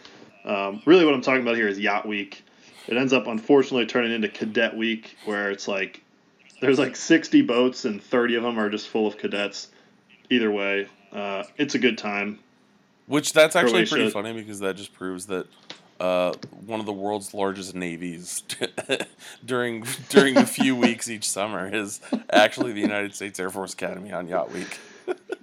um, 0.44 0.82
really, 0.88 1.06
what 1.06 1.14
I'm 1.14 1.22
talking 1.22 1.44
about 1.44 1.56
here 1.56 1.68
is 1.68 1.80
yacht 1.80 2.08
week. 2.08 2.44
It 2.88 2.98
ends 2.98 3.14
up 3.14 3.28
unfortunately 3.28 3.86
turning 3.86 4.12
into 4.12 4.28
cadet 4.28 4.76
week, 4.76 5.18
where 5.26 5.52
it's 5.52 5.68
like 5.68 6.02
there's 6.62 6.80
like 6.80 6.96
60 6.96 7.44
boats 7.44 7.86
and 7.86 8.02
30 8.02 8.38
of 8.38 8.44
them 8.44 8.60
are 8.60 8.72
just 8.72 8.90
full 8.90 9.06
of 9.06 9.20
cadets. 9.20 9.68
Either 10.34 10.50
way, 10.50 10.88
uh, 11.12 11.44
it's 11.58 11.76
a 11.76 11.80
good 11.80 11.96
time. 11.96 12.40
Which 13.06 13.34
that's 13.34 13.56
actually 13.56 13.86
pretty 13.86 14.10
funny 14.10 14.34
because 14.34 14.60
that 14.62 14.78
just 14.78 14.94
proves 14.94 15.28
that 15.28 15.46
uh, 16.00 16.34
one 16.66 16.80
of 16.80 16.88
the 16.88 16.94
world's 16.94 17.36
largest 17.36 17.76
navies 17.76 18.42
during 19.46 19.86
during 20.10 20.38
a 20.38 20.46
few 20.46 20.76
weeks 20.88 21.08
each 21.08 21.30
summer 21.30 21.68
is 21.72 22.02
actually 22.32 22.74
the 22.74 22.82
United 22.82 23.14
States 23.14 23.40
Air 23.40 23.52
Force 23.52 23.74
Academy 23.74 24.12
on 24.12 24.28
Yacht 24.28 24.52
Week. 24.52 24.80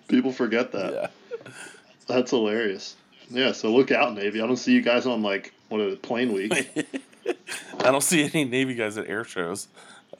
People 0.08 0.32
forget 0.32 0.72
that. 0.72 0.92
Yeah. 0.92 1.52
That's 2.08 2.32
hilarious. 2.32 2.96
Yeah, 3.30 3.52
so 3.52 3.72
look 3.72 3.92
out, 3.92 4.14
Navy. 4.14 4.40
I 4.42 4.46
don't 4.48 4.56
see 4.56 4.72
you 4.72 4.82
guys 4.82 5.06
on 5.06 5.22
like 5.22 5.54
what 5.68 5.80
is 5.80 5.94
it, 5.94 6.02
plane 6.02 6.32
week. 6.32 6.52
I 7.78 7.92
don't 7.92 8.02
see 8.02 8.24
any 8.24 8.44
Navy 8.44 8.74
guys 8.74 8.98
at 8.98 9.08
air 9.08 9.22
shows. 9.22 9.68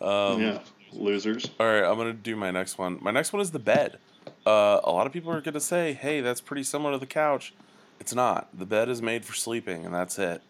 Um, 0.01 0.41
yeah, 0.41 0.61
losers. 0.93 1.51
All 1.59 1.67
right, 1.67 1.83
I'm 1.83 1.97
gonna 1.97 2.13
do 2.13 2.37
my 2.37 2.53
next 2.53 2.79
one. 2.79 2.99
My 3.03 3.11
next 3.11 3.33
one 3.33 3.43
is 3.43 3.51
the 3.51 3.59
bed. 3.59 3.99
Uh, 4.47 4.81
a 4.85 4.91
lot 4.91 5.07
of 5.07 5.13
people 5.13 5.33
are 5.33 5.41
gonna 5.41 5.61
say, 5.61 5.93
"Hey, 5.93 6.21
that's 6.21 6.41
pretty 6.41 6.63
similar 6.63 6.93
to 6.93 6.99
the 6.99 7.07
couch." 7.07 7.53
It's 8.01 8.15
not. 8.15 8.49
The 8.57 8.67
bed 8.67 8.89
is 8.89 9.03
made 9.03 9.25
for 9.25 9.35
sleeping, 9.35 9.85
and 9.85 9.95
that's 9.95 10.19
it. 10.19 10.43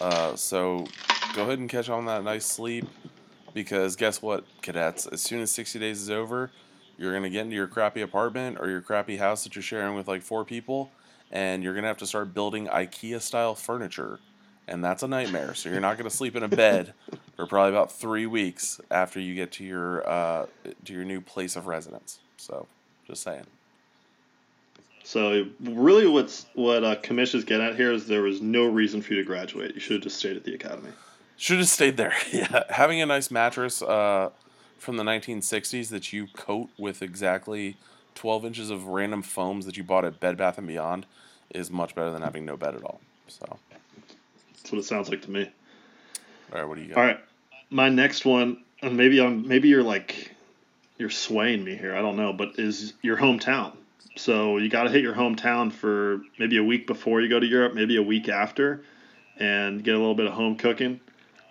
Uh, 0.00 0.34
so 0.34 0.86
go 1.34 1.42
ahead 1.42 1.58
and 1.58 1.68
catch 1.68 1.88
on 1.88 2.06
that 2.06 2.24
nice 2.24 2.46
sleep 2.46 2.86
because 3.54 3.96
guess 3.96 4.20
what, 4.20 4.44
cadets? 4.62 5.06
As 5.06 5.20
soon 5.22 5.40
as 5.40 5.50
60 5.52 5.78
days 5.78 6.00
is 6.00 6.10
over, 6.10 6.50
you're 6.98 7.12
going 7.12 7.22
to 7.22 7.30
get 7.30 7.42
into 7.42 7.56
your 7.56 7.66
crappy 7.66 8.00
apartment 8.00 8.58
or 8.60 8.68
your 8.68 8.80
crappy 8.80 9.16
house 9.16 9.44
that 9.44 9.54
you're 9.54 9.62
sharing 9.62 9.94
with 9.94 10.08
like 10.08 10.22
four 10.22 10.44
people, 10.44 10.90
and 11.30 11.62
you're 11.62 11.72
going 11.72 11.82
to 11.82 11.88
have 11.88 11.98
to 11.98 12.06
start 12.06 12.34
building 12.34 12.66
IKEA 12.66 13.20
style 13.20 13.54
furniture. 13.54 14.18
And 14.68 14.84
that's 14.84 15.02
a 15.02 15.08
nightmare. 15.08 15.54
So 15.54 15.68
you're 15.68 15.80
not 15.80 15.98
going 15.98 16.08
to 16.08 16.16
sleep 16.16 16.36
in 16.36 16.42
a 16.42 16.48
bed 16.48 16.94
for 17.36 17.46
probably 17.46 17.70
about 17.70 17.90
three 17.90 18.26
weeks 18.26 18.80
after 18.90 19.18
you 19.18 19.34
get 19.34 19.52
to 19.52 19.64
your 19.64 20.08
uh, 20.08 20.46
to 20.84 20.92
your 20.92 21.04
new 21.04 21.20
place 21.20 21.56
of 21.56 21.66
residence. 21.66 22.20
So, 22.36 22.68
just 23.06 23.22
saying. 23.22 23.46
So 25.04 25.46
really, 25.60 26.06
what's 26.06 26.46
what 26.54 26.84
uh, 26.84 26.96
Commish 26.96 27.34
is 27.34 27.44
getting 27.44 27.66
at 27.66 27.76
here 27.76 27.92
is 27.92 28.06
there 28.06 28.22
was 28.22 28.40
no 28.40 28.66
reason 28.66 29.02
for 29.02 29.14
you 29.14 29.18
to 29.20 29.26
graduate. 29.26 29.74
You 29.74 29.80
should 29.80 29.94
have 29.94 30.02
just 30.02 30.16
stayed 30.16 30.36
at 30.36 30.44
the 30.44 30.54
academy. 30.54 30.90
Should 31.36 31.58
have 31.58 31.68
stayed 31.68 31.96
there. 31.96 32.14
yeah, 32.32 32.62
having 32.70 33.00
a 33.02 33.06
nice 33.06 33.30
mattress 33.30 33.82
uh, 33.82 34.30
from 34.78 34.96
the 34.96 35.02
1960s 35.02 35.88
that 35.90 36.12
you 36.12 36.28
coat 36.34 36.70
with 36.78 37.02
exactly 37.02 37.76
12 38.14 38.44
inches 38.44 38.70
of 38.70 38.86
random 38.86 39.22
foams 39.22 39.66
that 39.66 39.76
you 39.76 39.82
bought 39.82 40.04
at 40.04 40.20
Bed 40.20 40.36
Bath 40.36 40.58
and 40.58 40.66
Beyond 40.66 41.06
is 41.50 41.70
much 41.70 41.94
better 41.94 42.10
than 42.10 42.22
having 42.22 42.44
no 42.44 42.56
bed 42.56 42.74
at 42.74 42.84
all. 42.84 43.00
So, 43.28 43.58
That's 44.56 44.72
what 44.72 44.78
it 44.78 44.84
sounds 44.84 45.08
like 45.08 45.22
to 45.22 45.30
me. 45.30 45.50
all 46.52 46.60
right, 46.60 46.68
what 46.68 46.76
do 46.76 46.82
you 46.82 46.88
got? 46.88 46.98
All 46.98 47.04
right, 47.04 47.20
my 47.70 47.88
next 47.88 48.24
one, 48.24 48.62
and 48.82 48.96
maybe 48.96 49.20
I'm 49.20 49.46
maybe 49.46 49.68
you're 49.68 49.82
like 49.82 50.31
you're 50.98 51.10
swaying 51.10 51.64
me 51.64 51.76
here. 51.76 51.94
I 51.94 52.00
don't 52.00 52.16
know, 52.16 52.32
but 52.32 52.58
is 52.58 52.94
your 53.02 53.16
hometown. 53.16 53.72
So 54.16 54.58
you 54.58 54.68
got 54.68 54.84
to 54.84 54.90
hit 54.90 55.02
your 55.02 55.14
hometown 55.14 55.72
for 55.72 56.20
maybe 56.38 56.58
a 56.58 56.64
week 56.64 56.86
before 56.86 57.20
you 57.20 57.28
go 57.28 57.40
to 57.40 57.46
Europe, 57.46 57.74
maybe 57.74 57.96
a 57.96 58.02
week 58.02 58.28
after, 58.28 58.82
and 59.38 59.82
get 59.82 59.94
a 59.94 59.98
little 59.98 60.14
bit 60.14 60.26
of 60.26 60.32
home 60.34 60.56
cooking. 60.56 61.00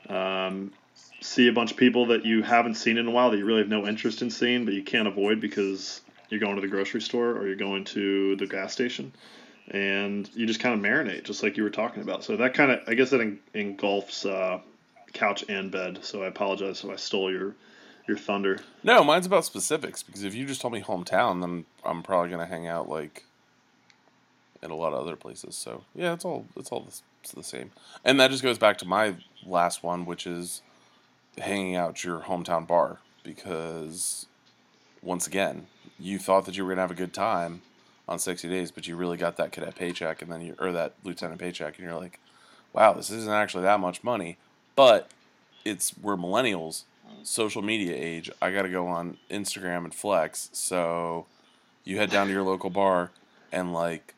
Um, 0.07 0.71
see 1.21 1.47
a 1.47 1.53
bunch 1.53 1.71
of 1.71 1.77
people 1.77 2.07
that 2.07 2.25
you 2.25 2.43
haven't 2.43 2.75
seen 2.75 2.97
in 2.97 3.07
a 3.07 3.11
while 3.11 3.31
that 3.31 3.37
you 3.37 3.45
really 3.45 3.61
have 3.61 3.69
no 3.69 3.87
interest 3.87 4.21
in 4.21 4.29
seeing, 4.29 4.65
but 4.65 4.73
you 4.73 4.83
can't 4.83 5.07
avoid 5.07 5.41
because 5.41 6.01
you're 6.29 6.39
going 6.39 6.55
to 6.55 6.61
the 6.61 6.67
grocery 6.67 7.01
store 7.01 7.31
or 7.31 7.47
you're 7.47 7.55
going 7.55 7.83
to 7.85 8.35
the 8.37 8.45
gas 8.45 8.73
station, 8.73 9.11
and 9.69 10.29
you 10.33 10.45
just 10.45 10.59
kind 10.59 10.73
of 10.73 10.81
marinate, 10.81 11.23
just 11.23 11.43
like 11.43 11.57
you 11.57 11.63
were 11.63 11.69
talking 11.69 12.03
about. 12.03 12.23
So 12.23 12.37
that 12.37 12.53
kind 12.53 12.71
of, 12.71 12.79
I 12.87 12.93
guess, 12.93 13.09
that 13.09 13.21
en- 13.21 13.39
engulfs 13.53 14.25
uh, 14.25 14.59
couch 15.13 15.43
and 15.49 15.71
bed. 15.71 15.99
So 16.03 16.23
I 16.23 16.27
apologize 16.27 16.83
if 16.83 16.89
I 16.89 16.95
stole 16.95 17.31
your 17.31 17.55
your 18.11 18.19
thunder. 18.19 18.59
No, 18.83 19.03
mine's 19.03 19.25
about 19.25 19.45
specifics 19.45 20.03
because 20.03 20.23
if 20.23 20.35
you 20.35 20.45
just 20.45 20.59
told 20.61 20.73
me 20.73 20.81
hometown, 20.81 21.39
then 21.39 21.65
I'm 21.85 22.03
probably 22.03 22.29
gonna 22.29 22.45
hang 22.45 22.67
out 22.67 22.89
like 22.89 23.23
in 24.61 24.69
a 24.69 24.75
lot 24.75 24.93
of 24.93 24.99
other 24.99 25.15
places. 25.15 25.55
So 25.55 25.83
yeah, 25.95 26.13
it's 26.13 26.25
all 26.25 26.45
it's 26.57 26.71
all 26.71 26.81
the, 26.81 26.93
it's 27.21 27.31
the 27.31 27.43
same, 27.43 27.71
and 28.03 28.19
that 28.19 28.29
just 28.29 28.43
goes 28.43 28.57
back 28.57 28.77
to 28.79 28.85
my 28.85 29.15
last 29.45 29.81
one, 29.81 30.05
which 30.05 30.27
is 30.27 30.61
hanging 31.37 31.75
out 31.75 32.03
your 32.03 32.19
hometown 32.19 32.67
bar 32.67 32.99
because 33.23 34.25
once 35.01 35.25
again, 35.25 35.67
you 35.97 36.19
thought 36.19 36.45
that 36.45 36.57
you 36.57 36.65
were 36.65 36.71
gonna 36.71 36.81
have 36.81 36.91
a 36.91 36.95
good 36.95 37.13
time 37.13 37.61
on 38.09 38.19
60 38.19 38.49
days, 38.49 38.71
but 38.71 38.87
you 38.87 38.97
really 38.97 39.15
got 39.15 39.37
that 39.37 39.53
cadet 39.53 39.75
paycheck 39.75 40.21
and 40.21 40.29
then 40.29 40.41
you 40.41 40.55
or 40.59 40.73
that 40.73 40.95
lieutenant 41.05 41.39
paycheck, 41.39 41.77
and 41.77 41.87
you're 41.87 41.97
like, 41.97 42.19
wow, 42.73 42.91
this 42.91 43.09
isn't 43.09 43.31
actually 43.31 43.63
that 43.63 43.79
much 43.79 44.03
money, 44.03 44.37
but 44.75 45.09
it's 45.63 45.93
we're 45.97 46.17
millennials 46.17 46.83
social 47.23 47.61
media 47.61 47.95
age, 47.95 48.29
I 48.41 48.51
got 48.51 48.63
to 48.63 48.69
go 48.69 48.87
on 48.87 49.17
Instagram 49.29 49.83
and 49.85 49.93
flex. 49.93 50.49
So 50.53 51.25
you 51.83 51.97
head 51.97 52.09
down 52.09 52.27
to 52.27 52.33
your 52.33 52.43
local 52.43 52.69
bar 52.69 53.11
and 53.51 53.73
like 53.73 54.13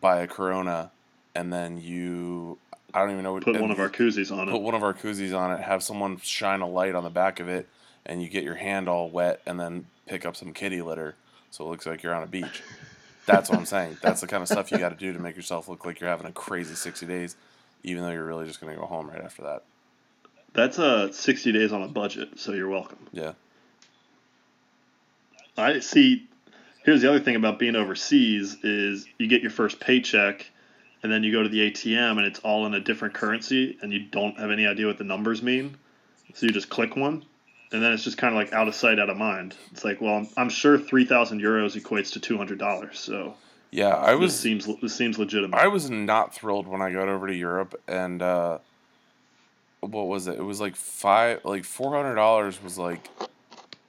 buy 0.00 0.20
a 0.20 0.26
Corona, 0.26 0.90
and 1.34 1.52
then 1.52 1.80
you 1.80 2.58
I 2.94 3.00
don't 3.00 3.10
even 3.10 3.24
know 3.24 3.32
what 3.32 3.44
Put 3.44 3.60
one 3.60 3.72
of 3.72 3.80
our 3.80 3.90
koozies 3.90 4.30
on 4.30 4.46
put 4.46 4.48
it. 4.48 4.52
Put 4.52 4.62
one 4.62 4.74
of 4.74 4.82
our 4.84 4.94
koozies 4.94 5.36
on 5.36 5.52
it, 5.52 5.60
have 5.60 5.82
someone 5.82 6.18
shine 6.18 6.60
a 6.60 6.68
light 6.68 6.94
on 6.94 7.02
the 7.02 7.10
back 7.10 7.40
of 7.40 7.48
it, 7.48 7.68
and 8.06 8.22
you 8.22 8.28
get 8.28 8.44
your 8.44 8.54
hand 8.54 8.88
all 8.88 9.10
wet, 9.10 9.40
and 9.46 9.58
then 9.58 9.86
pick 10.06 10.24
up 10.24 10.36
some 10.36 10.52
kitty 10.52 10.80
litter 10.80 11.16
so 11.50 11.64
it 11.66 11.70
looks 11.70 11.86
like 11.86 12.02
you're 12.02 12.14
on 12.14 12.22
a 12.22 12.28
beach. 12.28 12.62
That's 13.26 13.48
what 13.50 13.58
I'm 13.58 13.66
saying. 13.66 13.98
That's 14.02 14.20
the 14.20 14.26
kind 14.26 14.42
of 14.42 14.48
stuff 14.48 14.70
you 14.70 14.78
got 14.78 14.90
to 14.90 14.96
do 14.96 15.12
to 15.12 15.18
make 15.18 15.34
yourself 15.34 15.68
look 15.68 15.84
like 15.84 15.98
you're 15.98 16.10
having 16.10 16.26
a 16.26 16.32
crazy 16.32 16.74
60 16.74 17.06
days, 17.06 17.36
even 17.82 18.02
though 18.02 18.10
you're 18.10 18.24
really 18.24 18.46
just 18.46 18.60
going 18.60 18.72
to 18.72 18.78
go 18.78 18.86
home 18.86 19.08
right 19.08 19.22
after 19.22 19.42
that. 19.42 19.62
That's 20.54 20.78
uh, 20.78 21.12
60 21.12 21.52
days 21.52 21.72
on 21.72 21.82
a 21.82 21.88
budget, 21.88 22.38
so 22.38 22.52
you're 22.52 22.68
welcome. 22.68 22.98
Yeah. 23.12 23.32
I 25.58 25.80
see. 25.80 26.26
Here's 26.84 27.02
the 27.02 27.08
other 27.08 27.20
thing 27.20 27.36
about 27.36 27.58
being 27.58 27.76
overseas 27.76 28.56
is 28.62 29.06
you 29.18 29.26
get 29.26 29.42
your 29.42 29.50
first 29.50 29.80
paycheck, 29.80 30.46
and 31.02 31.10
then 31.12 31.22
you 31.22 31.32
go 31.32 31.42
to 31.42 31.48
the 31.48 31.70
ATM 31.70 32.18
and 32.18 32.26
it's 32.26 32.38
all 32.40 32.66
in 32.66 32.74
a 32.74 32.80
different 32.80 33.14
currency, 33.14 33.76
and 33.82 33.92
you 33.92 34.00
don't 34.06 34.38
have 34.38 34.50
any 34.50 34.66
idea 34.66 34.86
what 34.86 34.98
the 34.98 35.04
numbers 35.04 35.42
mean. 35.42 35.76
So 36.34 36.46
you 36.46 36.52
just 36.52 36.68
click 36.68 36.96
one, 36.96 37.24
and 37.72 37.82
then 37.82 37.92
it's 37.92 38.04
just 38.04 38.16
kind 38.16 38.34
of 38.34 38.38
like 38.38 38.52
out 38.52 38.68
of 38.68 38.74
sight, 38.74 38.98
out 38.98 39.10
of 39.10 39.16
mind. 39.16 39.56
It's 39.72 39.84
like, 39.84 40.00
well, 40.00 40.14
I'm, 40.14 40.28
I'm 40.36 40.48
sure 40.48 40.78
3,000 40.78 41.40
euros 41.40 41.80
equates 41.80 42.12
to 42.20 42.36
$200, 42.36 42.94
so 42.94 43.34
Yeah, 43.70 43.96
I 43.96 44.12
this 44.12 44.20
was 44.20 44.38
seems 44.38 44.68
this 44.80 44.94
seems 44.94 45.18
legitimate. 45.18 45.56
I 45.56 45.68
was 45.68 45.90
not 45.90 46.34
thrilled 46.34 46.66
when 46.66 46.80
I 46.80 46.92
got 46.92 47.08
over 47.08 47.26
to 47.26 47.34
Europe 47.34 47.80
and 47.86 48.22
uh, 48.22 48.58
what 49.90 50.06
was 50.06 50.26
it? 50.26 50.36
It 50.38 50.42
was 50.44 50.60
like 50.60 50.76
five, 50.76 51.44
like 51.44 51.64
four 51.64 51.94
hundred 51.94 52.14
dollars 52.16 52.62
was 52.62 52.78
like 52.78 53.08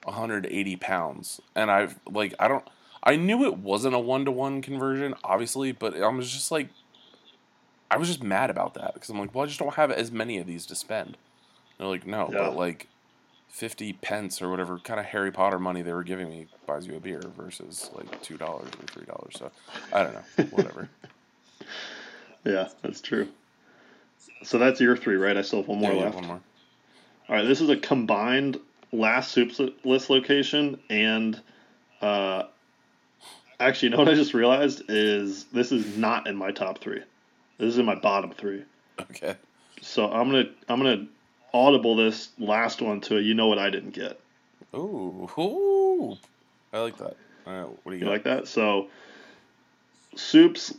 one 0.04 0.14
hundred 0.14 0.46
eighty 0.46 0.76
pounds, 0.76 1.40
and 1.54 1.70
I've 1.70 1.98
like 2.10 2.34
I 2.38 2.48
don't, 2.48 2.64
I 3.02 3.16
knew 3.16 3.44
it 3.44 3.58
wasn't 3.58 3.94
a 3.94 3.98
one 3.98 4.24
to 4.24 4.30
one 4.32 4.62
conversion, 4.62 5.14
obviously, 5.24 5.72
but 5.72 5.96
I 6.00 6.08
was 6.08 6.30
just 6.30 6.50
like, 6.50 6.68
I 7.90 7.96
was 7.96 8.08
just 8.08 8.22
mad 8.22 8.50
about 8.50 8.74
that 8.74 8.94
because 8.94 9.10
I'm 9.10 9.18
like, 9.18 9.34
well, 9.34 9.44
I 9.44 9.46
just 9.46 9.58
don't 9.60 9.74
have 9.74 9.90
as 9.90 10.10
many 10.10 10.38
of 10.38 10.46
these 10.46 10.66
to 10.66 10.74
spend. 10.74 11.16
they're 11.78 11.86
like, 11.88 12.06
no, 12.06 12.28
Yeah. 12.32 12.38
but 12.48 12.56
like. 12.56 12.88
50 13.48 13.94
pence 13.94 14.42
or 14.42 14.50
whatever 14.50 14.76
kind 14.80 15.00
of 15.00 15.06
Harry 15.06 15.32
Potter 15.32 15.58
money 15.58 15.80
they 15.80 15.92
were 15.94 16.02
giving 16.02 16.28
me 16.28 16.46
buys 16.66 16.86
you 16.86 16.94
a 16.94 17.00
beer 17.00 17.22
versus 17.38 17.88
like 17.94 18.22
$2 18.22 18.38
or 18.42 18.60
$3. 18.66 19.38
So 19.38 19.50
I 19.94 20.02
don't 20.02 20.12
know. 20.12 20.44
Whatever. 20.50 20.90
yeah, 22.44 22.68
that's 22.82 23.00
true. 23.00 23.28
So 24.42 24.58
that's 24.58 24.80
your 24.80 24.96
three, 24.96 25.16
right? 25.16 25.36
I 25.36 25.42
still 25.42 25.60
have 25.60 25.68
one 25.68 25.78
more 25.78 25.92
Yeah, 25.92 26.04
left. 26.04 26.16
one 26.16 26.26
more. 26.26 26.40
All 27.28 27.36
right, 27.36 27.46
this 27.46 27.60
is 27.60 27.68
a 27.68 27.76
combined 27.76 28.58
last 28.92 29.32
soups 29.32 29.60
list 29.84 30.10
location 30.10 30.78
and 30.88 31.40
uh, 32.00 32.44
actually, 33.58 33.88
you 33.88 33.90
know 33.96 33.98
what 33.98 34.08
I 34.08 34.14
just 34.14 34.34
realized 34.34 34.82
is 34.88 35.44
this 35.44 35.72
is 35.72 35.96
not 35.96 36.26
in 36.26 36.36
my 36.36 36.50
top 36.52 36.78
three. 36.78 37.02
This 37.58 37.68
is 37.68 37.78
in 37.78 37.86
my 37.86 37.94
bottom 37.94 38.32
three. 38.32 38.64
Okay. 39.00 39.34
So 39.80 40.10
I'm 40.10 40.30
gonna 40.30 40.50
I'm 40.68 40.78
gonna 40.80 41.06
audible 41.52 41.96
this 41.96 42.30
last 42.38 42.82
one 42.82 43.00
to 43.02 43.18
a 43.18 43.20
you 43.20 43.34
know 43.34 43.46
what 43.48 43.58
I 43.58 43.70
didn't 43.70 43.94
get. 43.94 44.20
Ooh, 44.74 45.28
ooh. 45.38 46.16
I 46.72 46.80
like 46.80 46.96
that. 46.98 47.16
All 47.46 47.52
right, 47.52 47.68
what 47.82 47.92
do 47.92 47.98
you 47.98 48.04
You 48.04 48.10
like 48.10 48.24
that? 48.24 48.48
So 48.48 48.88
soups 50.16 50.74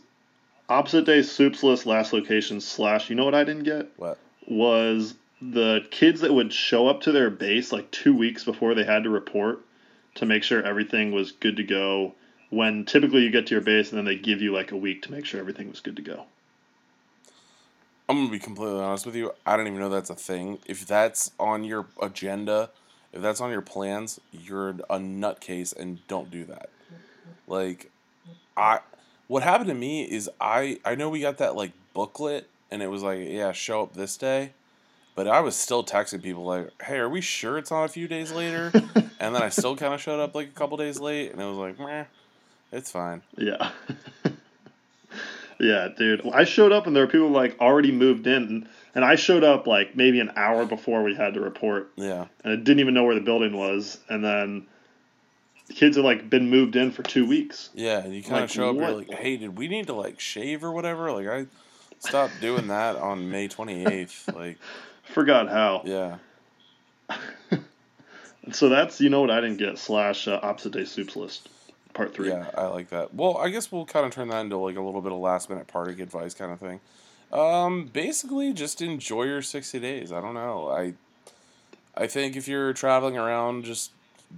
opposite 0.70 1.06
day 1.06 1.22
soups 1.22 1.64
list 1.64 1.86
last 1.86 2.14
location 2.14 2.60
slash 2.62 3.10
you 3.10 3.16
know 3.16 3.26
what 3.26 3.36
I 3.36 3.44
didn't 3.44 3.64
get 3.64 3.92
What? 3.98 4.18
was 4.48 5.16
the 5.42 5.86
kids 5.92 6.22
that 6.22 6.34
would 6.34 6.52
show 6.52 6.88
up 6.88 7.02
to 7.02 7.12
their 7.12 7.30
base 7.30 7.72
like 7.72 7.90
two 7.92 8.16
weeks 8.16 8.44
before 8.44 8.74
they 8.74 8.84
had 8.84 9.04
to 9.04 9.10
report 9.10 9.60
to 10.16 10.26
make 10.26 10.44
sure 10.44 10.64
everything 10.64 11.12
was 11.12 11.32
good 11.32 11.58
to 11.58 11.64
go. 11.64 12.16
When 12.50 12.86
typically 12.86 13.22
you 13.22 13.30
get 13.30 13.48
to 13.48 13.56
your 13.56 13.62
base 13.62 13.92
and 13.92 13.98
then 13.98 14.06
they 14.06 14.16
give 14.16 14.42
you 14.42 14.54
like 14.54 14.72
a 14.72 14.78
week 14.78 15.04
to 15.04 15.12
make 15.12 15.26
sure 15.26 15.40
everything 15.40 15.70
was 15.70 15.80
good 15.80 15.96
to 15.98 16.02
go. 16.02 16.26
I'm 18.10 18.16
gonna 18.18 18.32
be 18.32 18.40
completely 18.40 18.80
honest 18.80 19.06
with 19.06 19.16
you. 19.16 19.32
I 19.46 19.58
don't 19.58 19.68
even 19.68 19.80
know 19.80 19.90
that's 19.90 20.10
a 20.10 20.16
thing. 20.16 20.60
If 20.66 20.88
that's 20.88 21.32
on 21.40 21.64
your 21.66 21.86
agenda, 22.02 22.72
if 23.12 23.22
that's 23.22 23.42
on 23.42 23.52
your 23.52 23.62
plans, 23.62 24.20
you're 24.32 24.70
a 24.70 24.98
nutcase 24.98 25.76
and 25.76 26.06
don't 26.08 26.32
do 26.32 26.46
that. 26.46 26.70
Like, 27.48 27.92
I, 28.56 28.80
what 29.28 29.44
happened 29.44 29.70
to 29.70 29.76
me 29.76 30.04
is 30.04 30.30
I 30.40 30.80
I 30.86 30.96
know 30.96 31.10
we 31.10 31.20
got 31.22 31.38
that 31.40 31.56
like 31.56 31.72
booklet 31.94 32.48
and 32.72 32.82
it 32.82 32.88
was 32.88 33.04
like 33.04 33.20
yeah 33.28 33.52
show 33.52 33.82
up 33.84 33.94
this 33.94 34.18
day, 34.18 34.52
but 35.16 35.28
I 35.28 35.40
was 35.42 35.56
still 35.56 35.84
texting 35.84 36.22
people 36.24 36.44
like 36.46 36.70
hey 36.84 36.98
are 36.98 37.10
we 37.10 37.22
sure 37.22 37.58
it's 37.58 37.72
on 37.72 37.84
a 37.86 37.88
few 37.90 38.08
days 38.08 38.32
later? 38.32 38.72
and 39.20 39.36
then 39.36 39.42
I 39.42 39.50
still 39.50 39.76
kind 39.76 39.94
of 39.94 40.02
showed 40.02 40.20
up 40.20 40.36
like 40.36 40.48
a 40.48 40.52
couple 40.52 40.78
days 40.78 41.00
late 41.00 41.32
and 41.32 41.42
it 41.42 41.46
was 41.46 41.58
like 41.58 41.80
meh, 41.80 42.06
it's 42.72 42.92
fine. 42.92 43.22
Yeah. 43.38 43.72
yeah, 45.60 45.90
dude. 45.98 46.22
I 46.34 46.44
showed 46.44 46.72
up 46.72 46.88
and 46.88 46.96
there 46.96 47.04
were 47.06 47.12
people 47.12 47.30
like 47.30 47.60
already 47.60 47.92
moved 47.92 48.28
in 48.28 48.68
and 48.96 49.04
I 49.06 49.16
showed 49.16 49.44
up 49.44 49.66
like 49.68 49.96
maybe 49.96 50.20
an 50.20 50.32
hour 50.36 50.66
before 50.66 51.04
we 51.04 51.16
had 51.16 51.34
to 51.34 51.42
report 51.42 51.92
Yeah. 51.96 52.26
and 52.44 52.54
I 52.54 52.56
didn't 52.56 52.80
even 52.80 52.94
know 52.94 53.04
where 53.04 53.16
the 53.16 53.22
building 53.22 53.56
was 53.58 53.98
and 54.10 54.24
then 54.24 54.68
the 54.68 54.68
kids 55.70 55.96
have 55.96 56.06
like 56.06 56.30
been 56.30 56.50
moved 56.50 56.76
in 56.76 56.92
for 56.92 57.04
two 57.04 57.28
weeks. 57.28 57.70
Yeah, 57.74 58.00
and 58.00 58.14
you 58.16 58.22
kind 58.24 58.36
of 58.36 58.42
Like, 58.42 58.50
show 58.50 58.70
up. 58.70 58.76
You're 58.76 58.92
like, 58.92 59.12
"Hey, 59.12 59.38
did 59.38 59.58
we 59.58 59.68
need 59.68 59.88
to 59.88 59.94
like 59.94 60.20
shave 60.20 60.64
or 60.64 60.72
whatever?" 60.72 61.12
Like, 61.12 61.28
I 61.28 61.46
stopped 62.00 62.40
doing 62.42 62.68
that 62.68 62.96
on 62.96 63.30
May 63.32 63.48
28th. 63.48 64.34
Like, 64.36 64.58
Forgot 65.14 65.48
how. 65.50 65.82
yeah, 65.86 66.18
So 68.52 68.70
that's 68.70 69.02
you 69.02 69.10
know 69.10 69.22
what 69.22 69.32
I 69.32 69.42
didn't 69.42 69.58
get 69.58 69.78
slash 69.78 70.28
uh, 70.28 70.40
opposite 70.42 70.72
day 70.74 70.86
soups 70.86 71.16
list 71.16 71.50
part 71.94 72.14
three. 72.14 72.30
yeah, 72.30 72.50
I 72.56 72.68
like 72.68 72.90
that. 72.90 73.14
Well, 73.14 73.38
I 73.38 73.50
guess 73.50 73.72
we'll 73.72 73.86
kind 73.86 74.06
of 74.06 74.12
turn 74.12 74.28
that 74.30 74.42
into 74.42 74.58
like 74.58 74.78
a 74.78 74.82
little 74.82 75.02
bit 75.02 75.12
of 75.12 75.18
last 75.18 75.50
minute 75.50 75.68
party 75.68 76.02
advice 76.02 76.34
kind 76.34 76.52
of 76.52 76.60
thing. 76.60 76.80
Um, 77.34 77.88
basically, 77.92 78.54
just 78.54 78.82
enjoy 78.82 79.24
your 79.24 79.42
sixty 79.42 79.80
days. 79.80 80.12
I 80.14 80.22
don't 80.22 80.34
know. 80.34 80.70
I, 80.70 80.94
I 81.96 82.08
think 82.08 82.36
if 82.38 82.48
you're 82.48 82.72
traveling 82.74 83.18
around, 83.18 83.66
just 83.66 83.92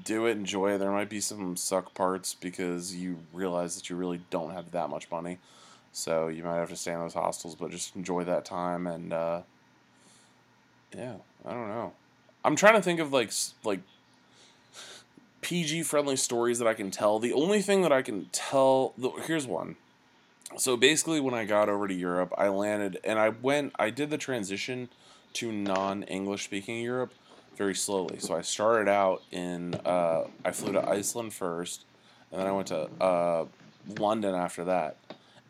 do 0.04 0.26
it, 0.26 0.32
enjoy 0.32 0.74
it. 0.74 0.78
There 0.78 0.92
might 0.92 1.10
be 1.10 1.20
some 1.20 1.58
suck 1.58 1.94
parts 1.94 2.34
because 2.34 2.96
you 2.96 3.20
realize 3.34 3.76
that 3.76 3.90
you 3.90 3.96
really 3.96 4.22
don't 4.30 4.54
have 4.54 4.72
that 4.72 4.90
much 4.90 5.10
money, 5.10 5.40
so 5.92 6.28
you 6.28 6.44
might 6.44 6.58
have 6.58 6.70
to 6.70 6.76
stay 6.76 6.94
in 6.94 7.00
those 7.00 7.14
hostels. 7.14 7.56
But 7.56 7.72
just 7.72 7.96
enjoy 7.96 8.24
that 8.26 8.46
time 8.46 8.88
and, 8.88 9.14
uh, 9.14 9.42
yeah, 10.96 11.16
I 11.46 11.52
don't 11.52 11.70
know. 11.70 11.94
I'm 12.44 12.56
trying 12.56 12.76
to 12.76 12.82
think 12.82 13.00
of 13.00 13.12
like 13.12 13.32
like 13.64 13.82
PG 15.42 15.84
friendly 15.84 16.16
stories 16.16 16.60
that 16.60 16.68
I 16.68 16.74
can 16.74 16.92
tell. 16.92 17.20
The 17.20 17.34
only 17.34 17.62
thing 17.62 17.82
that 17.82 17.92
I 17.92 18.02
can 18.02 18.28
tell, 18.32 18.94
here's 19.26 19.48
one. 19.48 19.76
So 20.58 20.76
basically, 20.76 21.20
when 21.20 21.34
I 21.34 21.46
got 21.46 21.70
over 21.70 21.88
to 21.88 21.94
Europe, 21.94 22.34
I 22.38 22.48
landed 22.48 23.00
and 23.04 23.20
I 23.20 23.30
went, 23.30 23.74
I 23.78 23.90
did 23.90 24.10
the 24.10 24.18
transition 24.18 24.90
to 25.34 25.52
non 25.52 26.04
English 26.04 26.46
speaking 26.46 26.82
Europe 26.82 27.14
very 27.60 27.76
slowly. 27.76 28.18
So 28.20 28.36
I 28.36 28.42
started 28.42 28.90
out 28.90 29.22
in, 29.32 29.76
uh, 29.86 30.24
I 30.46 30.52
flew 30.52 30.72
to 30.72 30.90
Iceland 30.90 31.34
first, 31.34 31.84
and 32.32 32.40
then 32.40 32.48
I 32.48 32.52
went 32.54 32.68
to 32.70 32.90
uh, 33.02 33.46
London 34.00 34.34
after 34.34 34.64
that. 34.64 34.96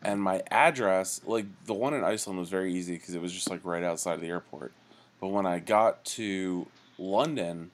And 0.02 0.20
my 0.20 0.42
address, 0.50 1.20
like 1.24 1.46
the 1.66 1.72
one 1.72 1.94
in 1.94 2.02
Iceland, 2.02 2.38
was 2.40 2.48
very 2.48 2.74
easy 2.74 2.94
because 2.94 3.14
it 3.14 3.22
was 3.22 3.32
just 3.32 3.48
like 3.48 3.60
right 3.64 3.84
outside 3.84 4.14
of 4.14 4.20
the 4.20 4.26
airport. 4.26 4.72
But 5.20 5.28
when 5.28 5.46
I 5.46 5.60
got 5.60 6.04
to 6.16 6.66
London, 6.98 7.70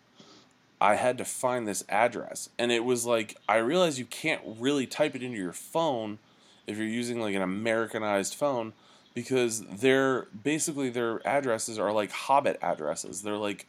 I 0.83 0.97
had 0.97 1.17
to 1.17 1.25
find 1.25 1.67
this 1.67 1.83
address. 1.89 2.51
And 2.59 2.71
it 2.71 2.85
was 2.85 3.07
like, 3.07 3.37
I 3.49 3.57
realized 3.57 3.99
you 3.99 4.05
can't 4.05 4.43
really 4.59 4.87
type 4.87 5.17
it 5.17 5.23
into 5.23 5.39
your 5.39 5.53
phone 5.53 6.19
if 6.67 6.77
you're 6.77 6.87
using 6.87 7.21
like 7.21 7.35
an 7.35 7.43
Americanized 7.43 8.35
phone 8.35 8.75
because 9.15 9.63
they're 9.63 10.27
basically 10.45 10.91
their 10.91 11.27
addresses 11.27 11.79
are 11.79 11.93
like 11.93 12.11
hobbit 12.11 12.59
addresses. 12.61 13.23
They're 13.23 13.39
like, 13.39 13.67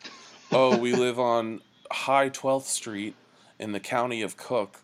oh, 0.51 0.77
we 0.77 0.93
live 0.93 1.19
on 1.19 1.61
High 1.91 2.29
12th 2.29 2.63
Street 2.63 3.15
in 3.59 3.71
the 3.71 3.79
county 3.79 4.21
of 4.21 4.37
Cook. 4.37 4.81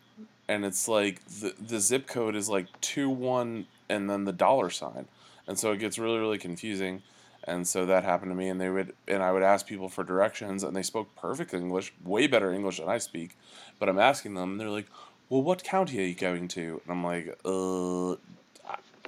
And 0.47 0.65
it's 0.65 0.87
like 0.87 1.23
the, 1.25 1.53
the 1.59 1.79
zip 1.79 2.07
code 2.07 2.35
is 2.35 2.49
like 2.49 2.67
2 2.81 3.09
1 3.09 3.65
and 3.89 4.09
then 4.09 4.25
the 4.25 4.33
dollar 4.33 4.69
sign. 4.69 5.07
And 5.47 5.57
so 5.57 5.71
it 5.71 5.77
gets 5.77 5.97
really, 5.97 6.19
really 6.19 6.37
confusing 6.37 7.01
and 7.45 7.67
so 7.67 7.85
that 7.85 8.03
happened 8.03 8.31
to 8.31 8.35
me 8.35 8.47
and 8.47 8.59
they 8.59 8.69
would 8.69 8.93
and 9.07 9.21
i 9.21 9.31
would 9.31 9.43
ask 9.43 9.67
people 9.67 9.89
for 9.89 10.03
directions 10.03 10.63
and 10.63 10.75
they 10.75 10.83
spoke 10.83 11.13
perfect 11.15 11.53
english 11.53 11.93
way 12.03 12.27
better 12.27 12.53
english 12.53 12.79
than 12.79 12.87
i 12.87 12.97
speak 12.97 13.37
but 13.79 13.89
i'm 13.89 13.99
asking 13.99 14.33
them 14.33 14.51
and 14.51 14.59
they're 14.59 14.69
like 14.69 14.87
well 15.29 15.41
what 15.41 15.63
county 15.63 15.99
are 15.99 16.07
you 16.07 16.15
going 16.15 16.47
to 16.47 16.81
and 16.83 16.91
i'm 16.91 17.03
like 17.03 17.37
uh 17.45 18.15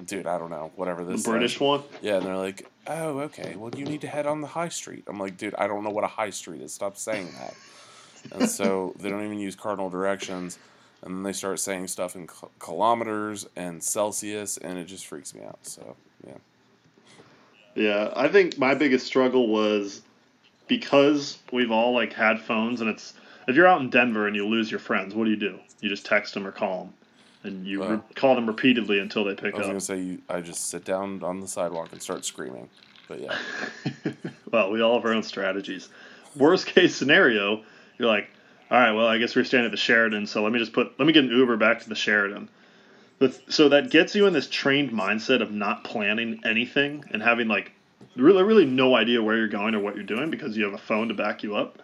dude 0.06 0.28
i 0.28 0.38
don't 0.38 0.50
know 0.52 0.72
whatever 0.76 1.04
The 1.06 1.14
this 1.14 1.24
British 1.24 1.54
says. 1.54 1.62
one. 1.62 1.84
yeah 2.02 2.16
and 2.18 2.26
they're 2.26 2.36
like 2.38 2.70
oh 2.88 3.20
okay 3.22 3.56
well 3.56 3.72
you 3.78 3.86
need 3.86 4.02
to 4.02 4.08
head 4.08 4.26
on 4.28 4.42
the 4.42 4.48
high 4.48 4.70
street 4.70 5.04
i'm 5.08 5.18
like 5.20 5.38
dude 5.38 5.56
i 5.58 5.68
don't 5.68 5.84
know 5.84 5.90
what 5.90 6.04
a 6.04 6.08
high 6.08 6.32
street 6.32 6.62
is 6.62 6.74
stop 6.74 6.98
saying 6.98 7.30
that 7.40 7.54
and 8.34 8.50
so 8.60 8.94
they 9.00 9.10
don't 9.10 9.24
even 9.24 9.40
use 9.40 9.56
cardinal 9.56 9.90
directions 9.90 10.60
and 11.02 11.16
then 11.16 11.24
they 11.24 11.32
start 11.34 11.60
saying 11.60 11.88
stuff 11.88 12.16
in 12.16 12.28
kil- 12.28 12.52
kilometers 12.60 13.48
and 13.56 13.82
celsius 13.82 14.58
and 14.58 14.78
it 14.78 14.86
just 14.86 15.06
freaks 15.08 15.34
me 15.34 15.42
out 15.44 15.60
so 15.64 15.96
yeah 16.28 16.34
Yeah, 17.76 18.12
I 18.16 18.28
think 18.30 18.58
my 18.58 18.74
biggest 18.74 19.06
struggle 19.06 19.48
was 19.48 20.02
because 20.68 21.38
we've 21.52 21.72
all 21.72 21.94
like 21.94 22.14
had 22.14 22.40
phones, 22.42 22.82
and 22.82 22.90
it's 22.90 23.14
if 23.48 23.56
you're 23.56 23.68
out 23.68 23.82
in 23.82 23.90
Denver 23.90 24.28
and 24.28 24.36
you 24.36 24.48
lose 24.48 24.72
your 24.72 24.80
friends, 24.80 25.14
what 25.14 25.26
do 25.26 25.30
you 25.30 25.36
do? 25.36 25.60
You 25.82 25.90
just 25.90 26.06
text 26.06 26.34
them 26.34 26.48
or 26.48 26.52
call 26.52 26.86
them, 26.86 26.94
and 27.46 27.66
you 27.66 27.84
re- 27.84 28.00
call 28.16 28.36
them 28.36 28.48
repeatedly 28.48 29.00
until 29.00 29.24
they 29.24 29.36
pick 29.36 29.54
up. 29.54 29.56
I 29.56 29.58
was 29.58 29.68
up. 29.68 29.72
gonna 29.72 29.82
say 29.82 30.00
you, 30.00 30.22
I 30.30 30.42
just 30.42 30.70
sit 30.70 30.86
down 30.86 31.24
on 31.24 31.40
the 31.40 31.48
sidewalk 31.48 31.90
and 31.92 32.02
start 32.02 32.26
screaming, 32.26 32.70
but 33.08 33.22
yeah, 33.22 33.38
well, 34.52 34.72
we 34.72 34.82
all 34.82 34.96
have 34.96 35.06
our 35.06 35.14
own 35.14 35.24
strategies. 35.24 35.90
Worst 36.36 36.68
case 36.68 36.96
scenario, 36.96 37.64
you're 37.98 38.08
like, 38.08 38.30
all 38.72 38.80
right, 38.80 38.92
well, 38.92 39.08
I 39.08 39.18
guess 39.18 39.36
we're 39.36 39.46
staying 39.46 39.66
at 39.66 39.72
the 39.72 39.78
Sheraton, 39.78 40.28
so 40.28 40.44
let 40.44 40.52
me 40.52 40.60
just 40.60 40.74
put, 40.74 40.98
let 41.00 41.06
me 41.06 41.14
get 41.14 41.24
an 41.24 41.30
Uber 41.30 41.58
back 41.58 41.82
to 41.82 41.90
the 41.90 41.96
Sheraton. 41.96 42.50
But 43.20 43.40
so 43.48 43.70
that 43.70 43.92
gets 43.92 44.16
you 44.16 44.28
in 44.28 44.34
this 44.34 44.50
trained 44.50 44.92
mindset 44.92 45.42
of 45.42 45.52
not 45.52 45.84
planning 45.84 46.42
anything 46.44 47.06
and 47.12 47.22
having 47.22 47.48
like 47.48 47.72
really, 48.16 48.44
really 48.44 48.66
no 48.66 48.96
idea 48.96 49.22
where 49.22 49.38
you're 49.38 49.48
going 49.48 49.76
or 49.76 49.80
what 49.80 49.96
you're 49.96 50.04
doing 50.04 50.30
because 50.30 50.58
you 50.58 50.66
have 50.66 50.74
a 50.74 50.80
phone 50.80 51.08
to 51.10 51.14
back 51.14 51.44
you 51.44 51.56
up. 51.56 51.82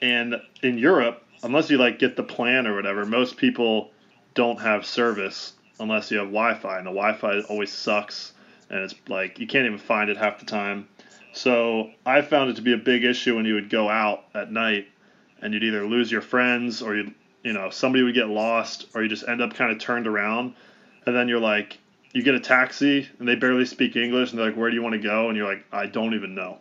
And 0.00 0.36
in 0.62 0.78
Europe, 0.78 1.24
unless 1.42 1.70
you 1.70 1.78
like 1.78 1.98
get 1.98 2.16
the 2.16 2.22
plan 2.22 2.66
or 2.66 2.74
whatever, 2.74 3.04
most 3.04 3.36
people 3.36 3.91
don't 4.34 4.60
have 4.60 4.86
service 4.86 5.52
unless 5.80 6.10
you 6.10 6.18
have 6.18 6.28
Wi-Fi, 6.28 6.78
and 6.78 6.86
the 6.86 6.90
Wi-Fi 6.90 7.40
always 7.42 7.72
sucks, 7.72 8.32
and 8.70 8.80
it's 8.80 8.94
like 9.08 9.38
you 9.38 9.46
can't 9.46 9.66
even 9.66 9.78
find 9.78 10.10
it 10.10 10.16
half 10.16 10.38
the 10.38 10.46
time. 10.46 10.88
So 11.32 11.90
I 12.04 12.22
found 12.22 12.50
it 12.50 12.56
to 12.56 12.62
be 12.62 12.72
a 12.72 12.78
big 12.78 13.04
issue 13.04 13.36
when 13.36 13.46
you 13.46 13.54
would 13.54 13.70
go 13.70 13.88
out 13.88 14.24
at 14.34 14.52
night, 14.52 14.88
and 15.40 15.52
you'd 15.52 15.64
either 15.64 15.86
lose 15.86 16.10
your 16.10 16.20
friends 16.20 16.82
or 16.82 16.96
you 16.96 17.14
you 17.42 17.52
know 17.52 17.70
somebody 17.70 18.04
would 18.04 18.14
get 18.14 18.28
lost, 18.28 18.86
or 18.94 19.02
you 19.02 19.08
just 19.08 19.26
end 19.26 19.40
up 19.40 19.54
kind 19.54 19.72
of 19.72 19.78
turned 19.78 20.06
around, 20.06 20.54
and 21.06 21.16
then 21.16 21.28
you're 21.28 21.40
like 21.40 21.78
you 22.12 22.22
get 22.22 22.34
a 22.34 22.40
taxi 22.40 23.08
and 23.18 23.26
they 23.26 23.34
barely 23.34 23.64
speak 23.64 23.96
English, 23.96 24.30
and 24.30 24.38
they're 24.38 24.46
like, 24.46 24.56
"Where 24.56 24.70
do 24.70 24.76
you 24.76 24.82
want 24.82 24.94
to 24.94 25.00
go?" 25.00 25.28
And 25.28 25.36
you're 25.36 25.48
like, 25.48 25.64
"I 25.72 25.86
don't 25.86 26.14
even 26.14 26.34
know." 26.34 26.58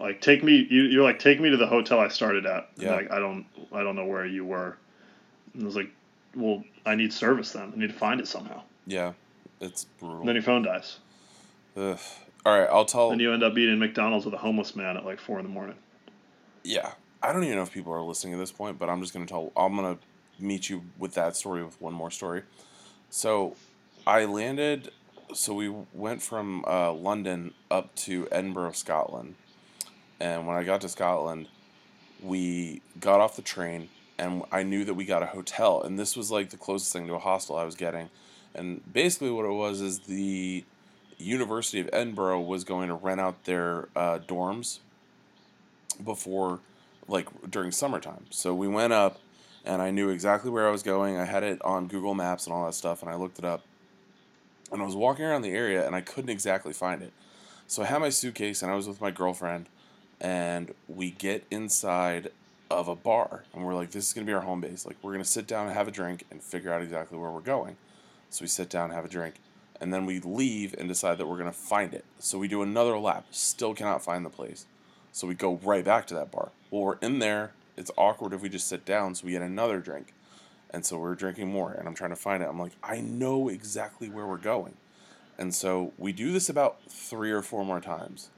Like 0.00 0.20
take 0.20 0.42
me, 0.42 0.66
you, 0.68 0.82
you're 0.82 1.04
like 1.04 1.18
take 1.18 1.40
me 1.40 1.50
to 1.50 1.56
the 1.56 1.66
hotel 1.66 2.00
I 2.00 2.08
started 2.08 2.46
at. 2.46 2.68
Yeah. 2.76 2.92
Like 2.92 3.10
I 3.10 3.18
don't, 3.18 3.46
I 3.72 3.82
don't 3.82 3.96
know 3.96 4.04
where 4.04 4.26
you 4.26 4.44
were. 4.44 4.76
And 5.54 5.62
I 5.62 5.66
was 5.66 5.76
like, 5.76 5.90
well, 6.34 6.64
I 6.84 6.94
need 6.94 7.12
service 7.12 7.52
then. 7.52 7.72
I 7.74 7.78
need 7.78 7.88
to 7.88 7.94
find 7.98 8.20
it 8.20 8.28
somehow. 8.28 8.62
yeah, 8.86 9.12
it's 9.60 9.84
brutal. 9.84 10.20
And 10.20 10.28
then 10.28 10.36
your 10.36 10.42
phone 10.42 10.62
dies. 10.62 10.98
Ugh. 11.76 11.98
All 12.44 12.58
right, 12.58 12.68
I'll 12.70 12.84
tell. 12.84 13.10
Then 13.10 13.20
you 13.20 13.32
end 13.32 13.42
up 13.42 13.56
eating 13.58 13.78
McDonald's 13.78 14.24
with 14.24 14.34
a 14.34 14.38
homeless 14.38 14.76
man 14.76 14.96
at 14.96 15.04
like 15.04 15.18
four 15.20 15.38
in 15.38 15.44
the 15.44 15.50
morning. 15.50 15.76
Yeah, 16.62 16.92
I 17.22 17.32
don't 17.32 17.42
even 17.44 17.56
know 17.56 17.62
if 17.62 17.72
people 17.72 17.92
are 17.92 18.02
listening 18.02 18.34
at 18.34 18.38
this 18.38 18.52
point, 18.52 18.78
but 18.78 18.88
I'm 18.88 19.00
just 19.00 19.12
gonna 19.12 19.26
tell. 19.26 19.52
I'm 19.56 19.74
gonna 19.74 19.98
meet 20.38 20.68
you 20.70 20.82
with 20.98 21.14
that 21.14 21.34
story 21.36 21.64
with 21.64 21.80
one 21.80 21.92
more 21.92 22.10
story. 22.10 22.42
So, 23.10 23.56
I 24.06 24.24
landed. 24.26 24.90
So 25.34 25.54
we 25.54 25.72
went 25.92 26.22
from 26.22 26.64
uh, 26.66 26.92
London 26.92 27.52
up 27.68 27.92
to 27.96 28.28
Edinburgh, 28.30 28.72
Scotland, 28.72 29.34
and 30.20 30.46
when 30.46 30.56
I 30.56 30.62
got 30.62 30.80
to 30.82 30.88
Scotland, 30.88 31.48
we 32.22 32.80
got 33.00 33.20
off 33.20 33.34
the 33.34 33.42
train, 33.42 33.88
and 34.18 34.42
I 34.50 34.62
knew 34.62 34.84
that 34.84 34.94
we 34.94 35.04
got 35.04 35.22
a 35.22 35.26
hotel, 35.26 35.82
and 35.82 35.98
this 35.98 36.16
was 36.16 36.30
like 36.30 36.50
the 36.50 36.56
closest 36.56 36.92
thing 36.92 37.06
to 37.08 37.14
a 37.14 37.18
hostel 37.18 37.56
I 37.56 37.64
was 37.64 37.74
getting, 37.74 38.10
and 38.54 38.80
basically 38.92 39.30
what 39.30 39.44
it 39.44 39.52
was 39.52 39.80
is 39.80 40.00
the 40.00 40.64
University 41.18 41.80
of 41.80 41.88
Edinburgh 41.92 42.42
was 42.42 42.64
going 42.64 42.88
to 42.88 42.94
rent 42.94 43.20
out 43.20 43.44
their 43.44 43.88
uh, 43.96 44.18
dorms 44.18 44.80
before 46.02 46.60
like 47.08 47.28
during 47.50 47.70
summertime. 47.70 48.26
So 48.30 48.54
we 48.54 48.68
went 48.68 48.92
up 48.92 49.20
and 49.64 49.80
I 49.80 49.90
knew 49.90 50.10
exactly 50.10 50.50
where 50.50 50.68
I 50.68 50.70
was 50.70 50.82
going. 50.82 51.16
I 51.16 51.24
had 51.24 51.42
it 51.42 51.62
on 51.64 51.88
Google 51.88 52.14
Maps 52.14 52.46
and 52.46 52.54
all 52.54 52.66
that 52.66 52.74
stuff 52.74 53.02
and 53.02 53.10
I 53.10 53.14
looked 53.14 53.38
it 53.38 53.44
up. 53.44 53.62
And 54.72 54.82
I 54.82 54.84
was 54.84 54.96
walking 54.96 55.24
around 55.24 55.42
the 55.42 55.50
area 55.50 55.86
and 55.86 55.94
I 55.94 56.00
couldn't 56.00 56.30
exactly 56.30 56.72
find 56.72 57.02
it. 57.02 57.12
So 57.68 57.82
I 57.82 57.86
had 57.86 57.98
my 57.98 58.08
suitcase 58.08 58.62
and 58.62 58.70
I 58.70 58.74
was 58.74 58.88
with 58.88 59.00
my 59.00 59.10
girlfriend 59.10 59.66
and 60.20 60.74
we 60.88 61.10
get 61.10 61.44
inside 61.50 62.30
of 62.70 62.88
a 62.88 62.96
bar 62.96 63.44
and 63.54 63.64
we're 63.64 63.74
like 63.74 63.90
this 63.92 64.08
is 64.08 64.12
going 64.12 64.26
to 64.26 64.30
be 64.30 64.34
our 64.34 64.42
home 64.42 64.60
base. 64.60 64.86
Like 64.86 64.96
we're 65.02 65.12
going 65.12 65.22
to 65.22 65.28
sit 65.28 65.46
down 65.46 65.66
and 65.66 65.76
have 65.76 65.88
a 65.88 65.92
drink 65.92 66.24
and 66.30 66.42
figure 66.42 66.72
out 66.72 66.82
exactly 66.82 67.18
where 67.18 67.30
we're 67.30 67.40
going. 67.40 67.76
So 68.30 68.42
we 68.42 68.48
sit 68.48 68.68
down, 68.68 68.90
have 68.90 69.04
a 69.04 69.08
drink, 69.08 69.36
and 69.80 69.92
then 69.92 70.06
we 70.06 70.20
leave 70.20 70.74
and 70.76 70.88
decide 70.88 71.18
that 71.18 71.26
we're 71.26 71.38
going 71.38 71.50
to 71.50 71.56
find 71.56 71.94
it. 71.94 72.04
So 72.18 72.38
we 72.38 72.48
do 72.48 72.62
another 72.62 72.98
lap, 72.98 73.26
still 73.30 73.74
cannot 73.74 74.02
find 74.02 74.24
the 74.24 74.30
place. 74.30 74.66
So 75.12 75.26
we 75.26 75.34
go 75.34 75.60
right 75.62 75.84
back 75.84 76.06
to 76.08 76.14
that 76.14 76.30
bar. 76.30 76.50
Well, 76.70 76.82
we're 76.82 76.98
in 77.00 77.20
there. 77.20 77.52
It's 77.76 77.90
awkward 77.96 78.32
if 78.32 78.42
we 78.42 78.48
just 78.48 78.68
sit 78.68 78.84
down, 78.84 79.14
so 79.14 79.26
we 79.26 79.32
get 79.32 79.42
another 79.42 79.80
drink. 79.80 80.12
And 80.70 80.84
so 80.84 80.98
we're 80.98 81.14
drinking 81.14 81.50
more, 81.50 81.72
and 81.72 81.86
I'm 81.86 81.94
trying 81.94 82.10
to 82.10 82.16
find 82.16 82.42
it. 82.42 82.48
I'm 82.48 82.58
like, 82.58 82.72
I 82.82 83.00
know 83.00 83.48
exactly 83.48 84.08
where 84.08 84.26
we're 84.26 84.36
going. 84.36 84.74
And 85.38 85.54
so 85.54 85.92
we 85.98 86.12
do 86.12 86.32
this 86.32 86.48
about 86.48 86.82
three 86.88 87.30
or 87.30 87.42
four 87.42 87.64
more 87.64 87.80
times. 87.80 88.30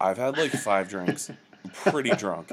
I've 0.00 0.18
had 0.18 0.36
like 0.36 0.52
five 0.52 0.88
drinks, 0.88 1.30
I'm 1.30 1.70
pretty 1.70 2.10
drunk. 2.16 2.50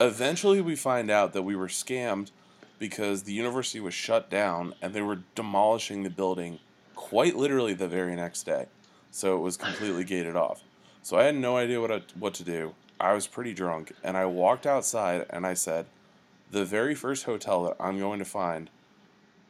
Eventually, 0.00 0.60
we 0.60 0.76
find 0.76 1.10
out 1.10 1.32
that 1.32 1.42
we 1.42 1.56
were 1.56 1.66
scammed 1.66 2.30
because 2.78 3.24
the 3.24 3.32
university 3.32 3.80
was 3.80 3.94
shut 3.94 4.30
down 4.30 4.74
and 4.80 4.94
they 4.94 5.02
were 5.02 5.20
demolishing 5.34 6.04
the 6.04 6.10
building 6.10 6.60
quite 6.94 7.36
literally 7.36 7.74
the 7.74 7.88
very 7.88 8.14
next 8.14 8.44
day. 8.44 8.66
So 9.10 9.36
it 9.36 9.40
was 9.40 9.56
completely 9.56 10.04
gated 10.04 10.36
off. 10.36 10.62
So 11.02 11.18
I 11.18 11.24
had 11.24 11.34
no 11.34 11.56
idea 11.56 11.80
what, 11.80 11.90
I, 11.90 12.02
what 12.16 12.34
to 12.34 12.44
do. 12.44 12.74
I 13.00 13.12
was 13.12 13.26
pretty 13.26 13.54
drunk 13.54 13.92
and 14.04 14.16
I 14.16 14.26
walked 14.26 14.66
outside 14.66 15.26
and 15.30 15.44
I 15.44 15.54
said, 15.54 15.86
The 16.52 16.64
very 16.64 16.94
first 16.94 17.24
hotel 17.24 17.64
that 17.64 17.76
I'm 17.80 17.98
going 17.98 18.20
to 18.20 18.24
find, 18.24 18.70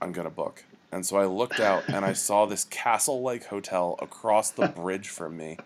I'm 0.01 0.13
going 0.13 0.27
to 0.27 0.35
book. 0.35 0.65
And 0.91 1.05
so 1.05 1.19
I 1.19 1.27
looked 1.27 1.61
out 1.61 1.87
and 1.89 2.07
I 2.07 2.15
saw 2.15 2.47
this 2.47 2.65
castle 2.65 3.21
like 3.21 3.47
hotel 3.47 3.97
across 4.01 4.51
the 4.51 4.69
bridge 4.77 5.09
from 5.09 5.37
me. 5.37 5.59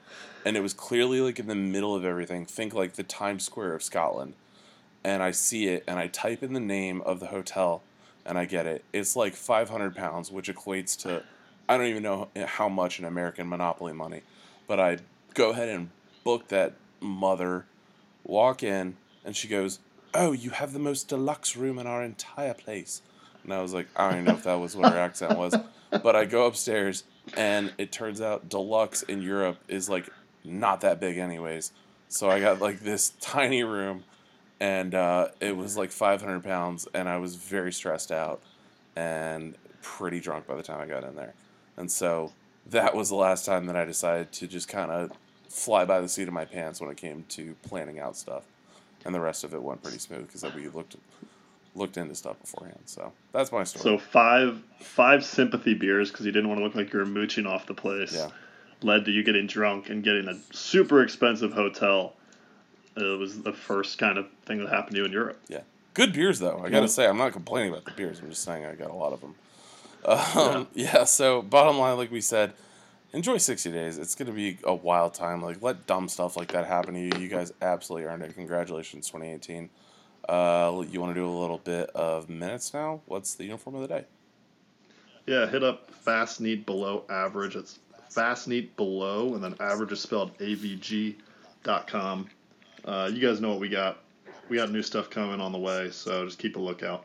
And 0.44 0.56
it 0.56 0.60
was 0.60 0.74
clearly 0.74 1.20
like 1.20 1.38
in 1.38 1.46
the 1.46 1.54
middle 1.54 1.94
of 1.94 2.04
everything. 2.04 2.46
Think 2.46 2.74
like 2.74 2.94
the 2.94 3.04
Times 3.04 3.44
Square 3.44 3.74
of 3.74 3.84
Scotland 3.84 4.34
and 5.04 5.22
I 5.22 5.30
see 5.30 5.68
it 5.68 5.84
and 5.86 5.98
I 5.98 6.06
type 6.08 6.42
in 6.42 6.52
the 6.52 6.60
name 6.60 7.00
of 7.02 7.20
the 7.20 7.26
hotel 7.26 7.82
and 8.24 8.38
I 8.38 8.44
get 8.44 8.66
it. 8.66 8.84
It's 8.92 9.16
like 9.16 9.34
500 9.34 9.96
pounds, 9.96 10.30
which 10.30 10.48
equates 10.48 10.96
to, 11.02 11.22
I 11.68 11.76
don't 11.76 11.86
even 11.86 12.02
know 12.02 12.28
how 12.46 12.68
much 12.68 12.98
in 12.98 13.04
American 13.04 13.48
Monopoly 13.48 13.92
money, 13.92 14.22
but 14.66 14.78
I 14.78 14.98
go 15.34 15.50
ahead 15.50 15.68
and 15.68 15.90
book 16.24 16.48
that 16.48 16.74
mother. 17.00 17.66
Walk 18.24 18.62
in, 18.62 18.96
and 19.24 19.34
she 19.34 19.48
goes, 19.48 19.80
"Oh, 20.14 20.30
you 20.30 20.50
have 20.50 20.72
the 20.72 20.78
most 20.78 21.08
deluxe 21.08 21.56
room 21.56 21.76
in 21.76 21.88
our 21.88 22.04
entire 22.04 22.54
place." 22.54 23.02
And 23.42 23.52
I 23.52 23.60
was 23.60 23.74
like, 23.74 23.88
I 23.96 24.04
don't 24.04 24.20
even 24.20 24.24
know 24.26 24.34
if 24.34 24.44
that 24.44 24.60
was 24.60 24.76
what 24.76 24.92
her 24.92 24.98
accent 25.00 25.36
was, 25.36 25.56
but 25.90 26.14
I 26.14 26.24
go 26.24 26.46
upstairs, 26.46 27.02
and 27.36 27.72
it 27.78 27.90
turns 27.90 28.20
out 28.20 28.48
deluxe 28.48 29.02
in 29.02 29.22
Europe 29.22 29.58
is 29.66 29.88
like 29.88 30.08
not 30.44 30.82
that 30.82 31.00
big, 31.00 31.18
anyways. 31.18 31.72
So 32.08 32.30
I 32.30 32.38
got 32.38 32.60
like 32.60 32.78
this 32.78 33.10
tiny 33.20 33.64
room, 33.64 34.04
and 34.62 34.94
uh, 34.94 35.26
it 35.40 35.56
was 35.56 35.76
like 35.76 35.90
500 35.90 36.44
pounds, 36.44 36.86
and 36.94 37.08
I 37.08 37.16
was 37.16 37.34
very 37.34 37.72
stressed 37.72 38.12
out 38.12 38.40
and 38.94 39.56
pretty 39.82 40.20
drunk 40.20 40.46
by 40.46 40.54
the 40.54 40.62
time 40.62 40.80
I 40.80 40.86
got 40.86 41.02
in 41.02 41.16
there. 41.16 41.34
And 41.76 41.90
so 41.90 42.30
that 42.70 42.94
was 42.94 43.08
the 43.08 43.16
last 43.16 43.44
time 43.44 43.66
that 43.66 43.74
I 43.74 43.84
decided 43.84 44.30
to 44.30 44.46
just 44.46 44.68
kind 44.68 44.92
of 44.92 45.10
fly 45.48 45.84
by 45.84 46.00
the 46.00 46.08
seat 46.08 46.28
of 46.28 46.32
my 46.32 46.44
pants 46.44 46.80
when 46.80 46.90
it 46.90 46.96
came 46.96 47.24
to 47.30 47.56
planning 47.64 47.98
out 47.98 48.16
stuff. 48.16 48.44
And 49.04 49.12
the 49.12 49.18
rest 49.18 49.42
of 49.42 49.52
it 49.52 49.60
went 49.60 49.82
pretty 49.82 49.98
smooth 49.98 50.28
because 50.28 50.44
we 50.54 50.68
looked 50.68 50.94
looked 51.74 51.96
into 51.96 52.14
stuff 52.14 52.38
beforehand. 52.40 52.82
So 52.84 53.12
that's 53.32 53.50
my 53.50 53.64
story. 53.64 53.82
So 53.82 53.98
five 53.98 54.62
five 54.78 55.24
sympathy 55.24 55.74
beers 55.74 56.12
because 56.12 56.24
you 56.24 56.30
didn't 56.30 56.48
want 56.48 56.60
to 56.60 56.64
look 56.64 56.76
like 56.76 56.92
you 56.92 57.00
were 57.00 57.04
mooching 57.04 57.46
off 57.46 57.66
the 57.66 57.74
place. 57.74 58.14
Yeah. 58.14 58.30
Led 58.80 59.06
to 59.06 59.10
you 59.10 59.24
getting 59.24 59.48
drunk 59.48 59.90
and 59.90 60.04
getting 60.04 60.28
a 60.28 60.38
super 60.54 61.02
expensive 61.02 61.52
hotel. 61.52 62.14
It 62.96 63.18
was 63.18 63.42
the 63.42 63.52
first 63.52 63.98
kind 63.98 64.18
of 64.18 64.26
thing 64.46 64.58
that 64.58 64.68
happened 64.68 64.92
to 64.96 64.98
you 64.98 65.04
in 65.06 65.12
Europe. 65.12 65.40
yeah, 65.48 65.60
good 65.94 66.12
beers 66.12 66.38
though. 66.38 66.62
I 66.64 66.68
gotta 66.70 66.88
say, 66.88 67.06
I'm 67.06 67.18
not 67.18 67.32
complaining 67.32 67.70
about 67.72 67.84
the 67.84 67.92
beers. 67.92 68.20
I'm 68.20 68.28
just 68.30 68.42
saying 68.42 68.64
I 68.66 68.74
got 68.74 68.90
a 68.90 68.94
lot 68.94 69.12
of 69.12 69.20
them. 69.20 69.34
Um, 70.04 70.68
yeah. 70.74 71.04
So 71.04 71.42
bottom 71.42 71.78
line, 71.78 71.96
like 71.96 72.10
we 72.10 72.20
said, 72.20 72.52
enjoy 73.12 73.38
60 73.38 73.70
days. 73.72 73.98
It's 73.98 74.14
gonna 74.14 74.32
be 74.32 74.58
a 74.64 74.74
wild 74.74 75.14
time. 75.14 75.40
Like 75.42 75.62
let 75.62 75.86
dumb 75.86 76.08
stuff 76.08 76.36
like 76.36 76.52
that 76.52 76.66
happen 76.66 76.94
to 76.94 77.00
you. 77.00 77.12
You 77.18 77.28
guys 77.28 77.52
absolutely 77.62 78.06
earned 78.08 78.22
it. 78.22 78.34
Congratulations, 78.34 79.06
2018. 79.08 79.70
Uh, 80.28 80.84
you 80.90 81.00
want 81.00 81.14
to 81.14 81.20
do 81.20 81.28
a 81.28 81.30
little 81.30 81.58
bit 81.58 81.90
of 81.90 82.28
minutes 82.28 82.72
now? 82.72 83.00
What's 83.06 83.34
the 83.34 83.44
uniform 83.44 83.74
of 83.76 83.82
the 83.82 83.88
day? 83.88 84.04
Yeah, 85.26 85.46
hit 85.48 85.62
up 85.64 85.90
fast 85.90 86.40
neat 86.40 86.66
below 86.66 87.04
average. 87.08 87.56
It's 87.56 87.78
fast 88.10 88.48
neat 88.48 88.76
below, 88.76 89.34
and 89.34 89.42
then 89.42 89.54
average 89.60 89.92
is 89.92 90.00
spelled 90.00 90.36
avg 90.38 91.16
dot 91.62 91.86
com. 91.86 92.28
Uh, 92.84 93.10
you 93.12 93.20
guys 93.20 93.40
know 93.40 93.50
what 93.50 93.60
we 93.60 93.68
got. 93.68 93.98
We 94.48 94.56
got 94.56 94.70
new 94.70 94.82
stuff 94.82 95.08
coming 95.08 95.40
on 95.40 95.52
the 95.52 95.58
way, 95.58 95.90
so 95.90 96.24
just 96.24 96.38
keep 96.38 96.56
a 96.56 96.60
lookout. 96.60 97.04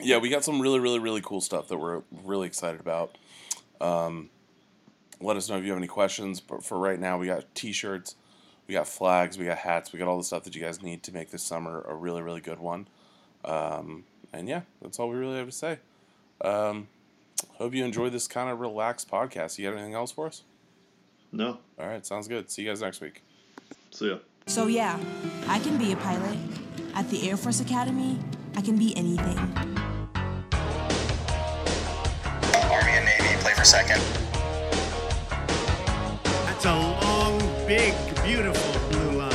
yeah, 0.00 0.18
we 0.18 0.28
got 0.30 0.44
some 0.44 0.60
really, 0.60 0.80
really, 0.80 0.98
really 0.98 1.20
cool 1.20 1.40
stuff 1.40 1.68
that 1.68 1.78
we're 1.78 2.02
really 2.24 2.46
excited 2.46 2.80
about. 2.80 3.18
Um, 3.80 4.30
let 5.20 5.36
us 5.36 5.48
know 5.48 5.56
if 5.56 5.64
you 5.64 5.70
have 5.70 5.78
any 5.78 5.88
questions. 5.88 6.40
But 6.40 6.64
for 6.64 6.78
right 6.78 6.98
now, 6.98 7.18
we 7.18 7.26
got 7.26 7.54
T-shirts, 7.54 8.16
we 8.66 8.74
got 8.74 8.86
flags, 8.86 9.38
we 9.38 9.44
got 9.44 9.58
hats, 9.58 9.92
we 9.92 9.98
got 9.98 10.08
all 10.08 10.18
the 10.18 10.24
stuff 10.24 10.44
that 10.44 10.54
you 10.54 10.62
guys 10.62 10.82
need 10.82 11.02
to 11.04 11.12
make 11.12 11.30
this 11.30 11.42
summer 11.42 11.84
a 11.88 11.94
really, 11.94 12.22
really 12.22 12.40
good 12.40 12.58
one. 12.58 12.88
Um, 13.44 14.04
and 14.32 14.48
yeah, 14.48 14.62
that's 14.80 14.98
all 14.98 15.08
we 15.08 15.16
really 15.16 15.36
have 15.36 15.46
to 15.46 15.52
say. 15.52 15.78
Um, 16.40 16.88
hope 17.54 17.74
you 17.74 17.84
enjoy 17.84 18.10
this 18.10 18.28
kind 18.28 18.50
of 18.50 18.60
relaxed 18.60 19.10
podcast. 19.10 19.58
You 19.58 19.68
got 19.68 19.76
anything 19.76 19.94
else 19.94 20.12
for 20.12 20.26
us? 20.26 20.44
No, 21.30 21.58
All 21.78 21.86
right, 21.86 22.06
sounds 22.06 22.26
good. 22.26 22.50
See 22.50 22.62
you 22.62 22.68
guys 22.68 22.80
next 22.80 23.02
week. 23.02 23.22
See 23.90 24.08
ya. 24.08 24.18
So, 24.46 24.66
yeah, 24.66 24.98
I 25.46 25.58
can 25.58 25.76
be 25.78 25.92
a 25.92 25.96
pilot. 25.96 26.38
At 26.94 27.08
the 27.10 27.28
Air 27.30 27.36
Force 27.36 27.60
Academy, 27.60 28.18
I 28.56 28.60
can 28.60 28.76
be 28.76 28.96
anything. 28.96 29.38
Army 32.72 32.92
and 32.92 33.04
Navy, 33.04 33.36
play 33.40 33.52
for 33.54 33.64
second. 33.64 34.00
That's 36.24 36.64
a 36.64 36.74
long, 36.74 37.38
big, 37.68 37.94
beautiful 38.24 38.80
blue 38.90 39.18
line. 39.18 39.30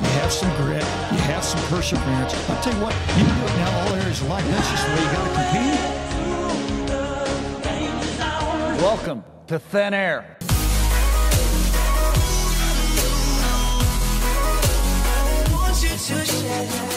You 0.00 0.08
have 0.20 0.30
some 0.30 0.54
grit. 0.56 0.84
You 1.10 1.18
have 1.32 1.42
some 1.42 1.60
perseverance. 1.62 2.34
I'll 2.48 2.62
tell 2.62 2.74
you 2.74 2.82
what, 2.84 2.94
you 3.18 3.24
can 3.24 3.34
do 3.40 3.44
it 3.46 3.56
now 3.56 3.80
all 3.80 3.94
areas 3.94 4.20
of 4.20 4.28
life. 4.28 4.44
That's 4.46 4.70
just 4.70 4.86
the 4.86 4.92
way 4.92 5.02
you 5.02 5.10
got 5.10 5.24
to 5.26 5.32
compete. 5.34 5.80
Welcome 8.82 9.24
to 9.48 9.58
Thin 9.58 9.94
Air. 9.94 10.38
to 16.02 16.24
share. 16.24 16.91